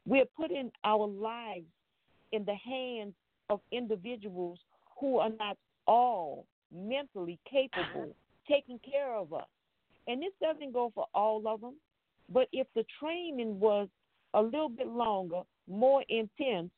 we're 0.06 0.26
putting 0.38 0.72
our 0.84 1.08
lives 1.08 1.66
in 2.32 2.46
the 2.46 2.56
hands 2.56 3.14
of 3.50 3.60
individuals 3.72 4.60
who 5.00 5.18
are 5.18 5.32
not 5.40 5.58
all 5.88 6.46
mentally 6.72 7.40
capable 7.50 8.16
taking 8.48 8.80
care 8.80 9.16
of 9.16 9.34
us. 9.34 9.46
And 10.08 10.22
this 10.22 10.34
doesn't 10.42 10.74
go 10.74 10.92
for 10.94 11.06
all 11.14 11.48
of 11.48 11.62
them, 11.62 11.76
but 12.32 12.48
if 12.52 12.68
the 12.76 12.86
training 13.00 13.60
was 13.60 13.88
a 14.34 14.42
little 14.42 14.70
bit 14.70 14.88
longer, 14.88 15.42
more 15.68 16.04
intense, 16.10 16.72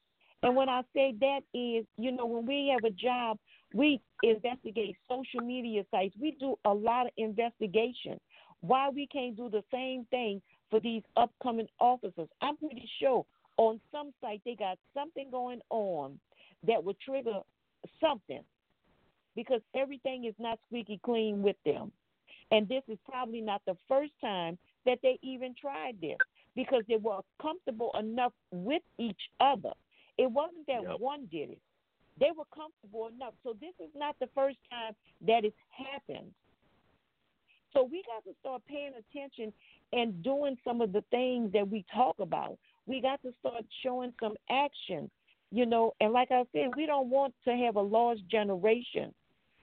and 0.43 0.55
when 0.55 0.70
I 0.70 0.82
say 0.93 1.14
that 1.20 1.41
is, 1.53 1.86
you 1.97 2.12
know, 2.12 2.26
when 2.26 2.45
we 2.45 2.74
have 2.74 2.84
a 2.84 2.93
job, 2.93 3.38
we 3.74 4.02
investigate 4.24 4.98
social 5.08 5.42
media 5.42 5.84
sites. 5.92 6.16
We 6.20 6.32
do 6.40 6.56
a 6.66 6.74
lot 6.74 7.08
of 7.08 7.12
investigation. 7.18 8.20
Why 8.62 8.90
we 8.90 9.08
can't 9.08 9.36
do 9.36 9.50
the 9.50 9.64
same 9.72 10.06
thing 10.12 10.42
for 10.70 10.80
these 10.80 11.04
upcoming 11.18 11.68
officers? 11.80 12.30
I'm 12.42 12.58
pretty 12.58 12.88
sure 13.00 13.26
on 13.58 13.80
some 13.92 14.12
site 14.22 14.42
they 14.46 14.56
got 14.56 14.78
something 14.94 15.30
going 15.32 15.62
on 15.70 16.20
that 16.68 16.84
would 16.84 17.00
trigger 17.00 17.40
something 18.00 18.44
because 19.36 19.62
everything 19.76 20.26
is 20.26 20.36
not 20.38 20.60
squeaky 20.68 21.00
clean 21.04 21.42
with 21.42 21.56
them. 21.66 21.92
And 22.52 22.68
this 22.68 22.84
is 22.90 22.98
probably 23.10 23.42
not 23.42 23.62
the 23.66 23.76
first 23.88 24.12
time 24.20 24.58
that 24.86 25.00
they 25.02 25.18
even 25.22 25.56
tried 25.60 25.96
this 26.02 26.18
because 26.56 26.84
they 26.88 26.98
were 26.98 27.22
comfortable 27.42 27.92
enough 27.98 28.34
with 28.52 28.82
each 28.98 29.22
other. 29.40 29.72
It 30.18 30.30
wasn't 30.30 30.68
that 30.68 30.84
Yep. 30.84 31.00
one 31.00 31.28
did 31.28 31.52
it. 31.52 31.62
They 32.22 32.30
were 32.38 32.46
comfortable 32.56 33.10
enough. 33.14 33.34
So 33.44 33.56
this 33.60 33.74
is 33.80 33.90
not 33.96 34.16
the 34.20 34.30
first 34.36 34.58
time 34.70 34.94
that 35.26 35.44
it's 35.44 35.58
happened. 35.72 36.32
So 37.74 37.90
we 37.92 38.04
got 38.04 38.24
to 38.30 38.38
start 38.40 38.62
paying 38.70 38.92
attention 38.94 39.52
and 39.92 40.22
doing 40.24 40.56
some 40.64 40.82
of 40.82 40.94
the 40.94 41.04
things 41.10 41.52
that 41.54 41.68
we 41.68 41.84
talk 41.94 42.20
about. 42.20 42.60
We 42.86 43.02
got 43.02 43.24
to 43.24 43.34
start 43.40 43.66
showing 43.84 44.14
some 44.22 44.36
action, 44.52 45.10
you 45.52 45.66
know. 45.66 45.94
And 46.00 46.14
like 46.14 46.30
I 46.30 46.44
said, 46.54 46.70
we 46.78 46.86
don't 46.86 47.10
want 47.10 47.34
to 47.46 47.56
have 47.56 47.76
a 47.76 47.82
lost 47.82 48.22
generation. 48.30 49.14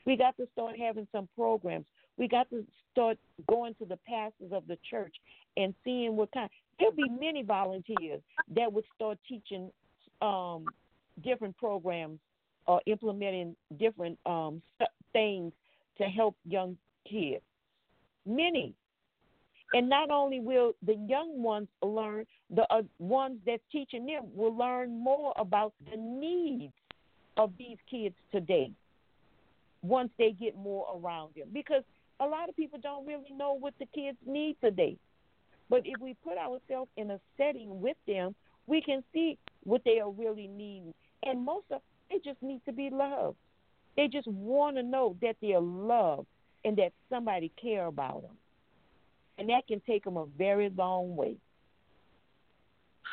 We 0.04 0.16
got 0.16 0.36
to 0.38 0.48
start 0.52 0.76
having 0.76 1.06
some 1.12 1.28
programs. 1.36 1.84
We 2.16 2.26
got 2.26 2.50
to 2.50 2.64
start 2.90 3.18
going 3.48 3.74
to 3.76 3.84
the 3.84 3.98
pastors 4.08 4.50
of 4.52 4.66
the 4.66 4.78
church 4.90 5.14
and 5.56 5.74
seeing 5.84 6.16
what 6.16 6.32
kind. 6.32 6.50
There'll 6.80 6.94
be 6.94 7.08
many 7.08 7.44
volunteers 7.44 8.20
that 8.56 8.72
would 8.72 8.84
start 8.96 9.18
teaching 9.28 9.70
um, 10.22 10.64
different 11.22 11.56
programs 11.56 12.18
or 12.68 12.82
implementing 12.86 13.56
different 13.80 14.18
um, 14.26 14.62
things 15.12 15.52
to 15.96 16.04
help 16.04 16.36
young 16.44 16.76
kids. 17.10 17.42
Many. 18.26 18.74
And 19.72 19.88
not 19.88 20.10
only 20.10 20.38
will 20.38 20.72
the 20.86 20.94
young 21.08 21.42
ones 21.42 21.68
learn, 21.82 22.24
the 22.54 22.66
uh, 22.70 22.82
ones 22.98 23.38
that's 23.44 23.62
teaching 23.72 24.06
them 24.06 24.24
will 24.34 24.56
learn 24.56 25.02
more 25.02 25.32
about 25.36 25.72
the 25.90 25.96
needs 25.96 26.72
of 27.36 27.52
these 27.58 27.78
kids 27.90 28.14
today 28.30 28.70
once 29.82 30.10
they 30.18 30.32
get 30.32 30.56
more 30.56 30.86
around 30.96 31.32
them. 31.36 31.48
Because 31.52 31.82
a 32.20 32.26
lot 32.26 32.48
of 32.48 32.56
people 32.56 32.78
don't 32.82 33.06
really 33.06 33.32
know 33.34 33.54
what 33.54 33.74
the 33.78 33.86
kids 33.94 34.18
need 34.26 34.56
today. 34.62 34.96
But 35.70 35.82
if 35.84 36.00
we 36.00 36.16
put 36.24 36.38
ourselves 36.38 36.90
in 36.96 37.10
a 37.10 37.20
setting 37.36 37.80
with 37.80 37.96
them, 38.06 38.34
we 38.66 38.82
can 38.82 39.02
see 39.12 39.38
what 39.64 39.82
they 39.84 40.00
are 40.00 40.10
really 40.10 40.48
needing. 40.48 40.94
And 41.24 41.44
most 41.44 41.66
of 41.70 41.82
they 42.10 42.18
just 42.24 42.42
need 42.42 42.60
to 42.66 42.72
be 42.72 42.90
loved. 42.90 43.36
They 43.96 44.08
just 44.08 44.28
want 44.28 44.76
to 44.76 44.82
know 44.82 45.16
that 45.22 45.36
they're 45.42 45.60
loved 45.60 46.26
and 46.64 46.76
that 46.76 46.92
somebody 47.10 47.50
care 47.60 47.86
about 47.86 48.22
them. 48.22 48.36
And 49.38 49.48
that 49.50 49.66
can 49.68 49.80
take 49.86 50.04
them 50.04 50.16
a 50.16 50.26
very 50.36 50.70
long 50.70 51.16
way. 51.16 51.36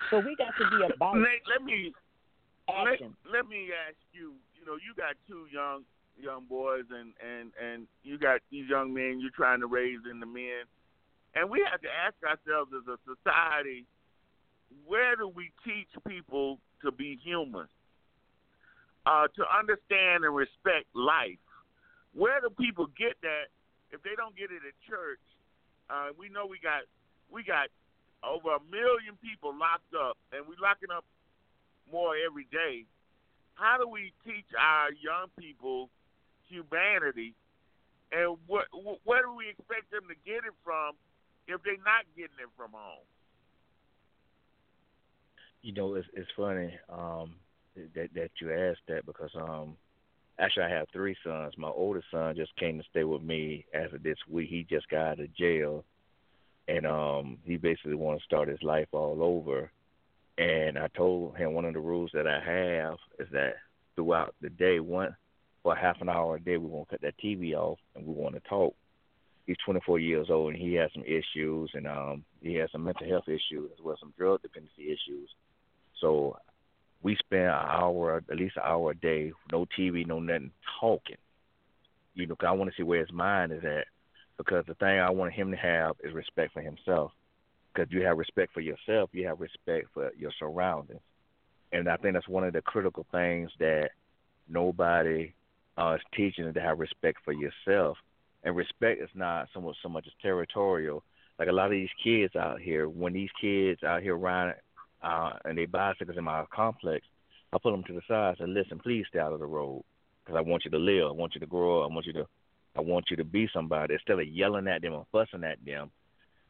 So 0.10 0.20
we 0.20 0.36
got 0.36 0.54
to 0.58 0.78
be 0.78 0.94
about 0.94 1.16
Nate, 1.16 1.42
let 1.50 1.64
me 1.64 1.94
let, 2.68 3.00
let 3.32 3.48
me 3.48 3.70
ask 3.88 3.98
you. 4.12 4.34
You 4.60 4.66
know, 4.66 4.74
you 4.74 4.94
got 4.98 5.16
two 5.28 5.46
young 5.52 5.84
young 6.20 6.46
boys, 6.46 6.86
and 6.90 7.14
and 7.22 7.52
and 7.62 7.88
you 8.04 8.18
got 8.18 8.42
these 8.52 8.68
young 8.70 8.94
men 8.94 9.20
you're 9.20 9.36
trying 9.36 9.60
to 9.62 9.68
raise 9.68 10.00
in 10.10 10.20
the 10.20 10.26
men, 10.26 10.66
and 11.36 11.50
we 11.50 11.66
have 11.70 11.82
to 11.82 11.88
ask 11.88 12.16
ourselves 12.24 12.72
as 12.76 12.88
a 12.88 12.98
society, 13.06 13.86
where 14.86 15.16
do 15.16 15.28
we 15.28 15.52
teach 15.64 15.90
people 16.08 16.60
to 16.84 16.92
be 16.92 17.20
human, 17.24 17.68
uh, 19.06 19.28
to 19.36 19.44
understand 19.46 20.26
and 20.26 20.36
respect 20.36 20.90
life? 20.94 21.40
Where 22.14 22.42
do 22.42 22.50
people 22.50 22.88
get 22.98 23.20
that 23.22 23.54
if 23.92 24.02
they 24.04 24.16
don't 24.18 24.36
get 24.36 24.50
it 24.52 24.66
at 24.66 24.76
church? 24.90 25.22
Uh, 25.90 26.10
we 26.18 26.30
know 26.30 26.46
we 26.46 26.58
got 26.60 26.90
we 27.30 27.44
got 27.44 27.70
over 28.26 28.58
a 28.58 28.64
million 28.72 29.14
people 29.22 29.54
locked 29.54 29.94
up, 29.94 30.18
and 30.34 30.46
we're 30.48 30.62
locking 30.62 30.90
up 30.90 31.06
more 31.92 32.16
every 32.18 32.48
day. 32.50 32.86
How 33.54 33.78
do 33.78 33.88
we 33.88 34.12
teach 34.26 34.48
our 34.58 34.90
young 34.92 35.30
people 35.38 35.90
humanity, 36.50 37.36
and 38.12 38.38
what 38.48 38.66
where 39.04 39.22
do 39.22 39.34
we 39.36 39.50
expect 39.50 39.92
them 39.92 40.10
to 40.10 40.16
get 40.26 40.42
it 40.42 40.56
from 40.64 40.96
if 41.48 41.62
they're 41.64 41.78
not 41.86 42.10
getting 42.18 42.40
it 42.42 42.50
from 42.58 42.72
home? 42.74 43.06
You 45.62 45.74
know, 45.74 45.94
it's 45.96 46.08
it's 46.14 46.30
funny 46.36 46.74
um, 46.90 47.36
that 47.76 48.10
that 48.14 48.32
you 48.42 48.54
asked 48.54 48.82
that 48.88 49.06
because 49.06 49.32
um, 49.36 49.76
actually 50.40 50.64
I 50.64 50.70
have 50.70 50.88
three 50.92 51.16
sons. 51.24 51.54
My 51.58 51.70
oldest 51.70 52.08
son 52.12 52.36
just 52.36 52.56
came 52.58 52.78
to 52.78 52.84
stay 52.90 53.04
with 53.04 53.22
me 53.22 53.66
as 53.74 53.94
of 53.94 54.04
this 54.04 54.18
week. 54.30 54.50
He 54.50 54.66
just 54.70 54.90
got 54.90 55.08
out 55.08 55.20
of 55.20 55.36
jail, 55.36 55.84
and 56.68 56.86
um, 56.86 57.38
he 57.44 57.58
basically 57.58 57.96
want 57.96 58.20
to 58.20 58.26
start 58.26 58.48
his 58.48 58.64
life 58.64 58.88
all 58.92 59.22
over. 59.22 59.72
And 60.38 60.78
I 60.78 60.90
told 60.90 61.38
him 61.38 61.54
one 61.54 61.66
of 61.66 61.74
the 61.74 61.80
rules 61.80 62.12
that 62.14 62.28
I 62.28 62.40
have 62.42 62.98
is 63.20 63.28
that 63.32 63.56
throughout 63.96 64.36
the 64.42 64.50
day, 64.50 64.80
one 64.80 65.16
for 65.64 65.76
half 65.76 66.02
an 66.02 66.10
hour 66.10 66.36
a 66.36 66.40
day, 66.40 66.58
we 66.58 66.68
want 66.68 66.90
to 66.90 66.96
cut 66.96 67.02
that 67.02 67.18
TV 67.24 67.54
off 67.54 67.80
and 67.96 68.06
we 68.06 68.14
want 68.14 68.36
to 68.36 68.42
talk. 68.42 68.76
He's 69.48 69.58
24 69.64 70.00
years 70.00 70.28
old 70.30 70.54
and 70.54 70.62
he 70.62 70.74
has 70.74 70.90
some 70.94 71.04
issues 71.04 71.70
and 71.74 71.88
um 71.88 72.26
he 72.42 72.56
has 72.56 72.72
some 72.72 72.84
mental 72.84 73.08
health 73.08 73.28
issues 73.28 73.70
as 73.72 73.84
well 73.84 73.94
as 73.94 74.00
some 74.00 74.14
drug 74.18 74.42
dependency 74.42 74.86
issues. 74.86 75.30
So 76.02 76.38
we 77.06 77.16
spend 77.18 77.44
an 77.44 77.50
hour, 77.50 78.24
at 78.32 78.36
least 78.36 78.58
an 78.58 78.64
hour 78.66 78.90
a 78.90 78.96
day, 78.96 79.32
no 79.52 79.68
TV, 79.78 80.08
no 80.08 80.20
nothing, 80.20 80.50
talking. 80.82 81.18
You 82.16 82.26
know, 82.26 82.36
cause 82.36 82.48
I 82.48 82.54
want 82.54 82.72
to 82.72 82.76
see 82.76 82.82
where 82.82 83.02
his 83.02 83.12
mind 83.12 83.52
is 83.52 83.64
at. 83.64 83.86
Because 84.40 84.66
the 84.68 84.74
thing 84.74 85.00
I 85.00 85.12
want 85.12 85.32
him 85.32 85.52
to 85.52 85.58
have 85.58 85.98
is 86.04 86.16
respect 86.16 86.54
for 86.54 86.62
himself. 86.62 87.12
Because 87.72 87.92
you 87.92 88.02
have 88.02 88.18
respect 88.18 88.54
for 88.54 88.62
yourself, 88.62 89.12
you 89.14 89.28
have 89.28 89.40
respect 89.40 89.90
for 89.94 90.10
your 90.18 90.32
surroundings. 90.40 91.00
And 91.72 91.88
I 91.88 91.98
think 91.98 92.16
that's 92.16 92.28
one 92.28 92.44
of 92.44 92.54
the 92.54 92.64
critical 92.64 93.06
things 93.12 93.52
that 93.60 93.92
nobody 94.50 95.32
uh, 95.78 95.98
it's 96.00 96.04
teaching 96.18 96.52
to 96.52 96.60
have 96.60 96.80
respect 96.80 97.20
for 97.24 97.34
yourself. 97.34 97.98
And 98.44 98.56
respect 98.56 99.00
is 99.00 99.10
not 99.14 99.50
so 99.54 99.62
much 99.62 99.76
so 99.84 99.90
much 99.90 100.08
as 100.08 100.14
territorial. 100.24 101.04
Like 101.38 101.50
a 101.50 101.52
lot 101.52 101.66
of 101.66 101.72
these 101.72 101.90
kids 102.04 102.36
out 102.36 102.62
here, 102.62 102.90
when 102.90 103.14
these 103.14 103.30
kids 103.40 103.84
out 103.84 104.02
here 104.02 104.18
riding 104.18 104.56
uh, 105.06 105.34
and 105.46 105.58
they 105.58 105.66
bicycles 105.66 106.18
in 106.18 106.24
my 106.24 106.44
complex, 106.52 107.06
I 107.54 107.58
put 107.62 107.72
them 107.72 107.84
to 107.84 107.94
the 107.94 108.02
side 108.08 108.40
and 108.40 108.54
"Listen, 108.54 108.80
please 108.80 109.06
stay 109.08 109.20
out 109.20 109.34
of 109.34 109.40
the 109.40 109.46
road 109.46 109.84
because 110.24 110.38
I 110.38 110.42
want 110.42 110.66
you 110.66 110.72
to 110.72 110.78
live. 110.78 111.08
I 111.08 111.12
want 111.12 111.36
you 111.36 111.40
to 111.40 111.46
grow. 111.46 111.84
I 111.84 111.88
want 111.88 112.08
you 112.08 112.14
to, 112.14 112.28
I 112.76 112.82
want 112.82 113.06
you 113.12 113.18
to 113.18 113.24
be 113.24 113.48
somebody." 113.54 113.94
Instead 113.94 114.20
of 114.20 114.28
yelling 114.28 114.68
at 114.68 114.82
them 114.82 114.94
or 114.94 115.06
fussing 115.12 115.44
at 115.44 115.64
them, 115.64 115.92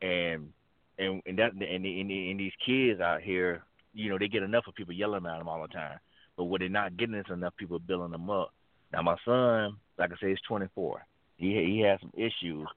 and 0.02 0.50
and 0.98 1.22
and 1.26 1.38
that 1.38 1.52
and, 1.54 1.86
and, 1.86 2.12
and 2.12 2.40
these 2.40 2.54
kids 2.66 3.02
out 3.02 3.22
here, 3.22 3.64
you 3.94 4.10
know, 4.10 4.18
they 4.18 4.30
get 4.30 4.44
enough 4.44 4.68
of 4.68 4.76
people 4.76 4.94
yelling 4.94 5.26
at 5.26 5.38
them 5.38 5.50
all 5.50 5.62
the 5.62 5.68
time. 5.68 6.00
But 6.38 6.46
what 6.46 6.60
they're 6.60 6.70
not 6.70 6.98
getting 6.98 7.16
is 7.16 7.26
enough 7.30 7.56
people 7.58 7.80
building 7.80 8.12
them 8.12 8.30
up. 8.30 8.54
Now 8.94 9.02
my 9.02 9.18
son, 9.26 9.78
like 9.98 10.12
I 10.12 10.16
say, 10.22 10.30
he's 10.30 10.42
24. 10.48 11.06
He 11.38 11.54
he 11.54 11.82
has 11.82 12.00
some 12.00 12.14
issues. 12.16 12.68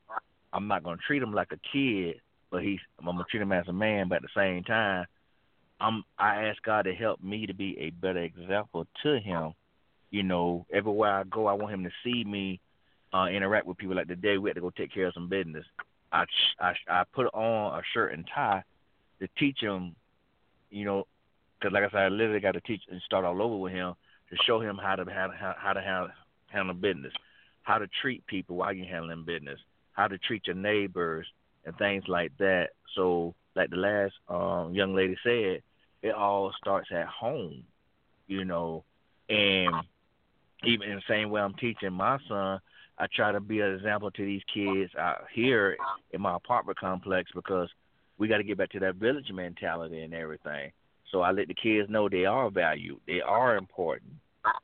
I'm 0.53 0.66
not 0.66 0.83
gonna 0.83 0.99
treat 1.07 1.22
him 1.22 1.33
like 1.33 1.53
a 1.53 1.61
kid, 1.72 2.20
but 2.51 2.64
he's 2.64 2.81
I'm 2.99 3.05
gonna 3.05 3.24
treat 3.31 3.43
him 3.43 3.53
as 3.53 3.68
a 3.68 3.72
man. 3.72 4.09
But 4.09 4.16
at 4.16 4.22
the 4.22 4.29
same 4.35 4.64
time, 4.64 5.07
I'm 5.81 6.05
I 6.18 6.47
ask 6.47 6.62
God 6.62 6.83
to 6.83 6.95
help 6.95 7.22
me 7.22 7.47
to 7.47 7.55
be 7.55 7.79
a 7.79 7.91
better 7.91 8.22
example 8.22 8.87
to 9.03 9.18
him. 9.18 9.53
You 10.11 10.22
know, 10.22 10.66
everywhere 10.72 11.12
I 11.12 11.24
go, 11.24 11.47
I 11.47 11.53
want 11.53 11.74
him 11.74 11.85
to 11.85 11.91
see 12.05 12.24
me 12.24 12.61
uh 13.12 13.26
interact 13.26 13.66
with 13.66 13.79
people. 13.79 13.97
Like 13.97 14.09
today, 14.09 14.39
we 14.39 14.51
had 14.51 14.57
to 14.57 14.61
go 14.61 14.70
take 14.70 14.93
care 14.93 15.07
of 15.07 15.14
some 15.14 15.29
business. 15.29 15.64
I 16.12 16.24
I 16.61 16.74
I 16.89 17.05
put 17.12 17.26
on 17.35 17.79
a 17.79 17.83
shirt 17.93 18.12
and 18.12 18.29
tie 18.35 18.62
to 19.20 19.29
teach 19.39 19.59
him. 19.61 19.95
You 20.70 20.85
know, 20.85 21.07
because 21.59 21.72
like 21.72 21.85
I 21.85 21.91
said, 21.91 22.01
I 22.01 22.09
literally 22.09 22.41
got 22.41 22.53
to 22.53 22.61
teach 22.61 22.83
and 22.91 23.01
start 23.03 23.24
all 23.24 23.41
over 23.41 23.57
with 23.57 23.72
him 23.72 23.95
to 24.31 24.37
show 24.47 24.61
him 24.61 24.79
how 24.83 24.97
to 24.97 25.05
how, 25.11 25.55
how 25.57 25.72
to 25.72 25.81
handle, 25.81 26.11
handle 26.49 26.74
business, 26.74 27.12
how 27.62 27.79
to 27.79 27.89
treat 28.03 28.26
people 28.26 28.57
while 28.57 28.72
you're 28.72 28.87
handling 28.87 29.24
business, 29.24 29.59
how 29.93 30.09
to 30.09 30.18
treat 30.18 30.47
your 30.47 30.57
neighbors 30.57 31.26
and 31.64 31.76
things 31.79 32.05
like 32.09 32.33
that. 32.39 32.70
So, 32.95 33.35
like 33.55 33.70
the 33.70 33.76
last 33.76 34.14
um, 34.29 34.74
young 34.74 34.95
lady 34.95 35.16
said, 35.24 35.62
it 36.03 36.14
all 36.14 36.53
starts 36.59 36.88
at 36.92 37.07
home, 37.07 37.64
you 38.26 38.44
know, 38.44 38.84
and 39.28 39.74
even 40.64 40.88
in 40.88 40.96
the 40.96 41.03
same 41.09 41.30
way 41.30 41.40
I'm 41.40 41.55
teaching 41.55 41.92
my 41.92 42.18
son, 42.28 42.61
I 42.99 43.07
try 43.14 43.32
to 43.32 43.40
be 43.40 43.61
an 43.61 43.74
example 43.74 44.11
to 44.11 44.24
these 44.24 44.42
kids 44.53 44.92
out 44.99 45.24
here 45.32 45.76
in 46.12 46.20
my 46.20 46.34
apartment 46.34 46.78
complex 46.78 47.30
because 47.34 47.68
we 48.18 48.26
got 48.26 48.38
to 48.38 48.44
get 48.44 48.59
back 48.59 48.70
to 48.70 48.80
that 48.80 48.96
village 48.96 49.30
mentality 49.32 50.03
and 50.03 50.14
everything. 50.14 50.72
So 51.12 51.22
I 51.22 51.30
let 51.30 51.49
the 51.49 51.55
kids 51.55 51.88
know 51.88 52.09
they 52.09 52.26
are 52.26 52.51
valued, 52.51 53.01
they 53.07 53.20
are 53.20 53.57
important. 53.57 54.12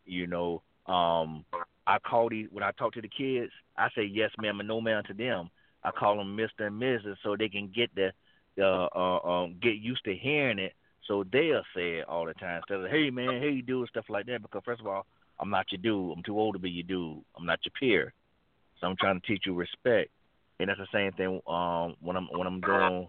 You 0.04 0.26
know, 0.26 0.62
um, 0.86 1.44
I 1.86 1.98
call 1.98 2.28
these 2.28 2.48
when 2.50 2.64
I 2.64 2.72
talk 2.72 2.94
to 2.94 3.02
the 3.02 3.08
kids, 3.08 3.52
I 3.76 3.88
say 3.94 4.04
yes, 4.04 4.30
ma'am, 4.40 4.60
and 4.60 4.68
no, 4.68 4.80
ma'am 4.80 5.02
to 5.06 5.14
them. 5.14 5.50
I 5.82 5.90
call 5.90 6.16
them 6.16 6.34
Mister 6.34 6.66
and 6.66 6.80
Mrs. 6.80 7.16
so 7.22 7.36
they 7.36 7.48
can 7.48 7.70
get 7.74 7.90
the 7.94 8.12
uh, 8.58 8.88
uh, 8.94 9.18
um, 9.20 9.56
get 9.60 9.76
used 9.76 10.04
to 10.04 10.14
hearing 10.14 10.58
it, 10.58 10.72
so 11.06 11.24
they'll 11.30 11.62
say 11.74 11.98
it 11.98 12.08
all 12.08 12.26
the 12.26 12.34
time 12.34 12.58
instead 12.58 12.80
of 12.84 12.90
hey 12.90 13.10
man, 13.10 13.40
hey 13.40 13.50
you 13.50 13.62
do 13.62 13.86
stuff 13.88 14.06
like 14.08 14.26
that. 14.26 14.42
Because 14.42 14.62
first 14.64 14.80
of 14.80 14.86
all, 14.86 15.06
I'm 15.40 15.50
not 15.50 15.70
your 15.70 15.80
dude. 15.80 16.16
I'm 16.16 16.22
too 16.22 16.38
old 16.38 16.54
to 16.54 16.58
be 16.58 16.70
your 16.70 16.84
dude. 16.84 17.22
I'm 17.36 17.46
not 17.46 17.60
your 17.64 17.72
peer. 17.78 18.12
So 18.80 18.86
I'm 18.86 18.96
trying 18.96 19.20
to 19.20 19.26
teach 19.26 19.44
you 19.46 19.54
respect, 19.54 20.10
and 20.58 20.68
that's 20.68 20.80
the 20.80 20.86
same 20.92 21.12
thing 21.12 21.40
um, 21.46 21.94
when 22.00 22.16
I'm 22.16 22.28
when 22.32 22.46
I'm 22.46 22.60
doing 22.60 23.08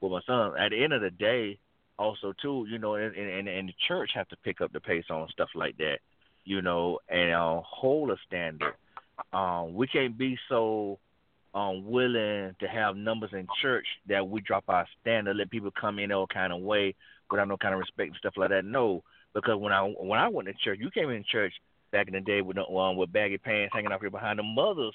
with 0.00 0.12
my 0.12 0.20
son. 0.26 0.52
At 0.58 0.70
the 0.70 0.82
end 0.82 0.92
of 0.92 1.00
the 1.02 1.10
day, 1.10 1.58
also 1.98 2.32
too, 2.40 2.66
you 2.68 2.78
know, 2.78 2.94
and, 2.96 3.14
and 3.16 3.48
and 3.48 3.68
the 3.68 3.74
church 3.88 4.10
have 4.14 4.28
to 4.28 4.36
pick 4.44 4.60
up 4.60 4.72
the 4.72 4.80
pace 4.80 5.04
on 5.10 5.28
stuff 5.28 5.48
like 5.54 5.76
that, 5.78 5.98
you 6.44 6.62
know, 6.62 6.98
and 7.08 7.32
uh, 7.32 7.60
hold 7.64 8.10
a 8.10 8.16
standard. 8.26 8.74
Um, 9.32 9.74
we 9.74 9.86
can't 9.86 10.18
be 10.18 10.38
so 10.48 10.98
um, 11.54 11.86
willing 11.86 12.54
to 12.60 12.68
have 12.68 12.96
numbers 12.96 13.30
in 13.32 13.46
church 13.62 13.86
that 14.08 14.28
we 14.28 14.42
drop 14.42 14.64
our 14.68 14.86
standard, 15.00 15.36
let 15.36 15.50
people 15.50 15.70
come 15.78 15.98
in 15.98 16.12
all 16.12 16.26
kind 16.26 16.52
of 16.52 16.60
way 16.60 16.94
without 17.30 17.48
no 17.48 17.56
kind 17.56 17.74
of 17.74 17.80
respect 17.80 18.08
and 18.08 18.16
stuff 18.16 18.34
like 18.36 18.50
that. 18.50 18.64
No, 18.64 19.02
because 19.34 19.58
when 19.58 19.72
I 19.72 19.82
when 19.82 20.18
I 20.18 20.28
went 20.28 20.48
to 20.48 20.54
church, 20.54 20.78
you 20.80 20.90
came 20.90 21.10
in 21.10 21.24
church 21.30 21.52
back 21.92 22.08
in 22.08 22.14
the 22.14 22.20
day 22.20 22.40
with 22.40 22.58
um, 22.58 22.96
with 22.96 23.12
baggy 23.12 23.38
pants 23.38 23.72
hanging 23.74 23.92
off 23.92 24.02
your 24.02 24.10
behind. 24.10 24.38
The 24.38 24.42
mothers 24.42 24.94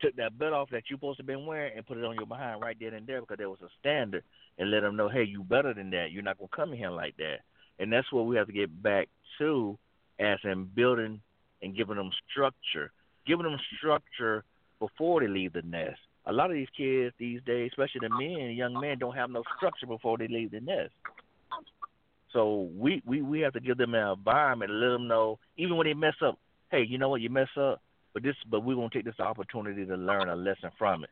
took 0.00 0.16
that 0.16 0.38
belt 0.38 0.52
off 0.52 0.70
that 0.70 0.84
you 0.90 0.96
supposed 0.96 1.18
to 1.18 1.24
been 1.24 1.46
wearing 1.46 1.72
and 1.76 1.86
put 1.86 1.98
it 1.98 2.04
on 2.04 2.14
your 2.14 2.26
behind 2.26 2.60
right 2.60 2.76
then 2.78 2.94
and 2.94 3.06
there 3.06 3.20
because 3.20 3.38
there 3.38 3.50
was 3.50 3.60
a 3.62 3.68
standard 3.80 4.22
and 4.58 4.70
let 4.70 4.80
them 4.80 4.96
know, 4.96 5.08
hey, 5.08 5.24
you 5.24 5.42
better 5.42 5.72
than 5.74 5.90
that. 5.90 6.10
You're 6.10 6.22
not 6.22 6.38
gonna 6.38 6.48
come 6.54 6.72
in 6.72 6.78
here 6.78 6.90
like 6.90 7.16
that. 7.16 7.40
And 7.78 7.92
that's 7.92 8.10
what 8.12 8.26
we 8.26 8.36
have 8.36 8.46
to 8.46 8.52
get 8.52 8.82
back 8.82 9.08
to, 9.38 9.78
as 10.18 10.38
in 10.44 10.64
building 10.74 11.20
and 11.62 11.76
giving 11.76 11.96
them 11.96 12.10
structure, 12.30 12.92
giving 13.26 13.44
them 13.44 13.58
structure 13.76 14.44
before 14.78 15.20
they 15.20 15.28
leave 15.28 15.52
the 15.52 15.62
nest. 15.62 15.98
A 16.26 16.32
lot 16.32 16.50
of 16.50 16.56
these 16.56 16.68
kids 16.76 17.14
these 17.18 17.40
days, 17.46 17.70
especially 17.72 18.00
the 18.00 18.10
men, 18.10 18.56
young 18.56 18.78
men, 18.78 18.98
don't 18.98 19.14
have 19.14 19.30
no 19.30 19.42
structure 19.56 19.86
before 19.86 20.18
they 20.18 20.28
leave 20.28 20.50
the 20.50 20.60
nest. 20.60 20.92
So 22.36 22.68
we 22.76 23.02
we 23.06 23.22
we 23.22 23.40
have 23.40 23.54
to 23.54 23.60
give 23.60 23.78
them 23.78 23.94
an 23.94 24.12
environment, 24.12 24.70
let 24.70 24.90
them 24.90 25.08
know, 25.08 25.38
even 25.56 25.78
when 25.78 25.86
they 25.86 25.94
mess 25.94 26.16
up, 26.20 26.38
hey, 26.70 26.84
you 26.86 26.98
know 26.98 27.08
what, 27.08 27.22
you 27.22 27.30
mess 27.30 27.48
up, 27.58 27.80
but 28.12 28.22
this, 28.22 28.36
but 28.50 28.60
we're 28.60 28.74
gonna 28.74 28.90
take 28.92 29.06
this 29.06 29.18
opportunity 29.18 29.86
to 29.86 29.94
learn 29.96 30.28
a 30.28 30.36
lesson 30.36 30.70
from 30.76 31.02
it, 31.04 31.10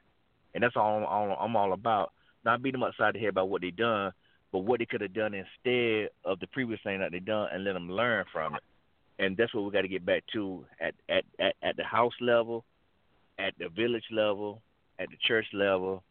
and 0.53 0.62
that's 0.62 0.77
all 0.77 0.99
I'm, 0.99 1.05
all 1.07 1.35
I'm 1.41 1.57
all 1.57 1.72
about. 1.72 2.12
Not 2.45 2.62
beat 2.62 2.72
them 2.72 2.83
upside 2.83 3.14
the 3.14 3.20
head 3.20 3.31
about 3.31 3.49
what 3.49 3.62
they 3.62 3.70
done, 3.70 4.12
but 4.53 4.59
what 4.59 4.81
they 4.81 4.85
could 4.85 5.01
have 5.01 5.14
done 5.14 5.33
instead 5.33 6.11
of 6.27 6.41
the 6.41 6.47
previous 6.49 6.81
thing 6.85 7.01
that 7.01 7.11
they 7.11 7.20
done, 7.20 7.49
and 7.51 7.64
let 7.64 7.72
them 7.72 7.91
learn 7.91 8.27
from 8.31 8.57
it. 8.57 8.62
And 9.18 9.35
that's 9.35 9.55
what 9.55 9.64
we 9.64 9.70
got 9.70 9.81
to 9.81 9.89
get 9.89 10.05
back 10.05 10.25
to 10.35 10.66
at, 10.79 10.93
at 11.09 11.25
at 11.41 11.55
at 11.62 11.77
the 11.79 11.85
house 11.85 12.12
level, 12.20 12.66
at 13.39 13.55
the 13.59 13.70
village 13.70 14.05
level, 14.11 14.61
at 14.99 15.09
the 15.09 15.16
church 15.27 15.47
level, 15.55 16.03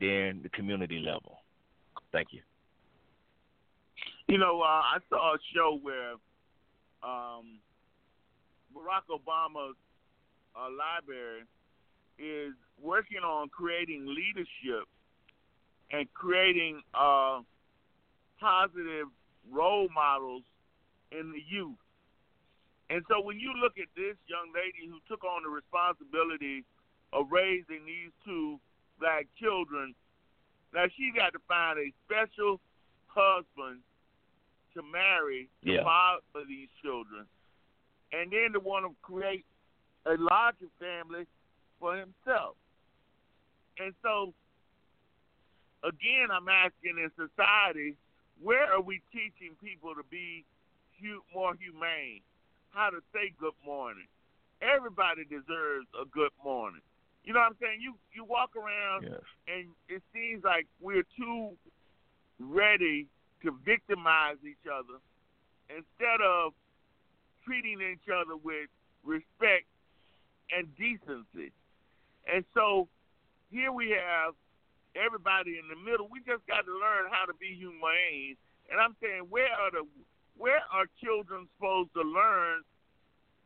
then 0.00 0.40
the 0.42 0.48
community 0.48 0.98
level. 0.98 1.38
Thank 2.10 2.32
you. 2.32 2.40
You 4.28 4.38
know, 4.38 4.60
uh, 4.60 4.82
I 4.82 4.98
saw 5.08 5.34
a 5.34 5.38
show 5.54 5.78
where 5.82 6.18
um, 7.02 7.62
Barack 8.74 9.06
Obama's 9.06 9.76
uh, 10.56 10.66
library 10.74 11.44
is 12.18 12.54
working 12.82 13.22
on 13.22 13.48
creating 13.50 14.04
leadership 14.04 14.88
and 15.92 16.12
creating 16.12 16.82
uh, 16.92 17.40
positive 18.40 19.06
role 19.52 19.88
models 19.94 20.42
in 21.12 21.30
the 21.30 21.42
youth. 21.46 21.78
And 22.90 23.04
so 23.08 23.22
when 23.22 23.38
you 23.38 23.52
look 23.62 23.78
at 23.78 23.86
this 23.94 24.16
young 24.26 24.50
lady 24.50 24.90
who 24.90 24.98
took 25.06 25.22
on 25.22 25.44
the 25.44 25.50
responsibility 25.50 26.64
of 27.12 27.30
raising 27.30 27.86
these 27.86 28.10
two 28.24 28.58
black 28.98 29.26
children, 29.38 29.94
now 30.74 30.86
she 30.96 31.12
got 31.14 31.30
to 31.30 31.38
find 31.46 31.78
a 31.78 31.94
special 32.06 32.58
husband 33.06 33.85
to 34.76 34.82
marry 34.82 35.48
Yeah. 35.62 35.78
the 35.78 35.82
father 35.84 36.22
of 36.34 36.48
these 36.48 36.68
children, 36.82 37.26
and 38.12 38.30
then 38.30 38.52
to 38.52 38.60
want 38.60 38.86
to 38.86 38.94
create 39.02 39.44
a 40.06 40.16
larger 40.16 40.68
family 40.78 41.26
for 41.80 41.96
himself. 41.96 42.56
And 43.78 43.94
so, 44.02 44.32
again, 45.82 46.28
I'm 46.30 46.48
asking 46.48 46.98
in 46.98 47.10
society, 47.16 47.96
where 48.40 48.72
are 48.72 48.80
we 48.80 49.00
teaching 49.12 49.56
people 49.62 49.94
to 49.94 50.02
be 50.04 50.44
hu- 51.00 51.22
more 51.34 51.54
humane? 51.54 52.20
How 52.70 52.90
to 52.90 53.00
say 53.12 53.32
good 53.38 53.56
morning? 53.64 54.06
Everybody 54.60 55.24
deserves 55.24 55.86
a 56.00 56.04
good 56.06 56.32
morning. 56.42 56.82
You 57.24 57.32
know 57.32 57.40
what 57.40 57.46
I'm 57.46 57.56
saying? 57.60 57.80
You 57.80 57.98
you 58.12 58.24
walk 58.24 58.54
around 58.56 59.04
Yes. 59.04 59.20
and 59.48 59.74
it 59.88 60.02
seems 60.12 60.44
like 60.44 60.66
we're 60.80 61.04
too 61.16 61.56
ready 62.38 63.08
to 63.46 63.54
victimize 63.64 64.36
each 64.42 64.66
other 64.66 64.98
instead 65.70 66.20
of 66.20 66.52
treating 67.46 67.78
each 67.80 68.10
other 68.10 68.36
with 68.36 68.68
respect 69.04 69.66
and 70.50 70.66
decency. 70.76 71.54
And 72.26 72.44
so 72.54 72.88
here 73.50 73.70
we 73.70 73.94
have 73.94 74.34
everybody 74.98 75.58
in 75.58 75.66
the 75.70 75.78
middle. 75.78 76.08
We 76.10 76.20
just 76.26 76.42
got 76.46 76.66
to 76.66 76.74
learn 76.74 77.06
how 77.10 77.26
to 77.26 77.34
be 77.38 77.54
humane. 77.54 78.36
And 78.70 78.80
I'm 78.80 78.96
saying, 79.00 79.30
where 79.30 79.50
are 79.50 79.70
the 79.70 79.86
where 80.36 80.60
are 80.68 80.84
children 81.02 81.48
supposed 81.56 81.94
to 81.94 82.02
learn 82.02 82.60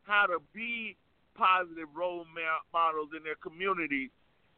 how 0.03 0.25
to 0.25 0.39
be 0.51 0.97
positive 1.37 1.87
role 1.95 2.25
models 2.73 3.09
in 3.15 3.23
their 3.23 3.39
communities 3.39 4.09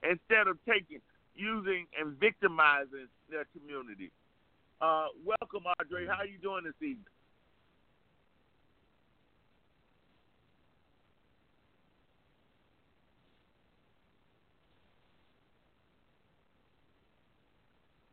instead 0.02 0.48
of 0.48 0.58
taking 0.66 0.98
using 1.36 1.86
and 2.00 2.18
victimizing 2.18 3.12
their 3.30 3.46
community? 3.54 4.10
Uh, 4.84 5.08
welcome, 5.24 5.64
Audrey. 5.80 6.06
How 6.06 6.20
are 6.20 6.26
you 6.26 6.38
doing 6.40 6.66
this 6.66 6.74
evening? 6.82 7.06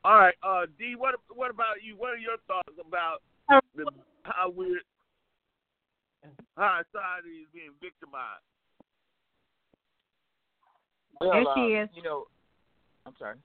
All 0.04 0.14
right, 0.14 0.34
uh, 0.44 0.66
D. 0.78 0.94
What 0.96 1.16
what 1.34 1.50
about 1.50 1.82
you? 1.82 1.96
What 1.96 2.10
are 2.10 2.16
your 2.16 2.36
thoughts 2.46 2.72
about 2.80 3.18
the, 3.74 3.90
how 4.22 4.48
we're 4.48 4.80
how 6.56 6.80
society 6.92 7.42
is 7.42 7.48
being 7.52 7.74
victimized? 7.82 8.46
Well, 11.20 11.32
There 11.32 11.44
she 11.56 11.76
uh, 11.76 11.82
is. 11.82 11.88
You 11.96 12.02
know, 12.04 12.24
I'm 13.04 13.14
sorry. 13.18 13.36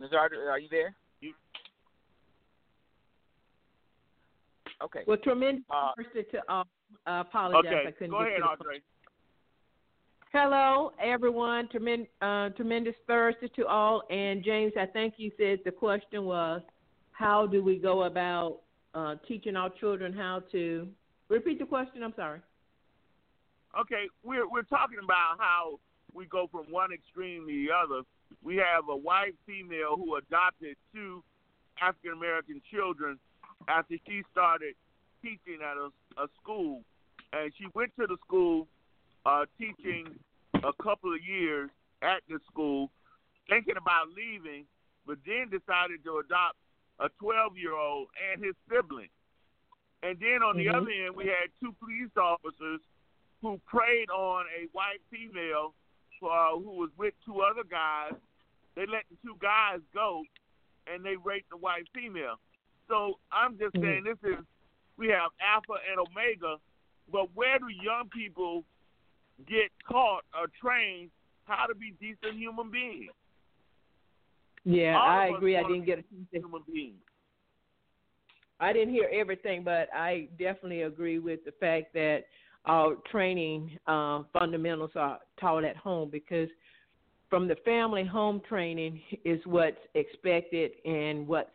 Ms. 0.00 0.10
Arthur, 0.18 0.50
are 0.50 0.58
you 0.58 0.68
there? 0.70 0.96
Okay. 4.82 5.00
Well, 5.06 5.18
tremendous 5.18 5.64
Uh, 5.70 5.92
mercy 5.96 6.24
to 6.30 6.50
all. 6.50 6.66
I 7.06 7.20
apologize. 7.20 7.86
I 7.86 7.90
couldn't 7.92 8.10
go 8.10 8.18
ahead, 8.20 8.42
Audrey. 8.42 8.82
Hello, 10.32 10.92
everyone. 11.00 11.68
Tremendous, 11.68 12.08
uh, 12.20 12.50
tremendous 12.50 12.94
Thursday 13.06 13.48
to 13.48 13.66
all. 13.66 14.04
And 14.10 14.44
James, 14.44 14.72
I 14.76 14.86
think 14.86 15.14
you 15.16 15.32
said 15.36 15.58
the 15.64 15.72
question 15.72 16.24
was, 16.24 16.62
how 17.12 17.46
do 17.46 17.62
we 17.62 17.78
go 17.78 18.04
about 18.04 18.60
uh, 18.94 19.16
teaching 19.26 19.56
our 19.56 19.70
children 19.70 20.12
how 20.12 20.42
to 20.52 20.88
repeat 21.28 21.58
the 21.58 21.66
question? 21.66 22.02
I'm 22.02 22.14
sorry. 22.14 22.40
Okay, 23.78 24.08
we're 24.24 24.48
we're 24.48 24.62
talking 24.62 24.98
about 25.02 25.38
how 25.38 25.78
we 26.12 26.26
go 26.26 26.48
from 26.50 26.64
one 26.70 26.92
extreme 26.92 27.46
to 27.46 27.52
the 27.52 27.68
other. 27.72 28.02
We 28.42 28.56
have 28.56 28.88
a 28.88 28.96
white 28.96 29.34
female 29.46 29.96
who 29.96 30.16
adopted 30.16 30.76
two 30.92 31.22
African 31.80 32.12
American 32.12 32.60
children 32.70 33.18
after 33.68 33.96
she 34.06 34.22
started 34.32 34.74
teaching 35.22 35.58
at 35.62 35.76
a, 35.76 35.90
a 36.22 36.28
school, 36.40 36.82
and 37.32 37.52
she 37.58 37.66
went 37.74 37.92
to 37.98 38.06
the 38.06 38.16
school 38.26 38.66
uh, 39.26 39.44
teaching 39.58 40.06
a 40.54 40.72
couple 40.82 41.12
of 41.12 41.22
years 41.22 41.70
at 42.02 42.22
the 42.28 42.38
school, 42.50 42.90
thinking 43.48 43.76
about 43.76 44.08
leaving, 44.16 44.64
but 45.06 45.18
then 45.26 45.50
decided 45.50 46.02
to 46.04 46.18
adopt 46.18 46.56
a 47.00 47.08
12 47.20 47.56
year 47.56 47.74
old 47.74 48.08
and 48.32 48.42
his 48.42 48.54
sibling. 48.68 49.08
And 50.02 50.18
then 50.18 50.42
on 50.42 50.56
the 50.56 50.66
Mhm. 50.66 50.74
other 50.74 50.90
end, 50.90 51.16
we 51.16 51.26
had 51.26 51.50
two 51.60 51.72
police 51.72 52.14
officers 52.16 52.80
who 53.42 53.58
preyed 53.66 54.10
on 54.10 54.46
a 54.48 54.66
white 54.72 55.00
female 55.10 55.74
uh, 56.22 56.52
who 56.52 56.72
was 56.72 56.90
with 56.98 57.14
two 57.24 57.40
other 57.40 57.64
guys. 57.64 58.12
They 58.74 58.84
let 58.84 59.08
the 59.08 59.16
two 59.24 59.36
guys 59.40 59.80
go, 59.94 60.22
and 60.86 61.02
they 61.02 61.16
raped 61.16 61.48
the 61.48 61.56
white 61.56 61.88
female. 61.94 62.38
So 62.90 63.18
I'm 63.32 63.56
just 63.56 63.74
Mhm. 63.76 63.82
saying 63.82 64.04
this 64.04 64.18
is 64.32 64.44
we 64.98 65.08
have 65.08 65.30
alpha 65.40 65.74
and 65.90 65.98
omega, 65.98 66.56
but 67.10 67.34
where 67.34 67.58
do 67.58 67.68
young 67.68 68.10
people 68.12 68.64
get 69.48 69.70
taught 69.90 70.24
or 70.38 70.48
trained 70.60 71.10
how 71.44 71.66
to 71.66 71.74
be 71.74 71.92
decent 72.00 72.36
human 72.36 72.70
beings? 72.70 73.12
Yeah, 74.64 74.98
All 74.98 75.08
I 75.08 75.26
agree. 75.28 75.56
I 75.56 75.62
didn't 75.62 75.86
get 75.86 76.00
a 76.00 76.02
be 76.02 76.08
chance 76.16 76.28
to 76.34 76.38
human 76.40 76.62
beings. 76.70 77.00
I 78.58 78.74
didn't 78.74 78.92
hear 78.92 79.08
everything, 79.10 79.64
but 79.64 79.88
I 79.94 80.28
definitely 80.38 80.82
agree 80.82 81.18
with 81.18 81.44
the 81.46 81.52
fact 81.52 81.94
that 81.94 82.24
our 82.66 82.96
training 83.10 83.78
uh, 83.86 84.24
fundamentals 84.34 84.90
are 84.96 85.20
taught 85.40 85.64
at 85.64 85.76
home 85.76 86.10
because 86.10 86.50
from 87.30 87.48
the 87.48 87.56
family 87.64 88.04
home 88.04 88.42
training 88.46 89.00
is 89.24 89.40
what's 89.46 89.78
expected 89.94 90.72
and 90.84 91.26
what's 91.26 91.50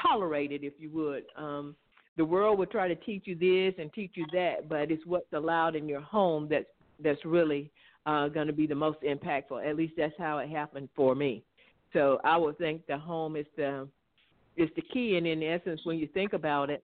tolerated, 0.00 0.64
if 0.64 0.74
you 0.78 0.90
would. 0.90 1.24
Um, 1.36 1.74
the 2.16 2.24
world 2.24 2.58
will 2.58 2.66
try 2.66 2.88
to 2.88 2.94
teach 2.94 3.22
you 3.26 3.34
this 3.34 3.74
and 3.80 3.92
teach 3.92 4.12
you 4.14 4.26
that, 4.32 4.68
but 4.68 4.90
it's 4.90 5.04
what's 5.06 5.32
allowed 5.32 5.74
in 5.74 5.88
your 5.88 6.00
home 6.00 6.46
that's 6.48 6.66
that's 7.02 7.24
really 7.24 7.70
uh, 8.06 8.28
going 8.28 8.46
to 8.46 8.52
be 8.52 8.66
the 8.66 8.74
most 8.74 8.98
impactful. 9.02 9.68
At 9.68 9.76
least 9.76 9.94
that's 9.96 10.14
how 10.16 10.38
it 10.38 10.48
happened 10.48 10.88
for 10.94 11.14
me. 11.14 11.42
So 11.92 12.20
I 12.24 12.36
would 12.36 12.56
think 12.58 12.86
the 12.86 12.98
home 12.98 13.36
is 13.36 13.46
the 13.56 13.88
is 14.56 14.70
the 14.76 14.82
key, 14.82 15.16
and 15.16 15.26
in 15.26 15.42
essence, 15.42 15.80
when 15.84 15.98
you 15.98 16.06
think 16.14 16.32
about 16.32 16.70
it, 16.70 16.84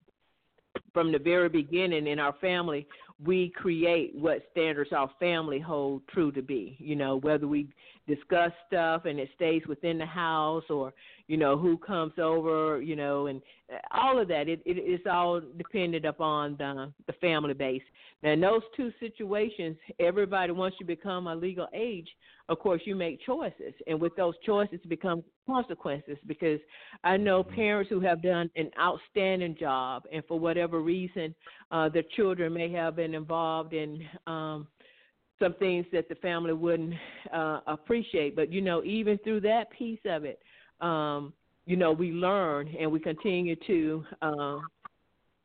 from 0.93 1.11
the 1.11 1.19
very 1.19 1.49
beginning 1.49 2.07
in 2.07 2.17
our 2.17 2.33
family, 2.41 2.87
we 3.23 3.49
create 3.49 4.15
what 4.15 4.41
standards 4.51 4.91
our 4.91 5.09
family 5.19 5.59
hold 5.59 6.01
true 6.07 6.31
to 6.31 6.41
be. 6.41 6.75
You 6.79 6.95
know, 6.95 7.17
whether 7.17 7.47
we 7.47 7.67
discuss 8.15 8.51
stuff 8.67 9.05
and 9.05 9.19
it 9.19 9.29
stays 9.35 9.61
within 9.67 9.97
the 9.97 10.05
house, 10.05 10.63
or 10.69 10.93
you 11.27 11.37
know 11.37 11.57
who 11.57 11.77
comes 11.77 12.13
over, 12.17 12.81
you 12.81 12.95
know, 12.95 13.27
and 13.27 13.41
all 13.91 14.19
of 14.19 14.27
that. 14.27 14.49
It, 14.49 14.61
it 14.65 14.77
it's 14.77 15.05
all 15.09 15.41
dependent 15.57 16.05
upon 16.05 16.55
the 16.57 16.91
the 17.07 17.13
family 17.13 17.53
base. 17.53 17.83
Now, 18.21 18.31
in 18.31 18.41
those 18.41 18.61
two 18.75 18.91
situations, 18.99 19.77
everybody 19.99 20.51
once 20.51 20.75
you 20.79 20.85
become 20.85 21.27
a 21.27 21.35
legal 21.35 21.67
age, 21.73 22.09
of 22.49 22.59
course, 22.59 22.81
you 22.85 22.95
make 22.95 23.21
choices, 23.25 23.73
and 23.87 24.01
with 24.01 24.15
those 24.17 24.33
choices 24.45 24.79
become 24.87 25.23
consequences. 25.45 26.17
Because 26.25 26.59
I 27.03 27.15
know 27.15 27.43
parents 27.43 27.89
who 27.89 28.01
have 28.01 28.21
done 28.21 28.49
an 28.55 28.71
outstanding 28.79 29.55
job, 29.59 30.03
and 30.11 30.23
for 30.27 30.37
whatever 30.39 30.81
reason, 30.81 31.33
uh, 31.71 31.87
their 31.89 32.03
children 32.15 32.53
may 32.53 32.71
have 32.73 32.95
been 32.95 33.13
involved 33.13 33.73
in 33.73 34.03
um, 34.27 34.67
some 35.39 35.53
things 35.55 35.85
that 35.91 36.09
the 36.09 36.15
family 36.15 36.53
wouldn't 36.53 36.93
uh, 37.33 37.61
appreciate. 37.67 38.35
But 38.35 38.51
you 38.51 38.61
know, 38.61 38.83
even 38.83 39.17
through 39.19 39.41
that 39.41 39.71
piece 39.71 39.99
of 40.05 40.25
it, 40.25 40.41
um, 40.81 41.33
you 41.65 41.75
know, 41.75 41.91
we 41.91 42.11
learn 42.11 42.73
and 42.79 42.91
we 42.91 42.99
continue 42.99 43.55
to. 43.67 44.05
Um, 44.21 44.67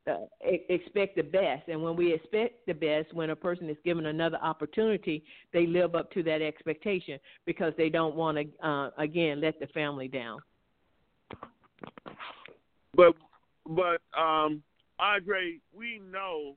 uh, 0.07 0.17
e- 0.47 0.67
expect 0.69 1.17
the 1.17 1.23
best, 1.23 1.67
and 1.69 1.83
when 1.83 1.97
we 1.97 2.13
expect 2.13 2.67
the 2.67 2.75
best, 2.75 3.15
when 3.15 3.31
a 3.31 3.37
person 3.37 3.71
is 3.71 3.77
given 3.87 4.05
another 4.05 4.37
opportunity, 4.43 5.25
they 5.51 5.67
live 5.67 5.95
up 5.95 6.11
to 6.13 6.23
that 6.23 6.43
expectation 6.43 7.19
because 7.47 7.73
they 7.79 7.89
don't 7.89 8.15
want 8.15 8.37
to 8.37 8.69
uh, 8.69 8.91
again 8.99 9.41
let 9.41 9.59
the 9.61 9.67
family 9.69 10.07
down. 10.07 10.41
But 12.95 13.15
but 13.67 14.03
um, 14.15 14.63
Andre, 14.99 15.59
we 15.73 16.01
know 16.13 16.57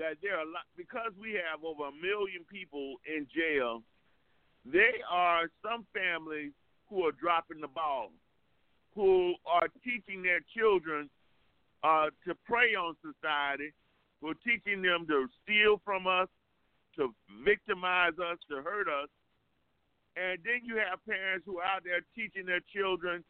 that 0.00 0.16
there 0.24 0.40
are 0.40 0.48
a 0.48 0.50
lot 0.50 0.64
because 0.76 1.12
we 1.20 1.36
have 1.36 1.60
over 1.60 1.92
a 1.92 1.92
million 1.92 2.40
people 2.48 2.96
in 3.04 3.28
jail. 3.28 3.84
They 4.64 5.04
are 5.04 5.52
some 5.60 5.84
families 5.92 6.52
who 6.88 7.04
are 7.04 7.12
dropping 7.12 7.60
the 7.60 7.68
ball, 7.68 8.08
who 8.96 9.34
are 9.44 9.68
teaching 9.84 10.22
their 10.22 10.40
children 10.56 11.08
uh, 11.84 12.08
to 12.26 12.34
prey 12.48 12.74
on 12.74 12.96
society, 13.04 13.72
who 14.20 14.28
are 14.32 14.40
teaching 14.40 14.80
them 14.80 15.04
to 15.06 15.28
steal 15.44 15.80
from 15.84 16.06
us, 16.06 16.28
to 16.96 17.14
victimize 17.44 18.16
us, 18.18 18.38
to 18.48 18.62
hurt 18.64 18.88
us. 18.88 19.08
And 20.16 20.38
then 20.44 20.64
you 20.64 20.76
have 20.76 21.04
parents 21.06 21.44
who 21.44 21.58
are 21.58 21.76
out 21.76 21.84
there 21.84 22.00
teaching 22.16 22.44
their 22.44 22.64
children 22.72 23.22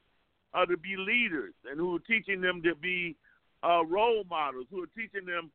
uh, 0.54 0.66
to 0.66 0.76
be 0.76 0.96
leaders 0.96 1.54
and 1.68 1.78
who 1.78 1.96
are 1.96 2.06
teaching 2.06 2.40
them 2.40 2.62
to 2.62 2.74
be 2.74 3.16
uh, 3.62 3.84
role 3.84 4.24
models, 4.30 4.66
who 4.70 4.82
are 4.82 4.94
teaching 4.96 5.26
them 5.26 5.50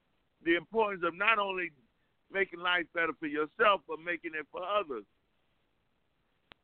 the 0.45 0.55
importance 0.55 1.03
of 1.05 1.17
not 1.17 1.39
only 1.39 1.71
making 2.31 2.59
life 2.59 2.85
better 2.93 3.13
for 3.19 3.27
yourself, 3.27 3.81
but 3.87 3.99
making 3.99 4.31
it 4.37 4.45
for 4.51 4.61
others. 4.63 5.03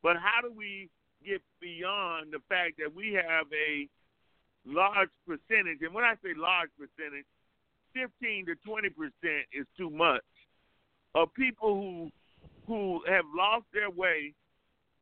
But 0.01 0.17
how 0.17 0.41
do 0.41 0.53
we 0.53 0.89
get 1.25 1.41
beyond 1.59 2.31
the 2.31 2.39
fact 2.49 2.77
that 2.77 2.93
we 2.93 3.13
have 3.13 3.45
a 3.53 3.89
large 4.65 5.09
percentage, 5.25 5.81
and 5.81 5.93
when 5.93 6.03
I 6.03 6.13
say 6.23 6.33
large 6.37 6.69
percentage, 6.77 7.25
15 7.93 8.45
to 8.45 8.55
20 8.55 8.89
percent 8.89 9.43
is 9.51 9.65
too 9.77 9.89
much, 9.89 10.23
of 11.15 11.33
people 11.33 11.75
who 11.75 12.11
who 12.67 13.01
have 13.07 13.25
lost 13.35 13.65
their 13.73 13.89
way 13.89 14.33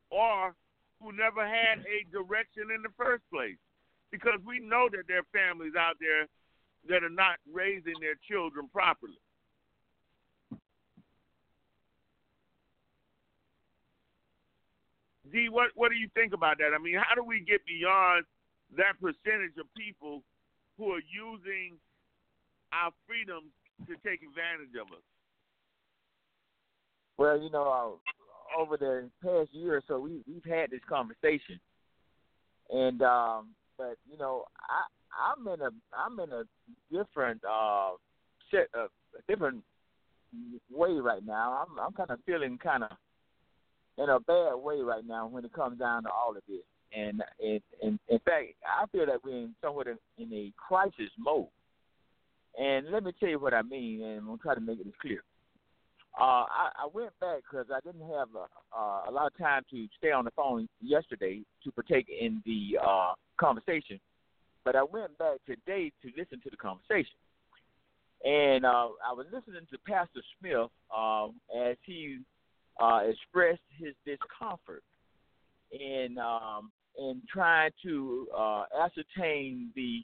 or 0.10 0.56
who 1.02 1.12
never 1.12 1.46
had 1.46 1.80
a 1.86 2.08
direction 2.12 2.72
in 2.74 2.82
the 2.82 2.90
first 2.98 3.24
place. 3.32 3.60
Because 4.12 4.40
we 4.46 4.60
know 4.60 4.90
that 4.92 5.04
there 5.08 5.20
are 5.20 5.32
families 5.32 5.74
out 5.78 5.96
there 6.00 6.26
that 6.88 7.04
are 7.04 7.10
not 7.10 7.38
raising 7.52 7.96
their 8.00 8.16
children 8.30 8.70
properly. 8.72 9.20
D, 15.32 15.48
what 15.50 15.70
what 15.76 15.90
do 15.90 15.96
you 15.96 16.10
think 16.16 16.34
about 16.34 16.58
that? 16.58 16.74
I 16.74 16.82
mean, 16.82 16.96
how 16.98 17.14
do 17.14 17.24
we 17.24 17.40
get 17.42 17.62
beyond 17.66 18.26
that 18.78 19.00
percentage 19.00 19.58
of 19.60 19.68
people 19.78 20.24
who 20.78 20.92
are 20.92 21.02
using 21.06 21.78
our 22.74 22.92
freedoms 23.06 23.52
to 23.88 23.94
take 24.08 24.22
advantage 24.24 24.74
of 24.80 24.88
us? 24.92 25.04
Well, 27.18 27.40
you 27.40 27.52
know, 27.52 27.68
uh, 27.68 28.60
over 28.60 28.78
the 28.78 29.10
past 29.24 29.54
year 29.54 29.78
or 29.78 29.84
so, 29.88 30.00
we 30.00 30.22
we've 30.28 30.46
had 30.46 30.72
this 30.72 30.82
conversation, 30.90 31.60
and 32.72 33.02
um, 33.02 33.50
but 33.80 33.98
you 34.12 34.18
know, 34.18 34.44
I 34.70 34.84
I'm 35.32 35.48
in 35.48 35.62
a 35.62 35.70
I'm 35.98 36.20
in 36.20 36.32
a 36.32 36.44
different 36.92 37.42
uh 37.50 37.92
set 38.52 38.68
uh, 38.78 38.88
a 39.18 39.22
different 39.28 39.64
way 40.70 40.92
right 41.00 41.26
now. 41.26 41.66
I'm 41.66 41.80
I'm 41.80 41.94
kind 41.94 42.12
of 42.12 42.20
feeling 42.26 42.60
kind 42.62 42.84
of 42.84 42.92
in 43.98 44.10
a 44.10 44.20
bad 44.20 44.56
way 44.56 44.82
right 44.82 45.06
now 45.08 45.28
when 45.28 45.46
it 45.46 45.54
comes 45.54 45.80
down 45.80 46.04
to 46.04 46.10
all 46.10 46.36
of 46.36 46.44
this. 46.48 46.62
And 46.96 47.22
in, 47.40 47.62
in, 47.84 48.00
in 48.10 48.20
fact, 48.20 48.56
I 48.66 48.86
feel 48.92 49.06
that 49.06 49.24
we're 49.24 49.38
in 49.38 49.56
somewhat 49.62 49.88
in, 49.88 49.98
in 50.18 50.34
a 50.34 50.52
crisis 50.58 51.12
mode. 51.18 51.48
And 52.60 52.90
let 52.92 53.04
me 53.04 53.12
tell 53.20 53.30
you 53.30 53.40
what 53.40 53.54
I 53.54 53.62
mean, 53.62 54.02
and 54.02 54.20
I'm 54.20 54.26
gonna 54.26 54.38
try 54.42 54.56
to 54.56 54.62
make 54.62 54.80
it 54.80 54.88
as 54.88 54.94
clear. 55.02 55.24
Uh, 56.18 56.46
I, 56.50 56.70
I 56.80 56.88
went 56.94 57.12
back 57.20 57.42
because 57.50 57.68
I 57.74 57.80
didn't 57.82 58.08
have 58.08 58.30
a, 58.36 58.78
uh, 58.78 59.10
a 59.10 59.12
lot 59.12 59.28
of 59.28 59.38
time 59.38 59.64
to 59.72 59.88
stay 59.98 60.12
on 60.12 60.26
the 60.26 60.32
phone 60.32 60.68
yesterday 60.82 61.42
to 61.64 61.72
partake 61.72 62.08
in 62.10 62.42
the 62.46 62.78
uh, 62.86 63.14
conversation, 63.40 64.00
but 64.66 64.76
I 64.76 64.84
went 64.84 65.18
back 65.18 65.38
today 65.46 65.92
to 66.02 66.12
listen 66.18 66.42
to 66.44 66.50
the 66.50 66.58
conversation. 66.58 67.16
And 68.26 68.66
uh, 68.66 68.90
I 69.08 69.14
was 69.14 69.28
listening 69.32 69.66
to 69.72 69.78
Pastor 69.88 70.22
Smith 70.40 70.70
uh, 70.96 71.28
as 71.58 71.78
he 71.86 72.20
uh, 72.82 73.02
expressed 73.08 73.62
his 73.78 73.94
discomfort 74.06 74.84
in 75.72 76.18
um, 76.18 76.72
in 76.98 77.22
trying 77.32 77.72
to 77.84 78.28
uh, 78.38 78.64
ascertain 78.78 79.70
the 79.76 80.02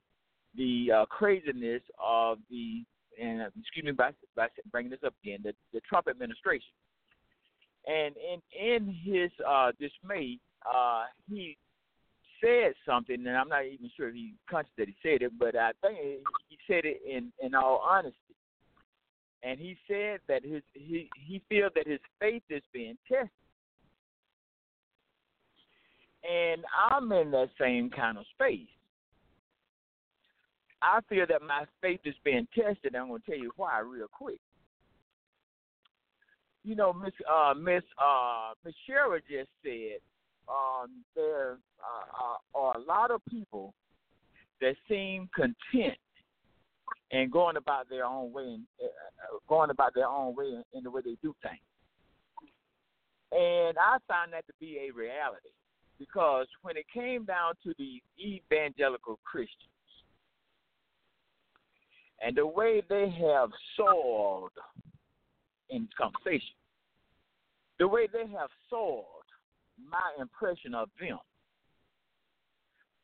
the 0.56 0.92
uh, 0.92 1.06
craziness 1.08 1.82
of 2.02 2.38
the 2.50 2.84
and 3.22 3.42
uh, 3.42 3.50
excuse 3.60 3.86
me 3.86 3.92
by, 3.92 4.12
by 4.36 4.48
bringing 4.72 4.92
this 4.92 5.00
up 5.06 5.14
again 5.24 5.40
the, 5.44 5.54
the 5.74 5.82
Trump 5.82 6.08
administration. 6.08 6.74
And 7.88 8.16
in 8.18 8.42
in 8.60 8.88
his 8.88 9.32
uh, 9.48 9.72
dismay, 9.80 10.40
uh, 10.66 11.04
he 11.30 11.58
said 12.44 12.74
something, 12.86 13.16
and 13.16 13.38
I'm 13.38 13.50
not 13.50 13.66
even 13.66 13.90
sure 13.96 14.10
if 14.10 14.16
he 14.16 14.34
conscious 14.50 14.72
that 14.78 14.88
he 14.88 14.96
said 15.04 15.22
it, 15.22 15.34
but 15.38 15.56
I 15.56 15.72
think 15.82 15.98
he 16.50 16.58
said 16.68 16.86
it 16.86 17.02
in 17.08 17.32
in 17.42 17.54
all 17.54 17.86
honesty 17.88 18.36
and 19.46 19.60
he 19.60 19.78
said 19.88 20.20
that 20.28 20.44
his 20.44 20.64
he 20.74 21.08
he 21.16 21.42
feels 21.48 21.72
that 21.76 21.88
his 21.88 22.00
faith 22.20 22.44
is 22.50 22.64
being 22.74 22.98
tested. 23.08 23.30
And 26.28 26.64
I'm 26.90 27.12
in 27.12 27.30
that 27.32 27.50
same 27.62 27.92
kind 27.92 28.18
of 28.18 28.26
space. 28.34 28.68
I 30.86 31.00
feel 31.10 31.26
that 31.28 31.42
my 31.42 31.66
faith 31.82 32.02
is 32.06 32.14
being 32.24 32.48
tested. 32.54 32.96
I'm 32.96 33.08
going 33.08 33.22
to 33.22 33.26
tell 33.26 33.40
you 33.40 33.52
why 33.56 33.80
real 33.80 34.08
quick. 34.12 34.40
You 36.64 36.76
know, 36.76 36.94
Miss 36.94 37.14
uh, 37.32 37.54
Miss 37.56 37.84
uh, 37.98 38.54
Miss 38.64 38.74
Shara 38.88 39.20
just 39.20 39.50
said 39.64 40.00
um, 40.48 41.04
there 41.16 41.58
uh, 41.80 42.58
are 42.58 42.78
a 42.78 42.80
lot 42.80 43.10
of 43.12 43.22
people 43.30 43.74
that 44.62 44.76
seem 44.88 45.28
content 45.36 45.98
and 47.12 47.32
going 47.32 47.58
about 47.58 47.90
their 47.90 48.06
own 48.06 48.32
way 48.32 48.44
and 48.44 48.64
uh, 48.84 49.38
going 49.48 49.70
about 49.72 49.94
their 49.96 50.08
own 50.08 50.36
way 50.36 50.54
in, 50.74 50.84
the 50.84 50.90
way 50.90 51.02
they 51.04 51.18
do 51.22 51.36
things. 51.42 51.60
And 53.32 53.76
I 53.78 53.98
found 54.08 54.34
that 54.34 54.46
to 54.48 54.54
be 54.60 54.88
a 54.88 54.94
reality 54.94 55.50
because 56.00 56.48
when 56.62 56.78
it 56.78 56.86
came 56.94 57.26
down 57.26 57.54
to 57.64 57.74
the 57.78 58.02
evangelical 58.20 59.20
Christians 59.24 59.75
and 62.26 62.36
the 62.36 62.46
way 62.46 62.82
they 62.90 63.10
have 63.22 63.50
soiled 63.78 64.52
in 65.70 65.88
conversation, 65.98 66.56
the 67.78 67.88
way 67.88 68.08
they 68.12 68.28
have 68.32 68.50
soiled 68.70 69.06
my 69.90 70.12
impression 70.20 70.74
of 70.74 70.90
them 71.00 71.20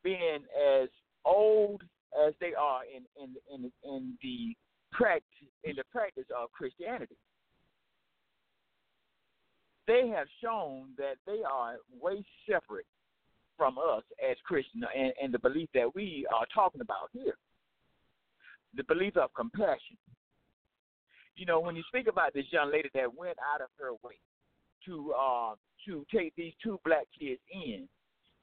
being 0.02 0.40
as 0.80 0.88
old 1.24 1.82
as 2.26 2.34
they 2.40 2.52
are 2.54 2.80
in 2.84 3.04
in 3.22 3.36
in 3.54 3.72
in 3.84 4.18
the 4.22 4.56
practice 4.90 5.48
in 5.62 5.76
the 5.76 5.84
practice 5.92 6.26
of 6.36 6.50
Christianity. 6.50 7.16
They 9.86 10.08
have 10.08 10.26
shown 10.42 10.88
that 10.96 11.16
they 11.26 11.42
are 11.48 11.76
way 12.00 12.24
separate 12.48 12.86
from 13.56 13.78
us 13.78 14.02
as 14.28 14.36
Christians 14.44 14.84
and, 14.96 15.12
and 15.22 15.32
the 15.32 15.38
belief 15.38 15.68
that 15.74 15.94
we 15.94 16.26
are 16.34 16.46
talking 16.52 16.80
about 16.80 17.10
here. 17.12 17.36
The 18.76 18.84
belief 18.84 19.16
of 19.16 19.32
compassion. 19.34 19.96
You 21.36 21.46
know, 21.46 21.60
when 21.60 21.76
you 21.76 21.82
speak 21.88 22.08
about 22.08 22.34
this 22.34 22.44
young 22.50 22.70
lady 22.70 22.90
that 22.94 23.14
went 23.14 23.38
out 23.52 23.60
of 23.60 23.68
her 23.78 23.92
way 24.02 24.16
to 24.86 25.12
uh, 25.12 25.54
to 25.86 26.06
take 26.14 26.34
these 26.36 26.52
two 26.62 26.78
black 26.84 27.06
kids 27.18 27.40
in 27.52 27.88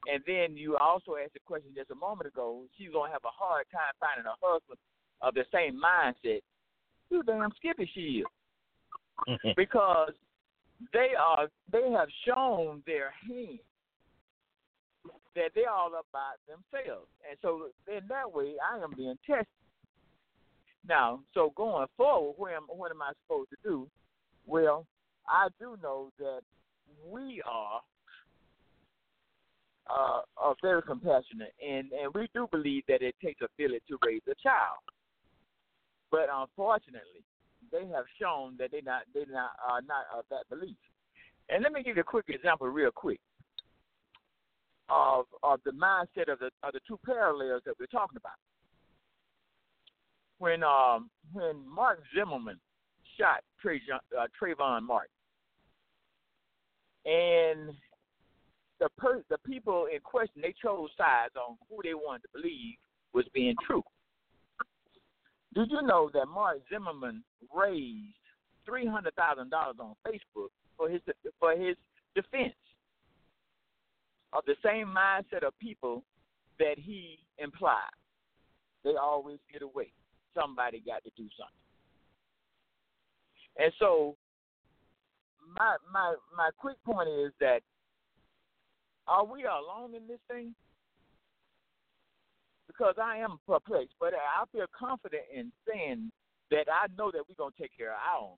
and 0.06 0.22
then 0.26 0.56
you 0.56 0.76
also 0.78 1.16
asked 1.22 1.34
the 1.34 1.44
question 1.44 1.70
just 1.74 1.90
a 1.90 1.94
moment 1.94 2.28
ago, 2.28 2.64
she's 2.76 2.92
gonna 2.92 3.12
have 3.12 3.24
a 3.24 3.34
hard 3.34 3.66
time 3.72 3.92
finding 4.00 4.24
a 4.26 4.36
husband 4.40 4.78
of 5.20 5.34
the 5.34 5.44
same 5.52 5.76
mindset. 5.76 6.40
Who 7.10 7.22
damn 7.22 7.50
skippy 7.56 7.90
she 7.92 8.24
is. 8.24 8.26
because 9.56 10.12
they 10.92 11.10
are 11.18 11.48
they 11.70 11.90
have 11.90 12.08
shown 12.26 12.82
their 12.86 13.12
hand 13.28 13.60
that 15.36 15.52
they're 15.54 15.70
all 15.70 15.88
about 15.88 16.40
themselves. 16.48 17.08
And 17.28 17.36
so 17.42 17.68
in 17.86 18.08
that 18.08 18.32
way 18.32 18.54
I 18.64 18.82
am 18.82 18.94
being 18.96 19.18
tested. 19.26 19.46
Now, 20.88 21.20
so 21.34 21.52
going 21.56 21.86
forward, 21.96 22.34
what 22.36 22.52
am, 22.52 22.62
what 22.68 22.90
am 22.90 23.02
I 23.02 23.12
supposed 23.22 23.50
to 23.50 23.56
do? 23.62 23.88
Well, 24.46 24.86
I 25.28 25.48
do 25.58 25.76
know 25.82 26.10
that 26.18 26.40
we 27.08 27.42
are 27.48 27.80
uh, 29.88 30.20
are 30.36 30.54
very 30.62 30.82
compassionate, 30.82 31.52
and 31.60 31.90
and 31.92 32.14
we 32.14 32.28
do 32.34 32.48
believe 32.50 32.84
that 32.88 33.02
it 33.02 33.14
takes 33.22 33.40
a 33.42 33.48
village 33.58 33.82
to 33.88 33.98
raise 34.06 34.22
a 34.30 34.34
child. 34.42 34.78
But 36.10 36.26
unfortunately, 36.32 37.22
they 37.72 37.86
have 37.94 38.04
shown 38.20 38.56
that 38.58 38.70
they 38.72 38.80
not 38.82 39.02
they 39.14 39.24
not 39.30 39.52
are 39.66 39.82
not 39.82 40.06
of 40.16 40.24
that 40.30 40.48
belief. 40.48 40.76
And 41.48 41.62
let 41.62 41.72
me 41.72 41.82
give 41.82 41.96
you 41.96 42.02
a 42.02 42.04
quick 42.04 42.26
example, 42.28 42.68
real 42.68 42.90
quick, 42.94 43.20
of 44.88 45.26
of 45.42 45.60
the 45.64 45.72
mindset 45.72 46.30
of 46.30 46.38
the 46.38 46.50
of 46.62 46.72
the 46.72 46.80
two 46.86 46.98
parallels 47.04 47.62
that 47.66 47.74
we're 47.78 47.86
talking 47.86 48.16
about. 48.16 48.38
When 50.40 50.64
um 50.64 51.10
when 51.34 51.68
Mark 51.68 52.00
Zimmerman 52.16 52.58
shot 53.18 53.44
Trayvon, 53.62 54.00
uh, 54.18 54.26
Trayvon 54.40 54.82
Martin, 54.82 55.10
and 57.04 57.74
the 58.80 58.88
per, 58.96 59.22
the 59.28 59.36
people 59.46 59.86
in 59.94 60.00
question 60.00 60.40
they 60.40 60.54
chose 60.62 60.88
sides 60.96 61.34
on 61.36 61.58
who 61.68 61.82
they 61.84 61.92
wanted 61.92 62.22
to 62.22 62.28
believe 62.32 62.76
was 63.12 63.26
being 63.34 63.54
true. 63.66 63.82
Did 65.54 65.70
you 65.70 65.82
know 65.82 66.10
that 66.14 66.24
Mark 66.26 66.60
Zimmerman 66.72 67.22
raised 67.54 68.14
three 68.64 68.86
hundred 68.86 69.14
thousand 69.16 69.50
dollars 69.50 69.76
on 69.78 69.94
Facebook 70.06 70.48
for 70.78 70.88
his 70.88 71.02
for 71.38 71.52
his 71.52 71.76
defense 72.14 72.54
of 74.32 74.42
the 74.46 74.54
same 74.64 74.86
mindset 74.86 75.46
of 75.46 75.52
people 75.58 76.02
that 76.58 76.78
he 76.78 77.18
implied? 77.36 77.92
They 78.84 78.94
always 78.96 79.38
get 79.52 79.60
away. 79.60 79.92
Somebody 80.34 80.82
got 80.84 81.02
to 81.04 81.10
do 81.16 81.28
something. 81.36 81.60
And 83.58 83.72
so 83.78 84.16
my 85.58 85.76
my 85.92 86.14
my 86.36 86.50
quick 86.58 86.76
point 86.84 87.08
is 87.08 87.32
that 87.40 87.60
are 89.08 89.24
we 89.24 89.44
alone 89.44 89.94
in 89.94 90.06
this 90.06 90.20
thing? 90.30 90.54
Because 92.66 92.94
I 93.02 93.16
am 93.16 93.40
perplexed, 93.46 93.94
but 93.98 94.14
I 94.14 94.44
feel 94.52 94.66
confident 94.78 95.24
in 95.34 95.50
saying 95.68 96.12
that 96.50 96.66
I 96.70 96.86
know 96.96 97.10
that 97.10 97.22
we're 97.28 97.34
gonna 97.36 97.50
take 97.60 97.76
care 97.76 97.90
of 97.90 97.98
our 97.98 98.22
own. 98.22 98.36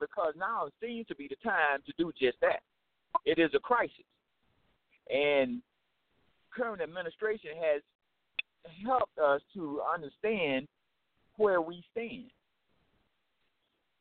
Because 0.00 0.34
now 0.38 0.68
seems 0.80 1.06
to 1.08 1.16
be 1.16 1.28
the 1.28 1.36
time 1.42 1.80
to 1.86 1.92
do 1.98 2.12
just 2.18 2.38
that. 2.40 2.60
It 3.24 3.40
is 3.40 3.50
a 3.54 3.58
crisis. 3.58 4.06
And 5.10 5.60
current 6.54 6.80
administration 6.80 7.50
has 7.60 7.82
helped 8.86 9.18
us 9.18 9.40
to 9.54 9.80
understand 9.92 10.68
where 11.38 11.62
we 11.62 11.82
stand. 11.92 12.30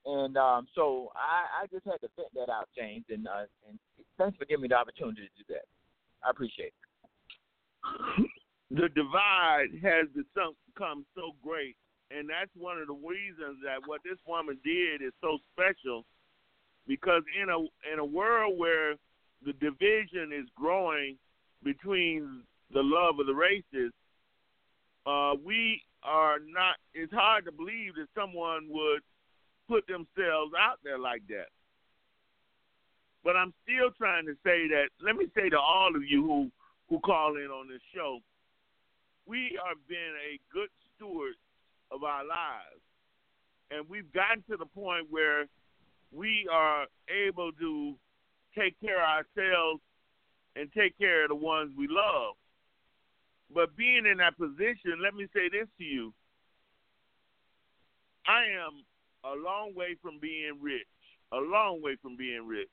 And 0.05 0.37
um, 0.37 0.67
so 0.75 1.11
I, 1.15 1.63
I 1.63 1.67
just 1.67 1.85
had 1.85 1.99
to 2.01 2.09
vent 2.15 2.33
that 2.35 2.51
out, 2.51 2.69
James, 2.77 3.05
and 3.09 3.27
uh, 3.27 3.47
and 3.67 3.79
thanks 4.17 4.37
for 4.37 4.45
giving 4.45 4.63
me 4.63 4.67
the 4.69 4.75
opportunity 4.75 5.21
to 5.21 5.43
do 5.43 5.53
that. 5.53 5.65
I 6.25 6.29
appreciate 6.29 6.73
it. 6.73 8.29
The 8.71 8.89
divide 8.89 9.67
has 9.83 10.07
become 10.15 11.05
so 11.15 11.31
great, 11.43 11.75
and 12.11 12.27
that's 12.29 12.51
one 12.57 12.79
of 12.79 12.87
the 12.87 12.93
reasons 12.93 13.59
that 13.63 13.85
what 13.85 14.01
this 14.03 14.19
woman 14.27 14.57
did 14.63 15.01
is 15.01 15.13
so 15.21 15.37
special, 15.53 16.05
because 16.87 17.23
in 17.41 17.49
a 17.49 17.59
in 17.91 17.99
a 17.99 18.05
world 18.05 18.57
where 18.57 18.95
the 19.45 19.53
division 19.53 20.31
is 20.33 20.47
growing 20.55 21.17
between 21.63 22.43
the 22.73 22.81
love 22.81 23.19
of 23.19 23.27
the 23.27 23.35
races, 23.35 23.91
uh, 25.05 25.33
we 25.45 25.81
are 26.07 26.39
not. 26.39 26.77
It's 26.93 27.13
hard 27.13 27.45
to 27.45 27.51
believe 27.51 27.95
that 27.95 28.07
someone 28.15 28.67
would 28.69 29.01
put 29.67 29.85
themselves 29.87 30.53
out 30.57 30.79
there 30.83 30.97
like 30.97 31.27
that. 31.27 31.51
But 33.23 33.35
I'm 33.35 33.53
still 33.63 33.91
trying 33.97 34.25
to 34.25 34.33
say 34.43 34.67
that. 34.69 34.87
Let 35.03 35.17
me 35.17 35.27
say 35.35 35.49
to 35.49 35.59
all 35.59 35.91
of 35.93 36.03
you 36.07 36.23
who 36.23 36.51
who 36.89 36.99
call 37.01 37.35
in 37.35 37.51
on 37.51 37.67
this 37.67 37.81
show, 37.93 38.19
we 39.25 39.59
are 39.61 39.75
being 39.89 40.15
a 40.23 40.39
good 40.53 40.69
steward 40.95 41.33
of 41.91 42.03
our 42.03 42.23
lives, 42.23 42.81
and 43.69 43.87
we've 43.89 44.11
gotten 44.13 44.41
to 44.49 44.55
the 44.55 44.65
point 44.65 45.07
where 45.09 45.45
we 46.13 46.47
are 46.49 46.85
able 47.11 47.51
to 47.51 47.95
take 48.57 48.79
care 48.79 49.03
of 49.03 49.25
ourselves 49.25 49.81
and 50.55 50.71
take 50.71 50.97
care 50.97 51.23
of 51.23 51.29
the 51.29 51.35
ones 51.35 51.71
we 51.77 51.87
love. 51.89 52.35
But 53.53 53.75
being 53.75 54.05
in 54.05 54.17
that 54.17 54.37
position, 54.37 55.01
let 55.01 55.15
me 55.15 55.27
say 55.33 55.49
this 55.49 55.67
to 55.77 55.83
you. 55.83 56.13
I 58.27 58.43
am 58.65 58.83
a 59.23 59.35
long 59.35 59.73
way 59.73 59.95
from 60.01 60.19
being 60.19 60.59
rich. 60.61 60.87
A 61.31 61.37
long 61.37 61.81
way 61.81 61.95
from 62.01 62.17
being 62.17 62.45
rich. 62.45 62.69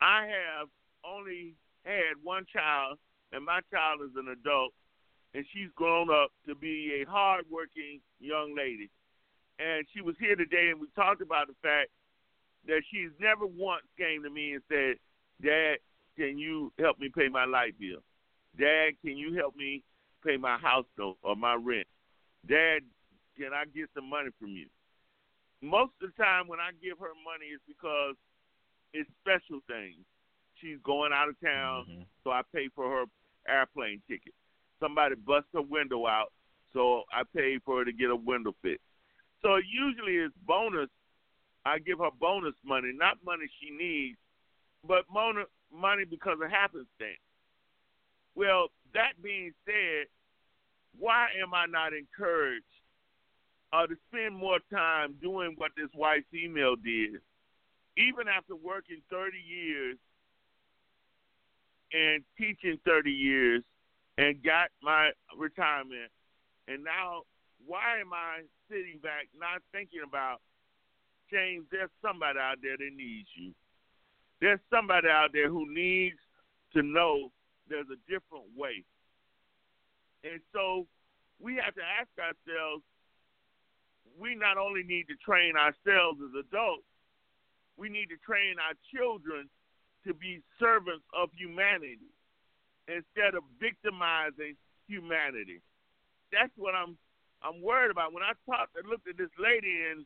I 0.00 0.26
have 0.26 0.68
only 1.04 1.54
had 1.84 2.18
one 2.22 2.44
child, 2.52 2.98
and 3.32 3.44
my 3.44 3.60
child 3.72 4.00
is 4.02 4.16
an 4.16 4.28
adult, 4.28 4.72
and 5.34 5.44
she's 5.52 5.70
grown 5.76 6.10
up 6.10 6.30
to 6.46 6.54
be 6.54 7.02
a 7.02 7.10
hardworking 7.10 8.00
young 8.18 8.54
lady. 8.56 8.90
And 9.58 9.86
she 9.94 10.00
was 10.00 10.16
here 10.18 10.34
today, 10.34 10.70
and 10.70 10.80
we 10.80 10.88
talked 10.96 11.22
about 11.22 11.46
the 11.46 11.54
fact 11.62 11.90
that 12.66 12.82
she's 12.90 13.10
never 13.20 13.46
once 13.46 13.84
came 13.96 14.22
to 14.22 14.30
me 14.30 14.54
and 14.54 14.62
said, 14.68 14.98
"Dad, 15.40 15.78
can 16.16 16.38
you 16.38 16.72
help 16.78 16.98
me 16.98 17.08
pay 17.08 17.28
my 17.28 17.44
light 17.44 17.78
bill? 17.78 18.02
Dad, 18.58 18.92
can 19.04 19.16
you 19.16 19.34
help 19.34 19.56
me 19.56 19.82
pay 20.24 20.36
my 20.36 20.58
house 20.58 20.86
note 20.98 21.16
or 21.22 21.36
my 21.36 21.54
rent? 21.54 21.86
Dad, 22.46 22.80
can 23.36 23.52
I 23.52 23.64
get 23.74 23.88
some 23.94 24.08
money 24.08 24.30
from 24.38 24.50
you? 24.50 24.66
Most 25.62 25.92
of 26.02 26.10
the 26.10 26.22
time 26.22 26.48
when 26.48 26.58
I 26.58 26.70
give 26.82 26.98
her 26.98 27.14
money 27.24 27.46
it's 27.54 27.62
because 27.66 28.16
it's 28.92 29.08
special 29.22 29.60
things. 29.66 30.04
She's 30.60 30.78
going 30.84 31.12
out 31.12 31.28
of 31.28 31.40
town, 31.40 31.86
mm-hmm. 31.88 32.02
so 32.22 32.30
I 32.30 32.42
pay 32.54 32.68
for 32.74 32.88
her 32.88 33.04
airplane 33.48 34.02
ticket. 34.08 34.34
Somebody 34.80 35.14
bust 35.14 35.46
her 35.54 35.62
window 35.62 36.06
out, 36.06 36.32
so 36.72 37.02
I 37.12 37.22
pay 37.34 37.58
for 37.64 37.78
her 37.78 37.84
to 37.84 37.92
get 37.92 38.10
a 38.10 38.16
window 38.16 38.54
fit. 38.62 38.80
So 39.40 39.56
usually 39.56 40.16
it's 40.16 40.34
bonus. 40.46 40.88
I 41.64 41.78
give 41.78 41.98
her 41.98 42.10
bonus 42.20 42.54
money, 42.64 42.92
not 42.94 43.18
money 43.24 43.46
she 43.60 43.70
needs, 43.70 44.18
but 44.86 45.04
money 45.10 46.04
because 46.04 46.38
of 46.42 46.50
happenstance. 46.50 47.22
Well, 48.34 48.68
that 48.94 49.22
being 49.22 49.52
said, 49.64 50.06
why 50.98 51.28
am 51.40 51.54
I 51.54 51.66
not 51.66 51.92
encouraged 51.92 52.64
uh, 53.72 53.86
to 53.86 53.96
spend 54.08 54.36
more 54.36 54.58
time 54.70 55.14
doing 55.20 55.54
what 55.56 55.72
this 55.76 55.88
white 55.94 56.24
female 56.30 56.76
did, 56.76 57.20
even 57.96 58.28
after 58.28 58.54
working 58.54 59.00
30 59.10 59.38
years 59.38 59.96
and 61.92 62.22
teaching 62.38 62.78
30 62.86 63.10
years 63.10 63.62
and 64.18 64.42
got 64.42 64.68
my 64.82 65.10
retirement. 65.36 66.10
And 66.68 66.84
now, 66.84 67.22
why 67.66 68.00
am 68.00 68.12
I 68.12 68.42
sitting 68.70 68.98
back 69.02 69.28
not 69.38 69.62
thinking 69.72 70.00
about, 70.06 70.40
James, 71.30 71.64
there's 71.70 71.90
somebody 72.02 72.38
out 72.38 72.56
there 72.62 72.76
that 72.76 72.92
needs 72.94 73.28
you. 73.34 73.52
There's 74.40 74.60
somebody 74.70 75.08
out 75.08 75.30
there 75.32 75.48
who 75.48 75.72
needs 75.72 76.16
to 76.74 76.82
know 76.82 77.30
there's 77.72 77.88
a 77.88 78.00
different 78.04 78.44
way. 78.52 78.84
And 80.28 80.44
so 80.52 80.84
we 81.40 81.56
have 81.56 81.72
to 81.74 81.80
ask 81.80 82.12
ourselves 82.20 82.84
we 84.20 84.36
not 84.36 84.60
only 84.60 84.84
need 84.84 85.08
to 85.08 85.16
train 85.24 85.56
ourselves 85.56 86.20
as 86.20 86.36
adults, 86.36 86.84
we 87.80 87.88
need 87.88 88.12
to 88.12 88.20
train 88.20 88.60
our 88.60 88.76
children 88.92 89.48
to 90.06 90.12
be 90.12 90.44
servants 90.60 91.08
of 91.16 91.32
humanity 91.32 92.12
instead 92.84 93.32
of 93.32 93.42
victimizing 93.56 94.54
humanity. 94.86 95.64
That's 96.28 96.52
what 96.56 96.74
I'm 96.74 96.98
I'm 97.42 97.62
worried 97.62 97.90
about. 97.90 98.12
When 98.12 98.22
I 98.22 98.36
talked 98.46 98.76
and 98.76 98.86
looked 98.86 99.08
at 99.08 99.16
this 99.16 99.32
lady 99.40 99.88
and 99.90 100.04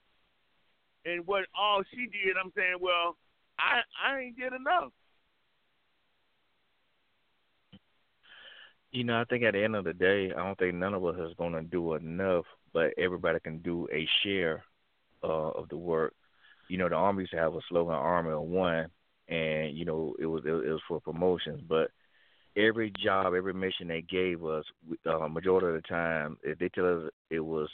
and 1.04 1.26
what 1.26 1.46
all 1.58 1.82
she 1.90 2.06
did, 2.06 2.38
I'm 2.38 2.52
saying, 2.54 2.78
well, 2.80 3.16
I 3.58 3.82
I 3.98 4.30
ain't 4.30 4.38
did 4.38 4.52
enough. 4.52 4.92
You 8.97 9.05
know, 9.05 9.20
I 9.20 9.24
think 9.24 9.44
at 9.44 9.53
the 9.53 9.62
end 9.62 9.76
of 9.76 9.84
the 9.84 9.92
day, 9.92 10.32
I 10.32 10.42
don't 10.42 10.59
think 10.59 10.74
none 10.74 10.94
of 10.94 11.05
us 11.05 11.16
is 11.18 11.34
going 11.36 11.53
to 11.53 11.62
do 11.62 11.94
enough 11.94 12.47
but 12.76 12.92
everybody 12.99 13.40
can 13.40 13.59
do 13.61 13.88
a 13.90 14.07
share 14.22 14.62
uh, 15.24 15.49
of 15.53 15.66
the 15.70 15.76
work. 15.78 16.12
You 16.68 16.76
know, 16.76 16.90
the 16.90 16.94
Army 16.94 17.22
used 17.22 17.32
to 17.32 17.38
have 17.38 17.55
a 17.55 17.61
slogan, 17.70 17.95
"Army 17.95 18.33
of 18.33 18.42
One," 18.42 18.88
and 19.29 19.75
you 19.75 19.87
know, 19.87 20.14
it 20.18 20.26
was 20.26 20.42
it, 20.45 20.50
was 20.50 20.83
for 20.87 21.00
promotions. 21.00 21.62
But 21.66 21.91
every 22.54 22.92
job, 23.03 23.33
every 23.34 23.54
mission 23.54 23.88
they 23.88 24.03
gave 24.03 24.45
us, 24.45 24.64
uh, 25.07 25.26
majority 25.26 25.68
of 25.68 25.75
the 25.75 25.88
time, 25.88 26.37
if 26.42 26.58
they 26.58 26.68
tell 26.68 27.07
us 27.07 27.11
it 27.30 27.41
was, 27.41 27.70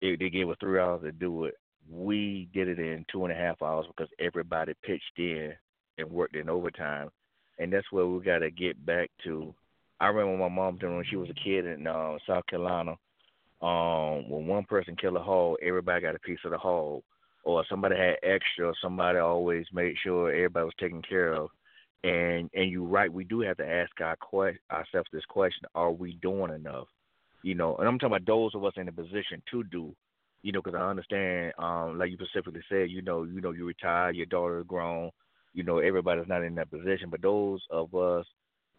if 0.00 0.18
they 0.18 0.30
gave 0.30 0.48
us 0.48 0.56
three 0.58 0.80
hours 0.80 1.02
to 1.02 1.12
do 1.12 1.44
it, 1.44 1.54
we 1.90 2.48
did 2.54 2.68
it 2.68 2.78
in 2.78 3.04
two 3.12 3.24
and 3.24 3.32
a 3.32 3.36
half 3.36 3.60
hours 3.60 3.84
because 3.88 4.10
everybody 4.18 4.72
pitched 4.82 5.18
in 5.18 5.52
and 5.98 6.10
worked 6.10 6.36
in 6.36 6.48
overtime, 6.48 7.10
and 7.58 7.70
that's 7.70 7.92
where 7.92 8.06
we 8.06 8.24
got 8.24 8.38
to 8.38 8.50
get 8.50 8.86
back 8.86 9.10
to. 9.24 9.54
I 10.00 10.08
remember 10.08 10.38
my 10.38 10.48
mom 10.48 10.78
doing 10.78 10.96
when 10.96 11.04
she 11.08 11.16
was 11.16 11.30
a 11.30 11.34
kid 11.34 11.66
in 11.66 11.86
uh, 11.86 12.16
South 12.26 12.46
Carolina 12.46 12.96
um, 13.62 14.28
when 14.28 14.46
one 14.46 14.64
person 14.64 14.96
killed 14.96 15.16
a 15.16 15.22
hog, 15.22 15.56
everybody 15.62 16.02
got 16.02 16.16
a 16.16 16.20
piece 16.20 16.40
of 16.44 16.50
the 16.50 16.58
hog. 16.58 17.02
Or 17.44 17.64
somebody 17.68 17.96
had 17.96 18.16
extra, 18.22 18.72
somebody 18.80 19.18
always 19.18 19.66
made 19.72 19.94
sure 20.02 20.32
everybody 20.32 20.64
was 20.64 20.74
taken 20.78 21.02
care 21.02 21.32
of. 21.32 21.48
And 22.04 22.50
and 22.54 22.70
you're 22.70 22.86
right, 22.86 23.12
we 23.12 23.24
do 23.24 23.40
have 23.40 23.56
to 23.58 23.68
ask 23.68 23.90
our 24.00 24.16
que- 24.16 24.58
ourselves 24.70 25.08
this 25.12 25.24
question: 25.28 25.62
Are 25.74 25.92
we 25.92 26.14
doing 26.22 26.52
enough? 26.52 26.88
You 27.42 27.54
know, 27.54 27.76
and 27.76 27.88
I'm 27.88 27.98
talking 27.98 28.16
about 28.16 28.26
those 28.26 28.54
of 28.54 28.64
us 28.64 28.74
in 28.76 28.88
a 28.88 28.92
position 28.92 29.42
to 29.52 29.64
do. 29.64 29.94
You 30.42 30.50
know, 30.50 30.60
because 30.62 30.78
I 30.80 30.88
understand, 30.88 31.52
um, 31.58 31.98
like 31.98 32.10
you 32.10 32.16
specifically 32.16 32.62
said, 32.68 32.90
you 32.90 33.02
know, 33.02 33.22
you 33.22 33.40
know, 33.40 33.52
you 33.52 33.64
retired, 33.64 34.16
your 34.16 34.26
daughter 34.26 34.58
is 34.58 34.66
grown. 34.66 35.10
You 35.54 35.62
know, 35.62 35.78
everybody's 35.78 36.26
not 36.26 36.42
in 36.42 36.56
that 36.56 36.70
position, 36.70 37.10
but 37.10 37.22
those 37.22 37.60
of 37.70 37.94
us 37.94 38.26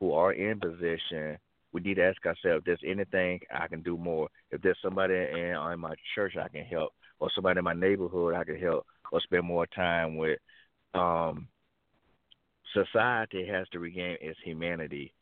who 0.03 0.11
are 0.11 0.33
in 0.33 0.59
position 0.59 1.37
we 1.71 1.81
need 1.81 1.95
to 1.95 2.03
ask 2.03 2.23
ourselves 2.25 2.59
if 2.59 2.65
there's 2.65 2.79
anything 2.85 3.39
I 3.53 3.67
can 3.67 3.81
do 3.81 3.97
more. 3.97 4.29
If 4.51 4.61
there's 4.61 4.77
somebody 4.83 5.15
in, 5.15 5.55
in 5.55 5.79
my 5.79 5.95
church 6.13 6.35
I 6.37 6.47
can 6.47 6.63
help, 6.63 6.91
or 7.19 7.29
somebody 7.33 7.57
in 7.57 7.63
my 7.63 7.73
neighborhood 7.73 8.35
I 8.35 8.43
can 8.43 8.59
help, 8.59 8.85
or 9.11 9.19
spend 9.21 9.45
more 9.45 9.65
time 9.65 10.17
with. 10.17 10.39
Um, 10.93 11.47
society 12.73 13.47
has 13.47 13.67
to 13.69 13.79
regain 13.79 14.17
its 14.21 14.37
humanity, 14.43 15.13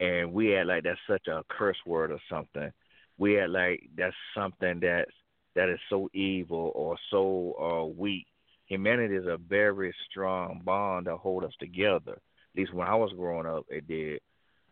and 0.00 0.32
we 0.32 0.56
act 0.56 0.66
like 0.66 0.84
that's 0.84 0.98
such 1.08 1.28
a 1.28 1.44
curse 1.48 1.78
word 1.86 2.10
or 2.10 2.20
something. 2.28 2.72
We 3.18 3.38
act 3.38 3.50
like 3.50 3.82
that's 3.96 4.16
something 4.34 4.80
that's 4.80 5.12
that 5.54 5.68
is 5.68 5.78
so 5.90 6.08
evil 6.12 6.72
or 6.74 6.96
so 7.10 7.54
uh, 7.60 7.84
weak. 7.86 8.26
Humanity 8.66 9.16
is 9.16 9.26
a 9.26 9.36
very 9.36 9.94
strong 10.10 10.62
bond 10.64 11.06
that 11.06 11.16
hold 11.16 11.44
us 11.44 11.52
together. 11.60 12.14
At 12.14 12.58
least 12.58 12.74
when 12.74 12.88
I 12.88 12.94
was 12.96 13.12
growing 13.16 13.46
up, 13.46 13.66
it 13.68 13.86
did 13.86 14.20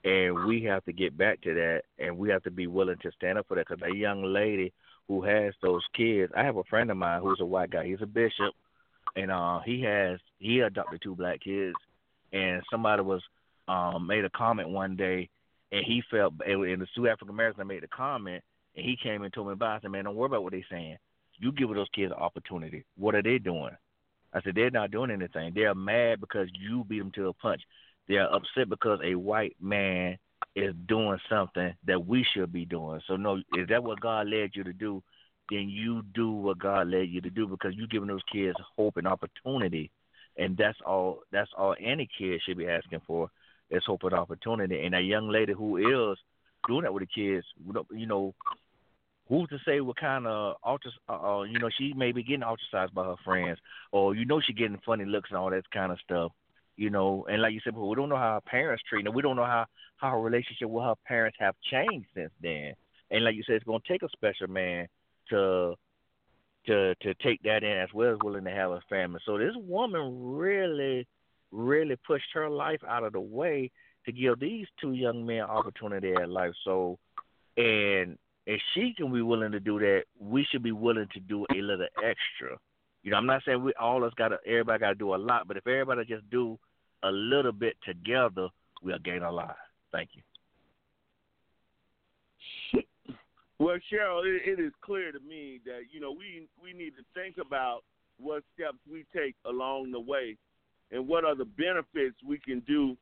and 0.04 0.44
we 0.46 0.62
have 0.64 0.84
to 0.84 0.92
get 0.92 1.16
back 1.16 1.40
to 1.42 1.54
that, 1.54 1.82
and 1.98 2.16
we 2.16 2.30
have 2.30 2.42
to 2.44 2.50
be 2.50 2.66
willing 2.66 2.98
to 3.02 3.10
stand 3.12 3.38
up 3.38 3.46
for 3.48 3.56
that. 3.56 3.66
Because 3.68 3.82
a 3.82 3.94
young 3.94 4.22
lady 4.22 4.72
who 5.08 5.22
has 5.22 5.54
those 5.62 5.82
kids, 5.94 6.32
I 6.36 6.44
have 6.44 6.56
a 6.56 6.64
friend 6.64 6.90
of 6.90 6.96
mine 6.96 7.20
who's 7.22 7.40
a 7.40 7.46
white 7.46 7.70
guy. 7.70 7.86
He's 7.86 8.02
a 8.02 8.06
bishop, 8.06 8.54
and 9.16 9.30
uh, 9.30 9.60
he 9.64 9.82
has 9.82 10.20
he 10.38 10.60
adopted 10.60 11.00
two 11.02 11.16
black 11.16 11.40
kids, 11.40 11.74
and 12.32 12.62
somebody 12.70 13.02
was 13.02 13.22
um, 13.66 14.06
made 14.06 14.24
a 14.24 14.30
comment 14.30 14.68
one 14.68 14.96
day, 14.96 15.28
and 15.72 15.84
he 15.84 16.02
felt, 16.10 16.34
and 16.46 16.80
the 16.80 16.86
two 16.94 17.08
African 17.08 17.30
Americans 17.30 17.66
made 17.68 17.84
a 17.84 17.88
comment, 17.88 18.42
And 18.76 18.84
he 18.84 18.96
came 19.02 19.22
and 19.22 19.32
told 19.32 19.48
me 19.48 19.52
about. 19.52 19.84
it. 19.84 19.88
Man, 19.88 20.04
don't 20.04 20.16
worry 20.16 20.26
about 20.26 20.42
what 20.44 20.52
they're 20.52 20.64
saying. 20.70 20.96
You 21.38 21.52
give 21.52 21.68
those 21.74 21.88
kids 21.94 22.12
an 22.12 22.22
opportunity. 22.22 22.84
What 22.96 23.14
are 23.14 23.22
they 23.22 23.38
doing? 23.38 23.76
I 24.32 24.42
said, 24.42 24.54
they're 24.54 24.70
not 24.70 24.90
doing 24.90 25.10
anything. 25.10 25.52
They're 25.54 25.74
mad 25.74 26.20
because 26.20 26.48
you 26.52 26.84
beat 26.84 26.98
them 26.98 27.12
to 27.12 27.28
a 27.28 27.32
punch. 27.32 27.62
They're 28.08 28.32
upset 28.32 28.70
because 28.70 29.00
a 29.04 29.14
white 29.14 29.56
man 29.60 30.18
is 30.56 30.74
doing 30.86 31.18
something 31.28 31.74
that 31.86 32.06
we 32.06 32.26
should 32.34 32.52
be 32.52 32.64
doing. 32.64 33.00
So 33.06 33.16
no, 33.16 33.36
is 33.36 33.68
that 33.68 33.84
what 33.84 34.00
God 34.00 34.28
led 34.28 34.50
you 34.54 34.64
to 34.64 34.72
do? 34.72 35.02
Then 35.50 35.68
you 35.68 36.02
do 36.14 36.30
what 36.30 36.58
God 36.58 36.88
led 36.88 37.08
you 37.08 37.20
to 37.20 37.30
do 37.30 37.46
because 37.46 37.74
you're 37.74 37.86
giving 37.86 38.08
those 38.08 38.22
kids 38.30 38.56
hope 38.76 38.96
and 38.96 39.06
opportunity, 39.06 39.90
and 40.36 40.56
that's 40.56 40.78
all. 40.84 41.20
That's 41.32 41.50
all 41.56 41.74
any 41.80 42.08
kid 42.18 42.40
should 42.44 42.58
be 42.58 42.68
asking 42.68 43.00
for 43.06 43.30
is 43.70 43.82
hope 43.86 44.02
and 44.04 44.14
opportunity. 44.14 44.84
And 44.84 44.94
a 44.94 45.00
young 45.00 45.28
lady 45.28 45.52
who 45.52 45.76
is 45.76 46.18
doing 46.66 46.82
that 46.82 46.92
with 46.92 47.02
the 47.02 47.06
kids, 47.06 47.46
you 47.90 48.06
know, 48.06 48.34
who's 49.28 49.48
to 49.50 49.58
say 49.64 49.80
what 49.80 49.96
kind 49.96 50.26
of 50.26 50.56
alter, 50.62 50.90
uh, 51.08 51.38
uh, 51.38 51.42
you 51.42 51.58
know, 51.58 51.70
she 51.78 51.94
may 51.94 52.12
be 52.12 52.22
getting 52.22 52.42
ostracized 52.42 52.94
by 52.94 53.04
her 53.04 53.16
friends, 53.24 53.58
or 53.92 54.14
you 54.14 54.26
know, 54.26 54.40
she 54.40 54.52
getting 54.52 54.80
funny 54.84 55.06
looks 55.06 55.30
and 55.30 55.38
all 55.38 55.50
that 55.50 55.70
kind 55.70 55.92
of 55.92 55.98
stuff 56.04 56.32
you 56.78 56.90
know, 56.90 57.26
and 57.28 57.42
like 57.42 57.52
you 57.52 57.60
said, 57.64 57.76
we 57.76 57.96
don't 57.96 58.08
know 58.08 58.16
how 58.16 58.34
her 58.34 58.40
parents 58.40 58.84
treat 58.88 59.04
her. 59.04 59.10
We 59.10 59.20
don't 59.20 59.36
know 59.36 59.44
how 59.44 59.66
how 59.96 60.12
her 60.12 60.20
relationship 60.20 60.70
with 60.70 60.84
her 60.84 60.94
parents 61.06 61.36
have 61.40 61.56
changed 61.68 62.06
since 62.14 62.30
then. 62.40 62.72
And 63.10 63.24
like 63.24 63.34
you 63.34 63.42
said, 63.44 63.56
it's 63.56 63.64
to 63.64 63.80
take 63.86 64.04
a 64.04 64.08
special 64.10 64.46
man 64.46 64.86
to 65.30 65.74
to 66.66 66.94
to 66.94 67.14
take 67.14 67.42
that 67.42 67.64
in 67.64 67.78
as 67.78 67.88
well 67.92 68.12
as 68.12 68.18
willing 68.22 68.44
to 68.44 68.52
have 68.52 68.70
a 68.70 68.80
family. 68.88 69.18
So 69.26 69.38
this 69.38 69.54
woman 69.56 70.36
really, 70.36 71.08
really 71.50 71.96
pushed 72.06 72.30
her 72.34 72.48
life 72.48 72.80
out 72.88 73.02
of 73.02 73.12
the 73.12 73.20
way 73.20 73.72
to 74.06 74.12
give 74.12 74.38
these 74.38 74.66
two 74.80 74.92
young 74.92 75.26
men 75.26 75.40
opportunity 75.40 76.12
at 76.12 76.30
life. 76.30 76.52
So, 76.64 76.96
and 77.56 78.16
if 78.46 78.60
she 78.72 78.94
can 78.96 79.12
be 79.12 79.22
willing 79.22 79.50
to 79.50 79.60
do 79.60 79.80
that, 79.80 80.04
we 80.20 80.46
should 80.48 80.62
be 80.62 80.72
willing 80.72 81.08
to 81.12 81.20
do 81.20 81.44
a 81.52 81.60
little 81.60 81.88
extra. 81.96 82.56
You 83.02 83.10
know, 83.10 83.16
I'm 83.16 83.26
not 83.26 83.42
saying 83.44 83.64
we 83.64 83.72
all 83.80 84.04
us 84.04 84.12
got 84.16 84.28
to 84.28 84.38
everybody 84.46 84.78
got 84.78 84.88
to 84.90 84.94
do 84.94 85.14
a 85.14 85.16
lot, 85.16 85.48
but 85.48 85.56
if 85.56 85.66
everybody 85.66 86.04
just 86.04 86.30
do 86.30 86.56
a 87.02 87.10
little 87.10 87.52
bit 87.52 87.76
together, 87.84 88.48
we'll 88.82 88.98
gain 88.98 89.22
a 89.22 89.30
lot. 89.30 89.56
Thank 89.92 90.10
you. 90.14 90.22
Well, 93.60 93.76
Cheryl, 93.92 94.22
it, 94.24 94.58
it 94.58 94.62
is 94.62 94.72
clear 94.82 95.10
to 95.10 95.18
me 95.18 95.60
that 95.64 95.82
you 95.90 96.00
know 96.00 96.12
we 96.12 96.46
we 96.62 96.72
need 96.72 96.92
to 96.96 97.02
think 97.14 97.44
about 97.44 97.80
what 98.20 98.44
steps 98.54 98.78
we 98.90 99.04
take 99.14 99.34
along 99.46 99.90
the 99.90 100.00
way, 100.00 100.36
and 100.92 101.08
what 101.08 101.24
are 101.24 101.34
the 101.34 101.44
benefits 101.44 102.16
we 102.26 102.38
can 102.38 102.60
do. 102.60 102.96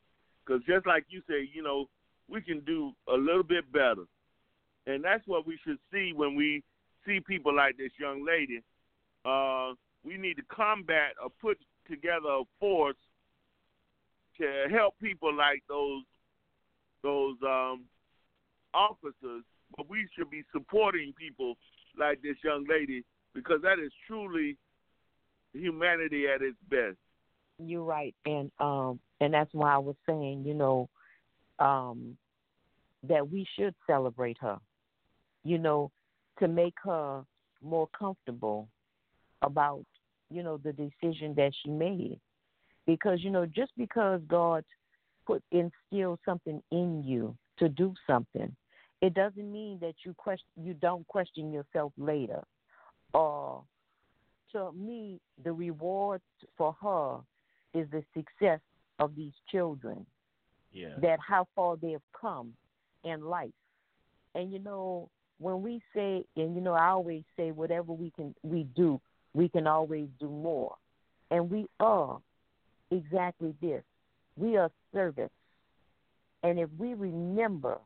Because 0.45 0.63
just 0.67 0.87
like 0.87 1.05
you 1.09 1.21
say, 1.29 1.49
you 1.53 1.63
know, 1.63 1.87
we 2.29 2.41
can 2.41 2.61
do 2.61 2.93
a 3.13 3.15
little 3.15 3.43
bit 3.43 3.71
better, 3.71 4.05
and 4.87 5.05
that's 5.05 5.27
what 5.27 5.47
we 5.47 5.59
should 5.63 5.79
see 5.93 6.13
when 6.15 6.35
we 6.35 6.63
see 7.05 7.21
people 7.21 7.55
like 7.55 7.77
this 7.77 7.93
young 8.01 8.25
lady. 8.25 8.63
Uh, 9.27 9.75
we 10.05 10.17
need 10.17 10.35
to 10.35 10.43
combat 10.45 11.13
or 11.23 11.31
put 11.41 11.59
together 11.89 12.29
a 12.29 12.43
force 12.59 12.97
to 14.41 14.67
help 14.71 14.95
people 15.01 15.35
like 15.35 15.63
those 15.69 16.03
those 17.03 17.37
um, 17.47 17.85
officers, 18.75 19.45
but 19.77 19.89
we 19.89 20.07
should 20.17 20.31
be 20.31 20.43
supporting 20.53 21.13
people 21.19 21.55
like 21.99 22.21
this 22.23 22.37
young 22.43 22.65
lady 22.69 23.05
because 23.35 23.61
that 23.63 23.79
is 23.79 23.93
truly 24.07 24.57
humanity 25.53 26.25
at 26.27 26.43
its 26.43 26.57
best. 26.69 26.97
You're 27.59 27.85
right, 27.85 28.15
and 28.25 28.51
um, 28.59 29.01
and 29.21 29.33
that's 29.33 29.53
why 29.55 29.75
I 29.75 29.79
was 29.79 29.97
saying, 30.07 30.45
you 30.45 30.55
know, 30.55 30.89
um, 31.59 32.17
that 33.09 33.31
we 33.31 33.47
should 33.57 33.75
celebrate 33.87 34.37
her, 34.41 34.59
you 35.45 35.59
know, 35.59 35.91
to 36.39 36.49
make 36.49 36.75
her 36.85 37.25
more 37.63 37.89
comfortable 37.99 38.69
about, 39.43 39.85
you 40.31 40.43
know, 40.43 40.59
the 40.59 40.73
decision 40.73 41.35
that 41.37 41.53
she 41.63 41.71
made 41.71 42.21
because 42.87 43.23
you 43.23 43.31
know 43.31 43.47
just 43.47 43.73
because 43.77 44.21
god 44.29 44.65
put 45.27 45.43
instill 45.51 46.19
something 46.25 46.63
in 46.71 47.03
you 47.05 47.37
to 47.59 47.69
do 47.69 47.95
something 48.07 48.55
it 49.03 49.15
doesn't 49.15 49.53
mean 49.53 49.79
that 49.81 49.95
you 50.05 50.15
question 50.15 50.47
you 50.61 50.75
don't 50.75 51.07
question 51.07 51.53
yourself 51.53 51.93
later. 51.99 52.43
Or 53.13 53.63
to 54.53 54.73
me 54.73 55.21
the 55.45 55.53
reward 55.53 56.21
for 56.57 56.75
her 56.81 57.19
is 57.79 57.89
the 57.91 58.03
success 58.15 58.61
of 58.99 59.15
these 59.15 59.33
children. 59.51 60.07
Yeah. 60.73 60.95
That 61.01 61.19
how 61.27 61.47
far 61.55 61.77
they 61.77 61.93
have 61.93 62.03
come 62.19 62.53
in 63.05 63.23
life. 63.23 63.51
And 64.35 64.53
you 64.53 64.59
know 64.59 65.09
when 65.39 65.63
we 65.63 65.83
say 65.95 66.25
and 66.37 66.55
you 66.55 66.63
know 66.63 66.73
i 66.73 66.89
always 66.89 67.23
say 67.37 67.51
whatever 67.51 67.93
we 67.93 68.11
can 68.11 68.35
we 68.43 68.65
do 68.75 68.99
we 69.35 69.49
can 69.49 69.67
always 69.67 70.09
do 70.19 70.29
more. 70.29 70.75
And 71.31 71.51
we 71.51 71.67
are 71.81 72.19
exactly 72.91 73.55
this 73.61 73.83
we 74.37 74.57
are 74.57 74.71
servants. 74.93 75.35
And 76.43 76.59
if 76.59 76.69
we 76.79 76.95
remember 76.95 77.79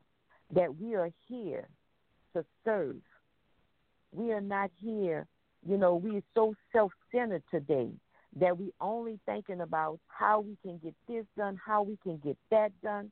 that 0.54 0.76
we 0.76 0.94
are 0.94 1.10
here 1.28 1.68
to 2.34 2.44
serve, 2.64 2.96
we 4.12 4.32
are 4.32 4.40
not 4.40 4.70
here, 4.80 5.26
you 5.66 5.76
know, 5.76 5.94
we 5.94 6.16
are 6.18 6.22
so 6.34 6.54
self 6.72 6.92
centered 7.12 7.44
today 7.50 7.88
that 8.38 8.58
we 8.58 8.72
only 8.80 9.18
thinking 9.26 9.60
about 9.60 9.98
how 10.08 10.40
we 10.40 10.56
can 10.62 10.78
get 10.78 10.94
this 11.08 11.24
done, 11.36 11.58
how 11.64 11.82
we 11.82 11.96
can 12.02 12.18
get 12.18 12.36
that 12.50 12.72
done, 12.82 13.10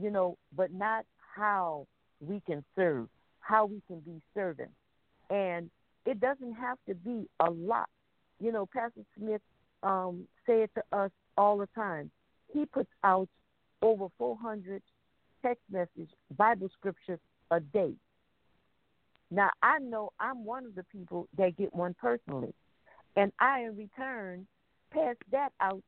you 0.00 0.10
know, 0.10 0.36
but 0.56 0.72
not 0.72 1.04
how 1.36 1.86
we 2.20 2.40
can 2.46 2.64
serve, 2.76 3.08
how 3.40 3.66
we 3.66 3.82
can 3.86 4.00
be 4.00 4.20
servants. 4.34 4.74
And 5.28 5.70
it 6.06 6.20
doesn't 6.20 6.54
have 6.54 6.78
to 6.88 6.94
be 6.94 7.28
a 7.40 7.50
lot. 7.50 7.88
You 8.40 8.52
know, 8.52 8.66
Pastor 8.66 9.02
Smith 9.16 9.42
um, 9.82 10.26
say 10.46 10.62
it 10.62 10.70
to 10.74 10.82
us 10.96 11.10
all 11.36 11.58
the 11.58 11.68
time. 11.74 12.10
He 12.52 12.66
puts 12.66 12.90
out 13.04 13.28
over 13.82 14.06
400 14.18 14.82
text 15.42 15.62
message 15.70 16.10
Bible 16.36 16.68
scriptures 16.78 17.20
a 17.50 17.60
day. 17.60 17.92
Now 19.30 19.50
I 19.62 19.78
know 19.78 20.10
I'm 20.18 20.44
one 20.44 20.66
of 20.66 20.74
the 20.74 20.84
people 20.84 21.28
that 21.38 21.56
get 21.56 21.74
one 21.74 21.94
personally, 22.00 22.52
and 23.16 23.32
I 23.38 23.60
in 23.60 23.76
return 23.76 24.46
pass 24.92 25.14
that 25.30 25.52
out 25.60 25.82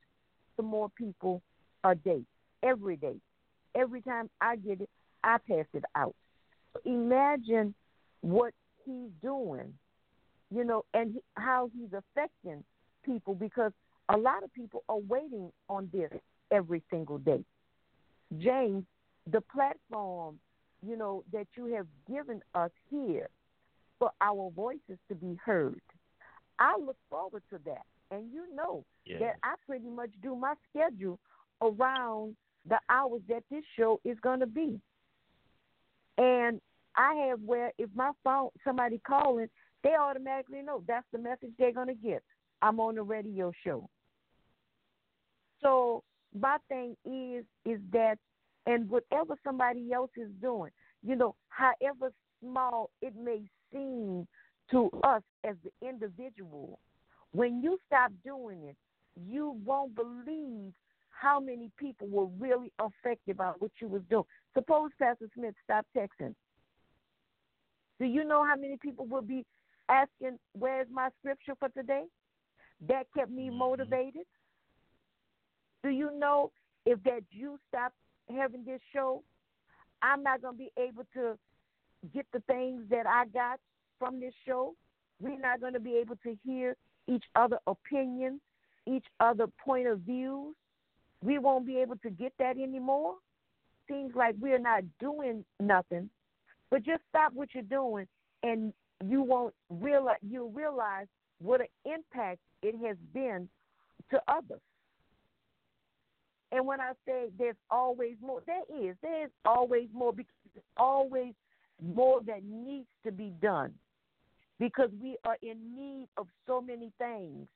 to 0.56 0.62
more 0.62 0.89
people 0.90 1.43
a 1.85 1.94
day, 1.94 2.23
every 2.62 2.97
day. 2.97 3.16
Every 3.74 4.02
time 4.02 4.31
I 4.40 4.56
get 4.56 4.81
it, 4.81 4.90
I 5.24 5.39
pass 5.39 5.66
it 5.73 5.85
out. 5.94 6.14
Imagine 6.85 7.74
what 8.20 8.52
he's 8.85 9.10
doing, 9.23 9.73
you 10.51 10.64
know, 10.64 10.85
and 10.94 11.16
how 11.35 11.70
he's 11.74 11.93
affecting 11.93 12.62
people 13.05 13.35
because 13.35 13.73
a 14.09 14.16
lot 14.16 14.43
of 14.43 14.53
people 14.53 14.85
are 14.89 14.99
waiting 14.99 15.51
on 15.69 15.89
this 15.93 16.11
every 16.51 16.83
single 16.91 17.19
day. 17.19 17.45
James, 18.39 18.85
the 19.31 19.41
platform, 19.41 20.39
you 20.87 20.97
know, 20.97 21.24
that 21.33 21.47
you 21.57 21.66
have 21.74 21.87
given 22.11 22.41
us 22.55 22.70
here 22.91 23.29
for 23.99 24.11
our 24.20 24.51
voices 24.51 24.99
to 25.09 25.15
be 25.15 25.39
heard. 25.45 25.81
I 26.59 26.77
look 26.79 26.97
forward 27.09 27.43
to 27.51 27.59
that. 27.65 27.85
And 28.11 28.31
you 28.33 28.45
know 28.55 28.85
yeah. 29.07 29.19
that 29.20 29.37
I 29.43 29.55
pretty 29.66 29.89
much 29.89 30.11
do 30.23 30.37
my 30.37 30.55
schedule 30.69 31.19
around 31.62 32.37
the 32.69 32.79
hours 32.91 33.23
that 33.29 33.43
this 33.51 33.65
show 33.77 34.01
is 34.05 34.19
going 34.20 34.41
to 34.41 34.47
be. 34.47 34.79
And 36.19 36.61
I 36.95 37.27
have 37.29 37.41
where 37.41 37.73
if 37.79 37.89
my 37.95 38.11
phone, 38.23 38.51
somebody 38.65 39.01
calling, 39.07 39.49
they 39.83 39.95
automatically 39.99 40.62
know 40.62 40.85
that's 40.87 41.07
the 41.12 41.19
message 41.19 41.51
they're 41.59 41.73
going 41.73 41.89
to 41.89 41.95
get. 41.95 42.23
I'm 42.63 42.81
on 42.81 42.97
a 42.97 43.03
radio 43.03 43.53
show. 43.65 43.89
So 45.61 46.03
my 46.39 46.57
thing 46.69 46.97
is 47.05 47.45
is 47.65 47.81
that 47.93 48.17
and 48.67 48.89
whatever 48.89 49.35
somebody 49.45 49.93
else 49.93 50.11
is 50.17 50.29
doing, 50.41 50.71
you 51.03 51.17
know, 51.17 51.35
however 51.49 52.13
small 52.41 52.91
it 53.01 53.15
may 53.17 53.43
seem 53.73 54.27
to 54.71 54.91
us 55.03 55.23
as 55.45 55.57
the 55.65 55.87
individual, 55.87 56.79
when 57.33 57.61
you 57.63 57.79
stop 57.87 58.13
doing 58.25 58.63
it, 58.65 58.77
you 59.29 59.57
won't 59.65 59.95
believe 59.95 60.73
how 61.11 61.39
many 61.41 61.71
people 61.77 62.09
were 62.09 62.27
really 62.39 62.73
affected 62.79 63.37
by 63.37 63.53
what 63.59 63.71
you 63.81 63.89
was 63.89 64.03
doing. 64.09 64.25
Suppose 64.55 64.91
Pastor 64.99 65.29
Smith 65.35 65.55
stopped 65.65 65.89
texting. 65.97 66.35
Do 67.99 68.07
you 68.07 68.25
know 68.25 68.45
how 68.45 68.57
many 68.57 68.77
people 68.77 69.07
will 69.07 69.23
be 69.23 69.45
asking, 69.89 70.39
Where's 70.59 70.89
my 70.91 71.09
scripture 71.21 71.55
for 71.59 71.69
today? 71.69 72.05
That 72.89 73.07
kept 73.17 73.31
me 73.31 73.49
Mm-hmm. 73.49 73.59
motivated. 73.59 74.27
Do 75.83 75.91
you 75.91 76.11
know 76.19 76.53
if 76.87 77.03
that 77.05 77.23
you 77.31 77.59
stop 77.69 77.93
having 78.31 78.65
this 78.65 78.81
show, 78.93 79.23
I'm 80.03 80.23
not 80.23 80.43
going 80.43 80.55
to 80.55 80.59
be 80.59 80.71
able 80.77 81.05
to 81.15 81.39
get 82.15 82.27
the 82.33 82.41
things 82.41 82.83
that 82.91 83.07
I 83.07 83.27
got 83.27 83.61
from 83.99 84.21
this 84.21 84.35
show? 84.47 84.75
We're 85.21 85.39
not 85.41 85.61
going 85.61 85.75
to 85.75 85.81
be 85.81 85.97
able 85.97 86.17
to 86.25 86.37
hear 86.45 86.77
each 87.09 87.25
other 87.37 87.59
opinions, 87.67 88.41
each 88.87 89.07
other 89.21 89.47
point 89.65 89.87
of 89.87 90.01
views. 90.01 90.55
We 91.23 91.39
won't 91.39 91.67
be 91.67 91.79
able 91.79 91.97
to 91.99 92.11
get 92.11 92.33
that 92.39 92.57
anymore. 92.59 93.15
Seems 93.89 94.15
like 94.15 94.35
we're 94.41 94.59
not 94.59 94.83
doing 94.99 95.45
nothing 95.61 96.11
But 96.71 96.85
just 96.85 97.03
stop 97.09 97.33
what 97.35 97.49
you're 97.55 97.63
doing, 97.65 98.07
and 98.43 98.73
you 99.05 99.23
won't 99.23 99.55
realize 99.71 100.19
You'll 100.29 100.51
realize 100.51 101.07
what 101.43 101.60
an 101.60 101.66
impact 101.85 102.40
it 102.62 102.74
has 102.86 102.97
been 103.12 103.48
to 104.10 104.20
others. 104.28 104.60
And 106.52 106.66
when 106.66 106.81
I 106.81 106.93
say 107.06 107.31
there's 107.39 107.56
always 107.70 108.16
more, 108.20 108.43
there 108.47 108.62
is. 108.69 108.94
There 109.02 109.24
is 109.24 109.31
always 109.44 109.89
more 109.94 110.12
because 110.12 110.35
there's 110.55 110.64
always 110.77 111.32
more 111.82 112.20
that 112.27 112.44
needs 112.44 112.89
to 113.05 113.10
be 113.10 113.32
done 113.40 113.73
because 114.59 114.90
we 115.02 115.16
are 115.24 115.39
in 115.43 115.56
need 115.74 116.09
of 116.19 116.27
so 116.47 116.60
many 116.60 116.93
things. 116.98 117.48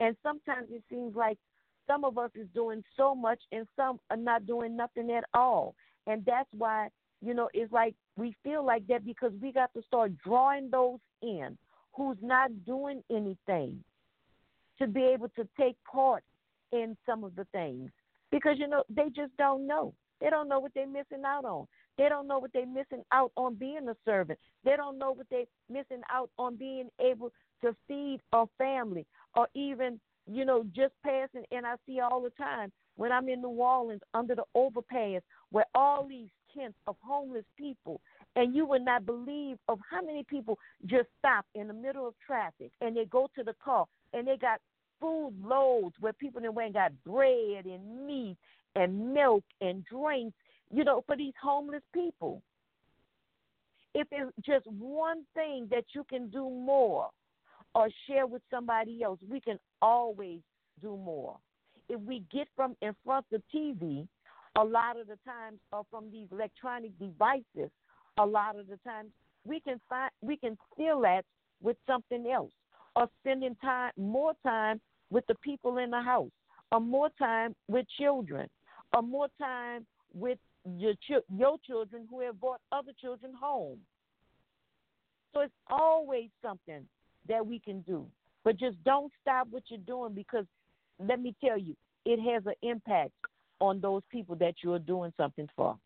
And 0.00 0.14
sometimes 0.22 0.68
it 0.70 0.82
seems 0.90 1.16
like 1.16 1.38
some 1.86 2.04
of 2.04 2.18
us 2.18 2.30
is 2.34 2.46
doing 2.54 2.84
so 2.96 3.14
much 3.14 3.40
and 3.50 3.66
some 3.76 3.98
are 4.10 4.16
not 4.16 4.46
doing 4.46 4.76
nothing 4.76 5.10
at 5.10 5.24
all. 5.32 5.74
And 6.06 6.24
that's 6.26 6.48
why, 6.56 6.88
you 7.24 7.32
know, 7.32 7.48
it's 7.54 7.72
like 7.72 7.94
we 8.16 8.34
feel 8.44 8.64
like 8.64 8.86
that 8.88 9.06
because 9.06 9.32
we 9.40 9.52
got 9.52 9.72
to 9.74 9.82
start 9.82 10.12
drawing 10.22 10.70
those 10.70 10.98
in 11.22 11.56
who's 11.94 12.18
not 12.20 12.50
doing 12.64 13.02
anything 13.10 13.82
to 14.78 14.86
be 14.86 15.04
able 15.04 15.28
to 15.30 15.46
take 15.58 15.76
part 15.90 16.24
in 16.72 16.96
some 17.06 17.24
of 17.24 17.34
the 17.36 17.44
things 17.52 17.90
because 18.30 18.58
you 18.58 18.66
know 18.66 18.82
they 18.88 19.08
just 19.14 19.36
don't 19.38 19.66
know. 19.66 19.94
They 20.20 20.30
don't 20.30 20.48
know 20.48 20.58
what 20.58 20.72
they're 20.74 20.86
missing 20.86 21.22
out 21.26 21.44
on. 21.44 21.66
They 21.96 22.08
don't 22.08 22.26
know 22.26 22.38
what 22.38 22.52
they're 22.52 22.66
missing 22.66 23.04
out 23.12 23.30
on 23.36 23.54
being 23.54 23.88
a 23.88 23.96
servant. 24.04 24.38
They 24.64 24.76
don't 24.76 24.98
know 24.98 25.12
what 25.12 25.26
they're 25.30 25.44
missing 25.70 26.02
out 26.10 26.30
on 26.38 26.56
being 26.56 26.88
able 27.00 27.32
to 27.62 27.76
feed 27.86 28.20
a 28.32 28.46
family 28.58 29.06
or 29.36 29.48
even, 29.54 30.00
you 30.30 30.44
know, 30.44 30.64
just 30.74 30.94
passing. 31.04 31.44
And 31.52 31.66
I 31.66 31.74
see 31.86 32.00
all 32.00 32.22
the 32.22 32.30
time 32.30 32.72
when 32.96 33.12
I'm 33.12 33.28
in 33.28 33.42
New 33.42 33.48
Orleans 33.48 34.02
under 34.12 34.34
the 34.34 34.44
overpass 34.54 35.22
where 35.50 35.66
all 35.74 36.06
these 36.08 36.28
tents 36.56 36.78
of 36.86 36.96
homeless 37.00 37.44
people, 37.56 38.00
and 38.36 38.54
you 38.54 38.66
would 38.66 38.84
not 38.84 39.06
believe 39.06 39.58
of 39.68 39.78
how 39.90 40.02
many 40.02 40.24
people 40.24 40.58
just 40.86 41.08
stop 41.18 41.46
in 41.54 41.68
the 41.68 41.74
middle 41.74 42.06
of 42.06 42.14
traffic 42.24 42.70
and 42.80 42.96
they 42.96 43.04
go 43.04 43.28
to 43.36 43.44
the 43.44 43.54
car 43.64 43.86
and 44.12 44.26
they 44.26 44.36
got 44.36 44.60
food 45.00 45.32
loads 45.44 45.94
where 46.00 46.12
people 46.12 46.42
in 46.44 46.54
went 46.54 46.74
got 46.74 46.92
bread 47.04 47.64
and 47.64 48.06
meat 48.06 48.36
and 48.74 49.14
milk 49.14 49.44
and 49.60 49.84
drinks, 49.84 50.36
you 50.72 50.84
know, 50.84 51.02
for 51.06 51.16
these 51.16 51.34
homeless 51.40 51.82
people. 51.92 52.42
If 53.94 54.08
it's 54.10 54.32
just 54.44 54.66
one 54.66 55.24
thing 55.34 55.68
that 55.70 55.84
you 55.94 56.04
can 56.04 56.28
do 56.28 56.50
more 56.50 57.10
or 57.74 57.88
share 58.08 58.26
with 58.26 58.42
somebody 58.50 59.02
else, 59.02 59.20
we 59.28 59.40
can 59.40 59.58
always 59.80 60.40
do 60.82 60.96
more. 60.96 61.36
If 61.88 62.00
we 62.00 62.24
get 62.32 62.48
from 62.56 62.76
in 62.82 62.94
front 63.04 63.26
of 63.32 63.42
TV, 63.54 64.08
a 64.56 64.64
lot 64.64 64.98
of 64.98 65.06
the 65.06 65.18
times, 65.24 65.58
or 65.72 65.84
from 65.90 66.10
these 66.10 66.28
electronic 66.32 66.98
devices, 66.98 67.70
a 68.18 68.24
lot 68.24 68.58
of 68.58 68.66
the 68.68 68.78
times 68.86 69.10
we 69.44 69.60
can 69.60 69.80
find 69.88 70.10
we 70.20 70.36
can 70.36 70.56
steal 70.72 71.00
that 71.00 71.24
with 71.62 71.76
something 71.86 72.30
else 72.30 72.52
or 72.96 73.08
spending 73.20 73.56
time 73.56 73.92
more 73.96 74.32
time 74.44 74.80
with 75.10 75.26
the 75.26 75.34
people 75.36 75.78
in 75.78 75.90
the 75.90 76.00
house 76.00 76.30
or 76.72 76.80
more 76.80 77.10
time 77.18 77.54
with 77.68 77.86
children 77.98 78.48
or 78.94 79.02
more 79.02 79.28
time 79.40 79.84
with 80.14 80.38
your 80.76 80.94
your 81.36 81.56
children 81.66 82.06
who 82.10 82.20
have 82.20 82.40
brought 82.40 82.60
other 82.72 82.92
children 83.00 83.32
home. 83.38 83.78
So 85.34 85.40
it's 85.40 85.52
always 85.68 86.28
something 86.42 86.86
that 87.28 87.44
we 87.44 87.58
can 87.58 87.80
do 87.82 88.06
but 88.44 88.58
just 88.58 88.82
don't 88.84 89.10
stop 89.20 89.48
what 89.50 89.64
you're 89.68 89.80
doing 89.80 90.12
because 90.12 90.44
let 90.98 91.20
me 91.20 91.34
tell 91.42 91.58
you 91.58 91.74
it 92.04 92.20
has 92.20 92.44
an 92.46 92.54
impact 92.62 93.12
on 93.60 93.80
those 93.80 94.02
people 94.10 94.36
that 94.36 94.54
you're 94.62 94.78
doing 94.78 95.12
something 95.16 95.48
for 95.56 95.76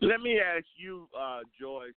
let 0.00 0.20
me 0.20 0.38
ask 0.40 0.66
you, 0.76 1.08
uh, 1.18 1.40
Joyce. 1.58 1.94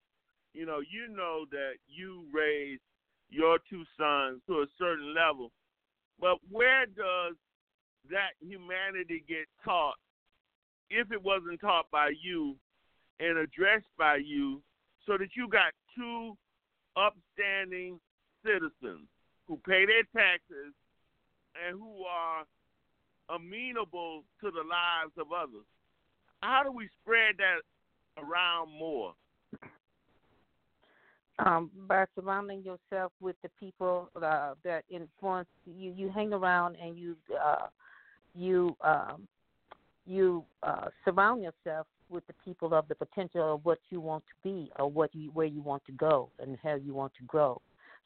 You 0.54 0.66
know, 0.66 0.80
you 0.80 1.08
know 1.08 1.46
that 1.52 1.74
you 1.88 2.26
raised 2.34 2.82
your 3.30 3.58
two 3.70 3.84
sons 3.98 4.42
to 4.48 4.62
a 4.62 4.66
certain 4.78 5.14
level, 5.16 5.52
but 6.20 6.38
where 6.50 6.86
does 6.86 7.36
that 8.10 8.32
humanity 8.42 9.24
get 9.28 9.46
taught 9.64 9.96
if 10.90 11.12
it 11.12 11.24
wasn't 11.24 11.62
taught 11.62 11.90
by 11.90 12.12
you 12.22 12.56
and 13.20 13.38
addressed 13.38 13.88
by 13.98 14.18
you 14.18 14.62
so 15.06 15.18
that 15.18 15.30
you 15.36 15.48
got 15.48 15.72
two 15.96 16.36
upstanding 16.98 18.00
citizens 18.46 19.08
who 19.48 19.58
pay 19.66 19.86
their 19.86 20.04
taxes 20.14 20.74
and 21.66 21.80
who 21.80 22.04
are 22.04 22.44
amenable 23.30 24.24
to 24.42 24.52
the 24.52 24.64
lives 24.68 25.14
of 25.18 25.32
others? 25.32 25.66
How 26.42 26.64
do 26.64 26.72
we 26.72 26.90
spread 27.02 27.38
that 27.38 27.62
around 28.18 28.70
more? 28.78 29.14
Um, 31.40 31.72
by 31.88 32.06
surrounding 32.14 32.64
yourself 32.64 33.12
with 33.20 33.36
the 33.42 33.50
people 33.60 34.10
uh, 34.22 34.54
that 34.64 34.84
influence 34.90 35.48
you. 35.66 35.92
You 35.96 36.10
hang 36.10 36.34
around 36.34 36.78
and 36.82 36.98
you 36.98 37.16
uh, 37.44 37.68
you 38.36 38.76
um, 38.82 39.28
you 40.06 40.44
uh, 40.62 40.88
surround 41.04 41.42
yourself 41.42 41.88
with 42.10 42.26
the 42.28 42.34
people 42.46 42.74
of 42.74 42.88
the 42.90 42.96
potential 42.96 43.56
of 43.56 43.66
what 43.66 43.80
you 43.90 44.00
want 44.00 44.24
to 44.26 44.34
be 44.44 44.72
or 44.78 44.92
what 44.92 45.10
you 45.16 45.32
where 45.32 45.48
you 45.48 45.62
want 45.62 45.84
to 45.86 45.94
go 45.94 46.30
and 46.40 46.58
how 46.62 46.76
you 46.76 46.94
want 46.94 47.14
to 47.18 47.24
grow. 47.24 47.60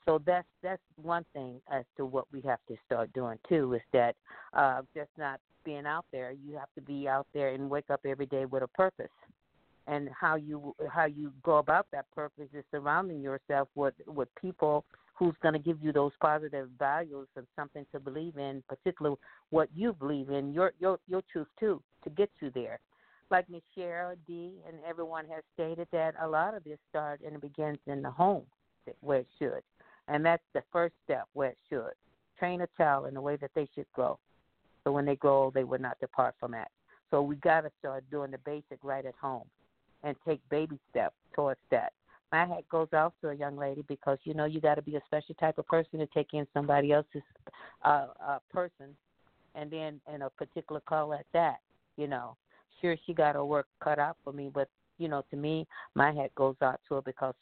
So 0.06 0.22
that's 0.26 0.48
that's 0.62 0.82
one 1.02 1.26
thing 1.34 1.60
as 1.72 1.84
to 1.98 2.06
what 2.06 2.26
we 2.32 2.42
have 2.42 2.60
to 2.70 2.76
start 2.86 3.12
doing 3.14 3.38
too 3.50 3.74
is 3.74 3.82
that 3.92 4.16
uh, 4.54 4.82
just 4.94 5.10
not 5.18 5.40
being 5.66 5.86
out 5.86 6.06
there. 6.12 6.32
You 6.32 6.56
have 6.56 6.70
to 6.76 6.82
be 6.82 7.08
out 7.08 7.28
there 7.34 7.50
and 7.50 7.70
wake 7.70 7.90
up 7.90 8.02
every 8.06 8.28
day 8.28 8.46
with 8.46 8.64
a 8.64 8.68
purpose 8.68 9.10
and 9.88 10.10
how 10.20 10.36
you 10.36 10.76
how 10.90 11.06
you 11.06 11.32
go 11.44 11.58
about 11.58 11.88
that 11.92 12.06
purpose 12.14 12.48
is 12.54 12.64
surrounding 12.72 13.22
yourself 13.22 13.68
with 13.76 13.94
with 14.08 14.30
people 14.40 14.86
who's 15.18 15.36
going 15.42 15.54
to 15.54 15.60
give 15.60 15.82
you 15.82 15.94
those 15.94 16.12
positive 16.20 16.68
values 16.78 17.28
and 17.38 17.48
something 17.56 17.86
to 17.94 18.00
believe 18.00 18.38
in, 18.38 18.62
particularly 18.68 19.18
what 19.50 19.70
you 19.74 19.94
believe 19.94 20.30
in, 20.30 20.54
your 20.54 20.74
your 20.80 21.00
your 21.08 21.22
truth 21.32 21.48
too, 21.60 21.82
to 22.04 22.10
get 22.10 22.30
you 22.42 22.52
there. 22.54 22.80
Like 23.32 23.48
Michelle 23.50 24.16
D 24.28 24.54
and 24.68 24.78
everyone 24.88 25.26
has 25.28 25.44
stated 25.54 25.88
that 25.92 26.16
a 26.22 26.28
lot 26.28 26.54
of 26.54 26.64
this 26.64 26.80
starts 26.90 27.24
and 27.26 27.36
it 27.36 27.42
begins 27.42 27.80
in 27.88 28.02
the 28.02 28.12
home 28.12 28.44
where 29.02 29.20
it 29.20 29.28
should. 29.40 29.62
And 30.08 30.24
that's 30.24 30.44
the 30.54 30.62
first 30.72 30.94
step 31.04 31.26
where 31.34 31.50
it 31.50 31.58
should. 31.70 31.94
Train 32.38 32.62
a 32.62 32.68
child 32.78 33.08
in 33.08 33.16
the 33.16 33.22
way 33.22 33.36
that 33.38 33.50
they 33.56 33.68
should 33.74 33.88
grow. 33.94 34.20
So 34.84 34.92
when 34.92 35.06
they 35.06 35.16
grow 35.16 35.52
they 35.54 35.64
would 35.64 35.82
not 35.82 36.00
depart 36.00 36.36
from 36.40 36.52
that. 36.52 36.70
So 37.10 37.22
we 37.22 37.36
gotta 37.38 37.72
start 37.80 38.04
doing 38.12 38.32
the 38.32 38.38
basic 38.40 38.80
right 38.84 39.06
at 39.06 39.16
home 39.16 39.46
and 40.06 40.16
take 40.26 40.40
baby 40.50 40.80
steps 40.92 41.16
towards 41.34 41.60
that. 41.72 41.92
My 42.32 42.46
hat 42.46 42.64
goes 42.70 42.88
off 42.94 43.14
to 43.22 43.30
a 43.30 43.34
young 43.34 43.58
lady 43.58 43.84
because 43.88 44.18
you 44.24 44.34
know 44.34 44.46
you 44.46 44.62
got 44.62 44.76
to 44.76 44.82
be 44.82 44.96
a 44.96 45.02
special 45.06 45.36
type 45.36 45.58
of 45.58 45.68
person 45.68 46.00
to 46.00 46.08
take 46.08 46.28
in 46.34 46.48
somebody 46.54 46.92
else's 46.92 47.24
uh, 47.84 48.08
uh, 48.26 48.40
person, 48.54 48.96
and 49.56 49.72
then 49.72 50.00
in 50.14 50.22
a 50.22 50.30
particular 50.30 50.82
call 50.82 51.14
at 51.14 51.26
that. 51.34 51.58
You 51.98 52.08
know, 52.08 52.38
sure 52.82 52.96
she 53.06 53.14
got 53.14 53.36
her 53.36 53.46
work 53.46 53.68
cut 53.84 54.00
out 54.00 54.18
for 54.24 54.32
me, 54.32 54.50
but 54.54 54.70
you 54.98 55.08
know, 55.08 55.24
to 55.32 55.38
me, 55.38 55.68
my 55.94 56.12
hat 56.12 56.34
goes 56.36 56.56
out 56.62 56.80
to 56.88 56.96
her 56.96 57.02
because 57.02 57.36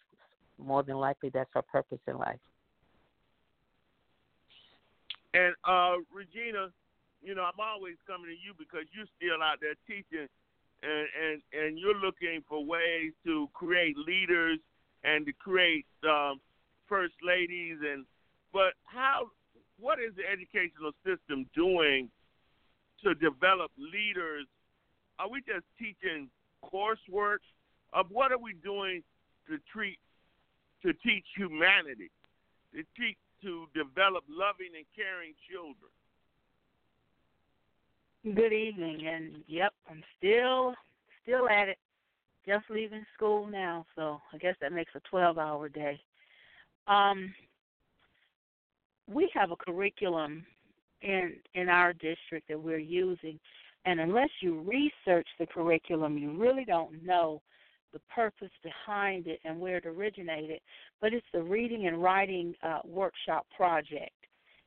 more 0.57 0.83
than 0.83 0.97
likely 0.97 1.29
that's 1.29 1.49
her 1.53 1.61
purpose 1.61 1.99
in 2.07 2.17
life. 2.17 2.39
And 5.33 5.55
uh 5.63 5.95
Regina, 6.13 6.69
you 7.21 7.35
know, 7.35 7.43
I'm 7.43 7.59
always 7.59 7.95
coming 8.05 8.27
to 8.27 8.37
you 8.37 8.53
because 8.57 8.85
you're 8.93 9.09
still 9.17 9.41
out 9.41 9.57
there 9.61 9.75
teaching 9.87 10.27
and 10.83 11.07
and 11.15 11.41
and 11.53 11.79
you're 11.79 11.99
looking 11.99 12.43
for 12.47 12.63
ways 12.63 13.13
to 13.25 13.47
create 13.53 13.95
leaders 13.97 14.59
and 15.03 15.25
to 15.25 15.33
create 15.33 15.85
um, 16.03 16.39
first 16.87 17.13
ladies 17.23 17.77
and 17.81 18.05
but 18.51 18.73
how 18.83 19.27
what 19.79 19.99
is 19.99 20.13
the 20.15 20.23
educational 20.29 20.91
system 21.05 21.45
doing 21.55 22.09
to 23.03 23.13
develop 23.15 23.71
leaders? 23.77 24.45
Are 25.19 25.29
we 25.29 25.41
just 25.41 25.65
teaching 25.79 26.29
coursework? 26.63 27.39
Of 27.93 28.07
what 28.09 28.31
are 28.31 28.39
we 28.39 28.53
doing 28.63 29.03
to 29.47 29.57
treat 29.71 29.99
to 30.81 30.93
teach 31.05 31.25
humanity 31.35 32.09
to 32.73 32.83
teach 32.97 33.17
to 33.43 33.67
develop 33.75 34.23
loving 34.27 34.71
and 34.75 34.85
caring 34.95 35.35
children 35.51 35.91
Good 38.23 38.53
evening, 38.53 39.05
and 39.05 39.43
yep, 39.47 39.73
I'm 39.89 40.01
still 40.17 40.73
still 41.23 41.49
at 41.49 41.67
it. 41.67 41.77
Just 42.47 42.63
leaving 42.69 43.05
school 43.13 43.47
now, 43.47 43.85
so 43.97 44.21
I 44.31 44.37
guess 44.37 44.55
that 44.61 44.71
makes 44.71 44.91
a 44.95 45.01
12-hour 45.13 45.67
day. 45.67 45.99
Um, 46.87 47.33
we 49.11 49.29
have 49.33 49.51
a 49.51 49.57
curriculum 49.57 50.45
in 51.01 51.33
in 51.53 51.67
our 51.67 51.91
district 51.91 52.47
that 52.47 52.57
we're 52.57 52.77
using, 52.77 53.37
and 53.83 53.99
unless 53.99 54.29
you 54.39 54.61
research 54.61 55.27
the 55.37 55.45
curriculum, 55.45 56.17
you 56.17 56.31
really 56.31 56.63
don't 56.63 57.03
know 57.03 57.41
the 57.91 57.99
purpose 58.15 58.51
behind 58.63 59.27
it 59.27 59.41
and 59.43 59.59
where 59.59 59.77
it 59.77 59.85
originated. 59.85 60.61
But 61.01 61.13
it's 61.13 61.27
the 61.33 61.43
Reading 61.43 61.87
and 61.87 62.01
Writing 62.01 62.55
uh, 62.63 62.79
Workshop 62.85 63.45
Project 63.53 64.13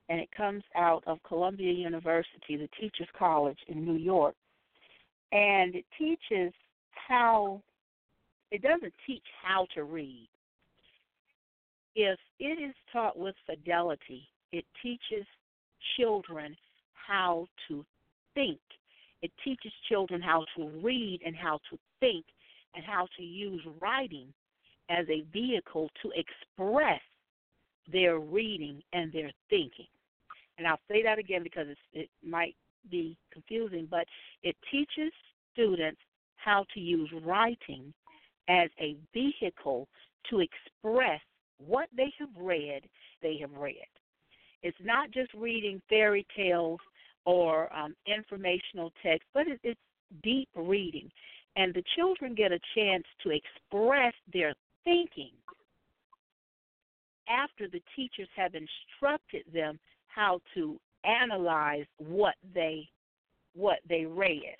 and 0.08 0.20
it 0.20 0.28
comes 0.36 0.62
out 0.76 1.02
of 1.06 1.22
Columbia 1.26 1.72
University, 1.72 2.56
the 2.56 2.68
Teachers 2.80 3.08
College 3.18 3.58
in 3.68 3.84
New 3.84 3.96
York. 3.96 4.34
And 5.32 5.74
it 5.74 5.84
teaches 5.98 6.52
how 7.08 7.60
it 8.50 8.62
doesn't 8.62 8.92
teach 9.06 9.24
how 9.42 9.66
to 9.74 9.84
read. 9.84 10.28
If 11.96 12.18
it 12.38 12.60
is 12.62 12.74
taught 12.92 13.18
with 13.18 13.34
fidelity, 13.46 14.28
it 14.52 14.64
teaches 14.82 15.26
children 15.96 16.56
how 16.94 17.46
to 17.68 17.84
think. 18.34 18.58
It 19.22 19.32
teaches 19.42 19.72
children 19.88 20.20
how 20.20 20.44
to 20.56 20.68
read 20.82 21.20
and 21.24 21.34
how 21.34 21.58
to 21.70 21.78
think 22.00 22.24
and 22.74 22.84
how 22.84 23.08
to 23.16 23.22
use 23.22 23.62
writing 23.80 24.32
as 24.88 25.06
a 25.08 25.24
vehicle 25.32 25.90
to 26.02 26.12
express 26.14 27.00
their 27.90 28.18
reading 28.18 28.82
and 28.92 29.12
their 29.12 29.32
thinking. 29.48 29.86
And 30.58 30.66
I'll 30.66 30.80
say 30.88 31.02
that 31.02 31.18
again 31.18 31.42
because 31.42 31.66
it 31.92 32.08
might 32.24 32.54
be 32.90 33.16
confusing, 33.32 33.86
but 33.90 34.06
it 34.42 34.56
teaches 34.70 35.12
students 35.52 36.00
how 36.36 36.64
to 36.74 36.80
use 36.80 37.10
writing 37.24 37.92
as 38.48 38.70
a 38.80 38.96
vehicle 39.12 39.88
to 40.30 40.40
express 40.40 41.20
what 41.58 41.88
they 41.96 42.12
have 42.18 42.28
read, 42.38 42.82
they 43.22 43.38
have 43.40 43.52
read. 43.52 43.86
It's 44.62 44.76
not 44.82 45.10
just 45.10 45.32
reading 45.34 45.80
fairy 45.88 46.26
tales 46.36 46.80
or 47.24 47.72
um, 47.76 47.94
informational 48.06 48.92
text, 49.02 49.26
but 49.34 49.46
it, 49.46 49.60
it's 49.62 49.80
deep 50.22 50.48
reading. 50.54 51.10
And 51.56 51.74
the 51.74 51.82
children 51.96 52.34
get 52.34 52.52
a 52.52 52.60
chance 52.74 53.04
to 53.22 53.30
express 53.30 54.12
their 54.32 54.54
thinking 54.84 55.32
after 57.28 57.68
the 57.68 57.82
teachers 57.96 58.28
have 58.36 58.52
instructed 58.54 59.42
them 59.52 59.78
how 60.16 60.40
to 60.54 60.80
analyze 61.04 61.84
what 61.98 62.34
they 62.54 62.88
what 63.54 63.78
they 63.88 64.04
read. 64.04 64.56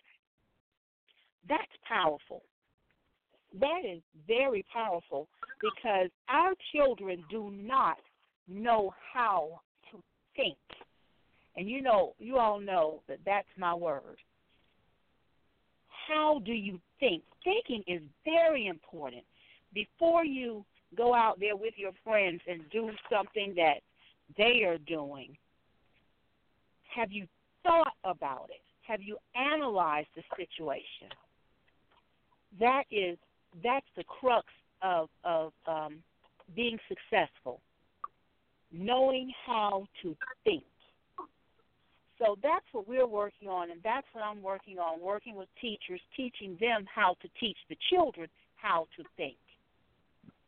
That's 1.49 1.63
powerful. 1.89 2.43
That 3.59 3.83
is 3.87 4.03
very 4.27 4.65
powerful 4.73 5.29
because 5.61 6.11
our 6.29 6.53
children 6.75 7.25
do 7.31 7.51
not 7.51 7.97
know 8.49 8.93
how 9.13 9.61
to 9.91 9.99
think. 10.35 10.57
And 11.57 11.69
you 11.69 11.81
know, 11.81 12.15
you 12.19 12.37
all 12.37 12.61
know 12.61 13.03
that 13.09 13.19
that's 13.25 13.49
my 13.59 13.75
word. 13.75 14.19
How 16.09 16.41
do 16.45 16.53
you 16.53 16.79
think? 17.01 17.23
Thinking 17.45 17.83
is 17.87 18.03
very 18.25 18.67
important. 18.67 19.25
Before 19.73 20.25
you 20.25 20.65
go 20.97 21.15
out 21.15 21.41
there 21.41 21.57
with 21.57 21.75
your 21.77 21.93
friends 22.05 22.41
and 22.47 22.61
do 22.71 22.91
something 23.11 23.55
that 23.57 23.81
they 24.37 24.63
are 24.65 24.79
doing, 24.79 25.37
have 26.97 27.13
you 27.13 27.27
thought 27.63 27.95
about 28.05 28.49
it? 28.51 28.63
Have 28.83 29.03
you 29.03 29.19
analyzed 29.35 30.09
the 30.17 30.23
situation? 30.37 31.09
That 32.59 32.85
is 32.91 33.19
that's 33.63 33.87
the 33.97 34.05
crux 34.05 34.47
of 34.83 35.09
of 35.25 35.53
um, 35.67 35.99
being 36.55 36.79
successful. 36.89 37.61
Knowing 38.73 39.33
how 39.47 39.87
to 40.03 40.17
think. 40.45 40.65
So 42.19 42.37
that's 42.43 42.65
what 42.73 42.89
we're 42.89 43.07
working 43.07 43.49
on, 43.49 43.71
and 43.71 43.81
that's 43.85 44.07
what 44.13 44.25
I'm 44.25 44.43
working 44.43 44.79
on. 44.79 45.01
Working 45.01 45.37
with 45.37 45.49
teachers, 45.61 46.01
teaching 46.17 46.57
them 46.61 46.87
how 46.93 47.17
to 47.21 47.29
teach 47.39 47.59
the 47.69 47.77
children 47.91 48.29
how 48.57 48.87
to 48.97 49.05
think. 49.17 49.37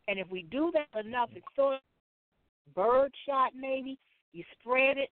And 0.09 0.19
if 0.19 0.31
we 0.31 0.47
do 0.51 0.73
that 0.73 1.05
enough, 1.05 1.29
it's 1.35 1.47
sort 1.55 1.75
of 1.75 2.75
bird 2.75 3.13
shot 3.27 3.53
maybe. 3.55 3.99
You 4.33 4.45
spread 4.61 4.97
it, 4.97 5.11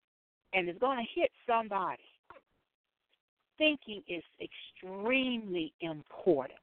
and 0.56 0.70
it's 0.70 0.80
going 0.80 0.98
to 0.98 1.20
hit 1.20 1.30
somebody. 1.46 2.02
Thinking 3.58 4.02
is 4.08 4.24
extremely 4.42 5.74
important, 5.82 6.60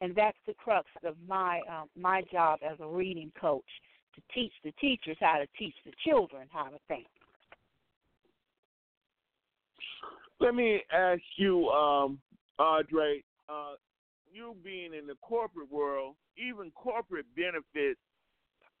and 0.00 0.14
that's 0.14 0.36
the 0.46 0.54
crux 0.54 0.86
of 1.04 1.16
my 1.26 1.60
um, 1.68 1.88
my 1.96 2.22
job 2.30 2.60
as 2.68 2.78
a 2.80 2.86
reading 2.86 3.32
coach 3.40 3.64
to 4.14 4.20
teach 4.32 4.52
the 4.62 4.72
teachers 4.72 5.16
how 5.20 5.38
to 5.38 5.46
teach 5.58 5.74
the 5.84 5.92
children 6.06 6.46
how 6.52 6.64
to 6.64 6.78
think. 6.86 7.06
Let 10.38 10.54
me 10.54 10.80
ask 10.92 11.20
you, 11.36 11.68
um, 11.68 12.18
Audrey, 12.58 13.24
uh, 13.48 13.74
you 14.32 14.54
being 14.62 14.94
in 14.94 15.06
the 15.06 15.16
corporate 15.22 15.70
world, 15.70 16.14
even 16.36 16.70
corporate 16.70 17.26
benefits 17.34 18.00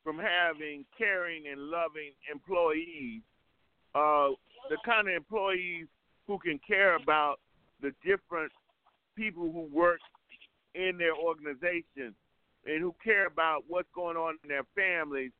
from 0.04 0.18
having 0.18 0.84
caring 0.96 1.48
and 1.50 1.60
loving 1.60 2.12
employees 2.32 3.22
uh, 3.94 4.30
the 4.68 4.76
kind 4.84 5.08
of 5.08 5.14
employees 5.14 5.86
who 6.26 6.38
can 6.38 6.60
care 6.66 6.96
about 6.96 7.40
the 7.82 7.92
different 8.04 8.52
people 9.16 9.50
who 9.50 9.68
work 9.76 10.00
in 10.74 10.96
their 10.98 11.14
organization 11.14 12.14
and 12.66 12.80
who 12.80 12.94
care 13.02 13.26
about 13.26 13.64
what's 13.66 13.88
going 13.94 14.16
on 14.16 14.36
in 14.44 14.48
their 14.48 14.66
families 14.74 15.32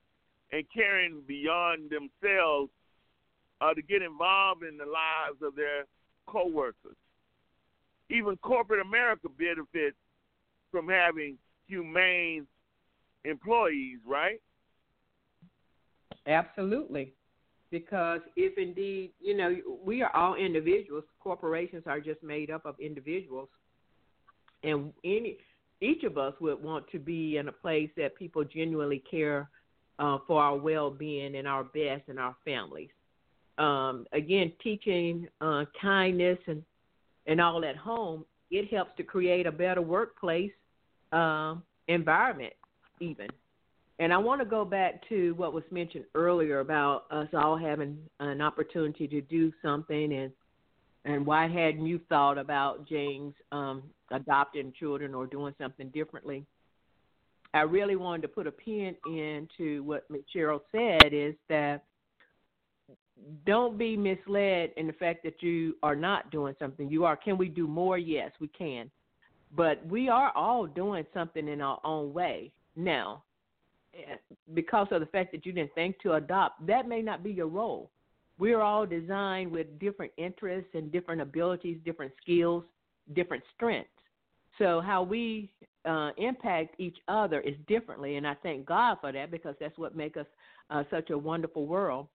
and 0.53 0.65
caring 0.75 1.23
beyond 1.27 1.91
themselves 1.91 2.71
uh, 3.61 3.73
to 3.75 3.83
get 3.83 4.03
involved 4.03 4.65
in 4.65 4.77
the 4.77 4.85
lives 4.85 5.39
of 5.43 5.55
their 5.55 5.85
coworkers. 6.27 6.97
Even 8.09 8.37
corporate 8.39 8.81
America 8.81 9.29
benefits 9.39 9.97
from 10.73 10.89
having 10.89 11.37
humane 11.69 12.47
employees, 13.25 13.99
right? 14.07 14.41
Absolutely 16.27 17.15
because 17.71 18.21
if 18.37 18.59
indeed, 18.59 19.13
you 19.21 19.37
know, 19.37 19.57
we 19.85 20.03
are 20.03 20.15
all 20.15 20.35
individuals, 20.35 21.05
corporations 21.21 21.85
are 21.87 22.01
just 22.01 22.23
made 22.23 22.51
up 22.51 22.67
of 22.67 22.79
individuals, 22.81 23.49
and 24.63 24.93
any 25.05 25.37
each 25.81 26.05
of 26.05 26.19
us 26.19 26.35
would 26.41 26.63
want 26.63 26.87
to 26.91 26.99
be 26.99 27.39
in 27.39 27.49
a 27.49 27.53
place 27.53 27.89
that 27.97 28.15
people 28.15 28.45
genuinely 28.45 29.03
care 29.11 29.49
uh, 29.99 30.19
for 30.27 30.43
our 30.43 30.57
well-being 30.57 31.37
and 31.37 31.49
our 31.49 31.65
best 31.65 32.03
and 32.09 32.19
our 32.19 32.37
families. 32.45 32.91
Um, 33.57 34.07
again, 34.13 34.53
teaching 34.63 35.27
uh, 35.41 35.65
kindness 35.81 36.39
and 36.47 36.63
and 37.27 37.41
all 37.41 37.65
at 37.65 37.77
home, 37.77 38.25
it 38.51 38.73
helps 38.73 38.97
to 38.97 39.03
create 39.03 39.47
a 39.47 39.53
better 39.53 39.83
workplace 39.83 40.51
uh, 41.13 41.55
environment, 41.87 42.53
even. 42.99 43.29
And 44.01 44.15
I 44.15 44.19
want 44.19 44.41
to 44.41 44.47
go 44.47 44.65
back 44.65 45.07
to 45.11 45.35
what 45.35 45.53
was 45.53 45.63
mentioned 45.71 46.07
earlier 46.15 46.61
about 46.61 47.05
us 47.11 47.29
all 47.35 47.59
having 47.59 47.99
an 48.19 48.41
opportunity 48.41 49.07
to 49.07 49.21
do 49.21 49.53
something 49.63 50.13
and 50.15 50.33
and 51.07 51.25
why 51.25 51.49
hadn't 51.49 51.87
you 51.87 51.99
thought 52.11 52.37
about 52.37 52.87
James 52.87 53.33
um, 53.53 53.83
adopting 54.11 54.71
children 54.79 55.15
or 55.15 55.27
doing 55.27 55.55
something 55.59 55.89
differently? 55.91 56.45
I 57.55 57.63
really 57.63 57.97
wanted 57.97 58.21
to 58.23 58.29
put 58.29 58.47
a 58.47 58.53
pin 58.53 58.95
into 59.07 59.83
what 59.83 60.05
Cheryl 60.35 60.61
said 60.71 61.15
is 61.15 61.35
that 61.49 61.85
don't 63.47 63.79
be 63.79 63.97
misled 63.97 64.73
in 64.77 64.87
the 64.89 64.93
fact 64.93 65.23
that 65.25 65.43
you 65.43 65.75
are 65.83 65.97
not 65.97 66.31
doing 66.31 66.55
something. 66.59 66.91
You 66.91 67.07
are. 67.07 67.17
Can 67.17 67.39
we 67.39 67.49
do 67.49 67.67
more? 67.67 67.97
Yes, 67.97 68.31
we 68.39 68.49
can. 68.49 68.91
But 69.57 69.85
we 69.87 70.11
are 70.11 70.33
all 70.37 70.67
doing 70.67 71.07
something 71.15 71.49
in 71.49 71.63
our 71.63 71.81
own 71.83 72.13
way. 72.13 72.53
Now, 72.77 73.23
because 74.55 74.89
of 74.91 75.01
the 75.01 75.07
fact 75.07 75.33
that 75.33 75.45
you 75.45 75.53
didn't 75.53 75.75
think 75.75 75.99
to 76.01 76.15
adopt, 76.15 76.67
that 76.67 76.89
may 76.89 77.03
not 77.03 77.23
be 77.23 77.31
your 77.31 77.47
role. 77.47 77.91
We're 78.39 78.63
all 78.63 78.87
designed 78.87 79.53
with 79.53 79.79
different 79.79 80.13
interests 80.17 80.71
and 80.75 80.91
different 80.91 81.21
abilities, 81.21 81.79
different 81.85 82.13
skills, 82.23 82.65
different 83.15 83.43
strengths. 83.55 83.91
So 84.59 84.81
how 84.81 85.03
we 85.03 85.51
uh, 85.85 86.11
impact 86.17 86.75
each 86.79 86.99
other 87.09 87.41
is 87.41 87.55
differently, 87.67 88.17
and 88.17 88.27
I 88.27 88.35
thank 88.43 88.67
God 88.67 88.99
for 89.01 89.13
that 89.13 89.31
because 89.31 89.55
that's 89.61 89.77
what 89.79 89.97
makes 89.97 90.17
us 90.17 90.27
uh, 90.71 90.85
such 90.91 91.11
a 91.11 91.19
wonderful 91.19 91.67
world. 91.67 92.09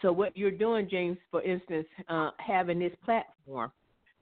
So 0.00 0.12
what 0.12 0.36
you're 0.36 0.50
doing, 0.50 0.88
James, 0.90 1.18
for 1.30 1.42
instance, 1.42 1.86
uh, 2.08 2.30
having 2.38 2.78
this 2.78 2.92
platform, 3.04 3.70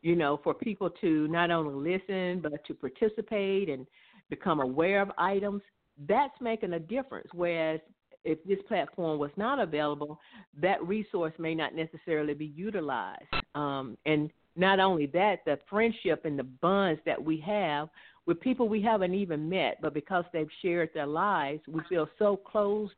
you 0.02 0.16
know, 0.16 0.40
for 0.42 0.54
people 0.54 0.90
to 1.00 1.28
not 1.28 1.50
only 1.50 1.92
listen 1.92 2.40
but 2.40 2.64
to 2.66 2.74
participate 2.74 3.68
and 3.68 3.86
become 4.28 4.60
aware 4.60 5.02
of 5.02 5.10
items 5.18 5.62
that's 6.08 6.34
making 6.40 6.72
a 6.74 6.78
difference. 6.78 7.28
Whereas 7.32 7.80
if 8.24 8.42
this 8.44 8.58
platform 8.68 9.18
was 9.18 9.30
not 9.36 9.58
available, 9.58 10.20
that 10.60 10.84
resource 10.86 11.32
may 11.38 11.54
not 11.54 11.74
necessarily 11.74 12.34
be 12.34 12.46
utilized. 12.46 13.24
Um, 13.54 13.96
and 14.06 14.30
not 14.56 14.80
only 14.80 15.06
that, 15.06 15.38
the 15.46 15.58
friendship 15.68 16.24
and 16.24 16.38
the 16.38 16.44
bonds 16.44 17.00
that 17.06 17.22
we 17.22 17.38
have 17.46 17.88
with 18.26 18.40
people 18.40 18.68
we 18.68 18.82
haven't 18.82 19.14
even 19.14 19.48
met, 19.48 19.78
but 19.80 19.94
because 19.94 20.24
they've 20.32 20.50
shared 20.62 20.90
their 20.92 21.06
lives, 21.06 21.60
we 21.66 21.80
feel 21.88 22.08
so 22.18 22.36
close. 22.36 22.90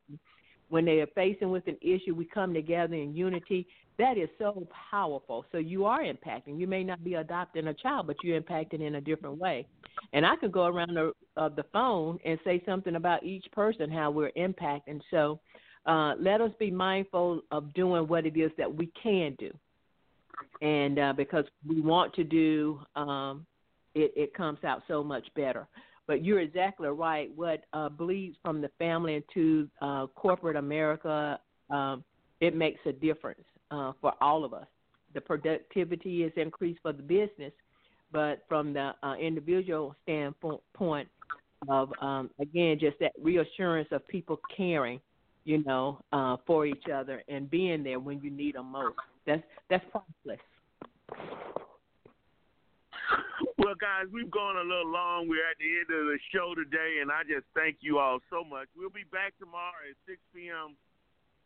When 0.73 0.85
they 0.85 1.01
are 1.01 1.07
facing 1.13 1.51
with 1.51 1.67
an 1.67 1.77
issue, 1.83 2.15
we 2.15 2.25
come 2.25 2.51
together 2.51 2.95
in 2.95 3.13
unity. 3.13 3.67
That 3.99 4.17
is 4.17 4.27
so 4.39 4.67
powerful. 4.89 5.45
So 5.51 5.59
you 5.59 5.85
are 5.85 6.01
impacting. 6.01 6.57
You 6.57 6.65
may 6.65 6.83
not 6.83 7.03
be 7.03 7.13
adopting 7.13 7.67
a 7.67 7.75
child, 7.75 8.07
but 8.07 8.15
you're 8.23 8.41
impacting 8.41 8.81
in 8.81 8.95
a 8.95 9.01
different 9.01 9.37
way. 9.37 9.67
And 10.13 10.25
I 10.25 10.35
could 10.35 10.51
go 10.51 10.65
around 10.65 10.95
the, 10.95 11.11
uh, 11.37 11.49
the 11.49 11.65
phone 11.71 12.17
and 12.25 12.39
say 12.43 12.63
something 12.65 12.95
about 12.95 13.23
each 13.23 13.45
person, 13.51 13.91
how 13.91 14.09
we're 14.09 14.31
impacting. 14.31 14.99
So 15.11 15.39
uh, 15.85 16.15
let 16.19 16.41
us 16.41 16.49
be 16.57 16.71
mindful 16.71 17.41
of 17.51 17.71
doing 17.75 18.07
what 18.07 18.25
it 18.25 18.35
is 18.35 18.49
that 18.57 18.75
we 18.75 18.91
can 19.03 19.35
do. 19.37 19.51
And 20.63 20.97
uh, 20.97 21.13
because 21.15 21.45
we 21.67 21.81
want 21.81 22.15
to 22.15 22.23
do 22.23 22.79
um, 22.95 23.45
it 23.93 24.11
it 24.15 24.33
comes 24.33 24.63
out 24.63 24.81
so 24.87 25.03
much 25.03 25.27
better. 25.35 25.67
But 26.07 26.23
you're 26.23 26.41
exactly 26.41 26.87
right. 26.89 27.31
What 27.35 27.63
uh, 27.73 27.89
bleeds 27.89 28.35
from 28.41 28.61
the 28.61 28.69
family 28.77 29.15
into 29.15 29.69
uh, 29.81 30.07
corporate 30.07 30.57
America, 30.57 31.39
um, 31.69 32.03
it 32.41 32.55
makes 32.55 32.79
a 32.85 32.91
difference 32.91 33.43
uh, 33.71 33.93
for 34.01 34.13
all 34.21 34.43
of 34.43 34.53
us. 34.53 34.67
The 35.13 35.21
productivity 35.21 36.23
is 36.23 36.33
increased 36.35 36.79
for 36.81 36.91
the 36.91 37.03
business, 37.03 37.53
but 38.11 38.43
from 38.49 38.73
the 38.73 38.93
uh, 39.01 39.15
individual 39.15 39.95
standpoint 40.03 41.07
of 41.69 41.93
um, 42.01 42.29
again 42.39 42.77
just 42.79 42.99
that 42.99 43.13
reassurance 43.21 43.87
of 43.91 44.05
people 44.07 44.39
caring, 44.55 44.99
you 45.45 45.63
know, 45.63 45.99
uh, 46.11 46.37
for 46.45 46.65
each 46.65 46.85
other 46.93 47.23
and 47.29 47.49
being 47.49 47.83
there 47.83 47.99
when 47.99 48.19
you 48.21 48.29
need 48.29 48.55
them 48.55 48.71
most. 48.71 48.95
That's 49.25 49.43
that's 49.69 49.85
priceless. 49.91 50.41
Well, 53.57 53.79
guys, 53.79 54.11
we've 54.11 54.31
gone 54.31 54.57
a 54.57 54.65
little 54.65 54.91
long. 54.91 55.29
We're 55.29 55.47
at 55.47 55.55
the 55.55 55.71
end 55.71 55.87
of 55.87 56.11
the 56.11 56.19
show 56.35 56.51
today, 56.51 56.99
and 56.99 57.07
I 57.11 57.23
just 57.23 57.47
thank 57.55 57.77
you 57.79 57.97
all 57.97 58.19
so 58.29 58.43
much. 58.43 58.67
We'll 58.75 58.91
be 58.91 59.07
back 59.07 59.31
tomorrow 59.39 59.87
at 59.87 59.95
6 60.03 60.19
p.m. 60.35 60.75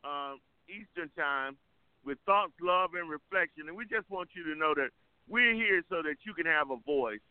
Uh, 0.01 0.41
Eastern 0.65 1.13
Time 1.13 1.57
with 2.03 2.17
thoughts, 2.25 2.57
love, 2.61 2.97
and 2.97 3.05
reflection. 3.05 3.69
And 3.69 3.77
we 3.77 3.85
just 3.85 4.09
want 4.09 4.33
you 4.33 4.43
to 4.49 4.57
know 4.57 4.73
that 4.73 4.89
we're 5.29 5.53
here 5.53 5.83
so 5.89 6.01
that 6.01 6.25
you 6.25 6.33
can 6.33 6.47
have 6.47 6.71
a 6.71 6.81
voice. 6.89 7.21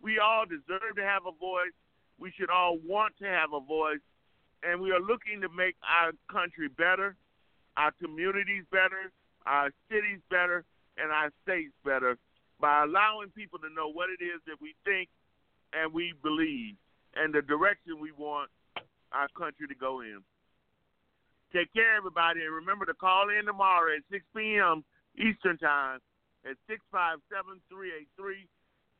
We 0.00 0.20
all 0.20 0.46
deserve 0.46 0.94
to 0.94 1.02
have 1.02 1.26
a 1.26 1.34
voice. 1.34 1.74
We 2.20 2.30
should 2.30 2.50
all 2.50 2.78
want 2.78 3.18
to 3.18 3.26
have 3.26 3.50
a 3.50 3.60
voice. 3.60 4.04
And 4.62 4.80
we 4.80 4.92
are 4.92 5.00
looking 5.00 5.40
to 5.42 5.48
make 5.48 5.74
our 5.82 6.12
country 6.30 6.68
better, 6.68 7.16
our 7.76 7.90
communities 7.98 8.64
better, 8.70 9.10
our 9.44 9.70
cities 9.90 10.20
better, 10.30 10.62
and 10.98 11.10
our 11.10 11.30
states 11.42 11.74
better 11.84 12.16
by 12.60 12.84
allowing 12.84 13.30
people 13.30 13.58
to 13.60 13.68
know 13.68 13.88
what 13.88 14.08
it 14.10 14.22
is 14.22 14.40
that 14.46 14.56
we 14.60 14.74
think 14.84 15.08
and 15.72 15.92
we 15.92 16.14
believe 16.22 16.74
and 17.14 17.34
the 17.34 17.42
direction 17.42 18.00
we 18.00 18.12
want 18.12 18.50
our 19.12 19.28
country 19.36 19.66
to 19.68 19.74
go 19.74 20.00
in. 20.00 20.20
Take 21.52 21.72
care, 21.72 21.96
everybody, 21.96 22.42
and 22.42 22.54
remember 22.54 22.84
to 22.86 22.94
call 22.94 23.28
in 23.30 23.46
tomorrow 23.46 23.94
at 23.94 24.02
6 24.10 24.24
p.m. 24.36 24.84
Eastern 25.16 25.56
Time 25.58 26.00
at 26.44 26.56
657 26.68 27.60
383 27.70 28.48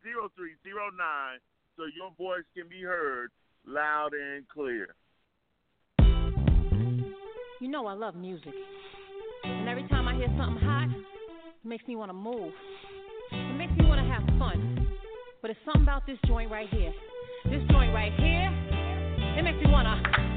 0309 0.02 1.40
so 1.76 1.84
your 1.92 2.10
voice 2.16 2.46
can 2.56 2.68
be 2.68 2.82
heard 2.82 3.30
loud 3.66 4.14
and 4.14 4.48
clear. 4.48 4.94
You 7.60 7.68
know 7.68 7.86
I 7.86 7.94
love 7.94 8.14
music. 8.14 8.54
And 9.44 9.68
every 9.68 9.86
time 9.88 10.06
I 10.08 10.14
hear 10.14 10.28
something 10.38 10.62
hot, 10.62 10.88
it 10.88 11.68
makes 11.68 11.86
me 11.86 11.96
want 11.96 12.10
to 12.10 12.14
move. 12.14 12.52
But 15.42 15.50
it's 15.50 15.60
something 15.64 15.82
about 15.82 16.06
this 16.06 16.18
joint 16.26 16.50
right 16.50 16.68
here. 16.70 16.92
This 17.44 17.62
joint 17.70 17.94
right 17.94 18.12
here, 18.18 18.50
it 19.38 19.42
makes 19.42 19.58
me 19.64 19.70
want 19.70 19.86
to 19.86 20.35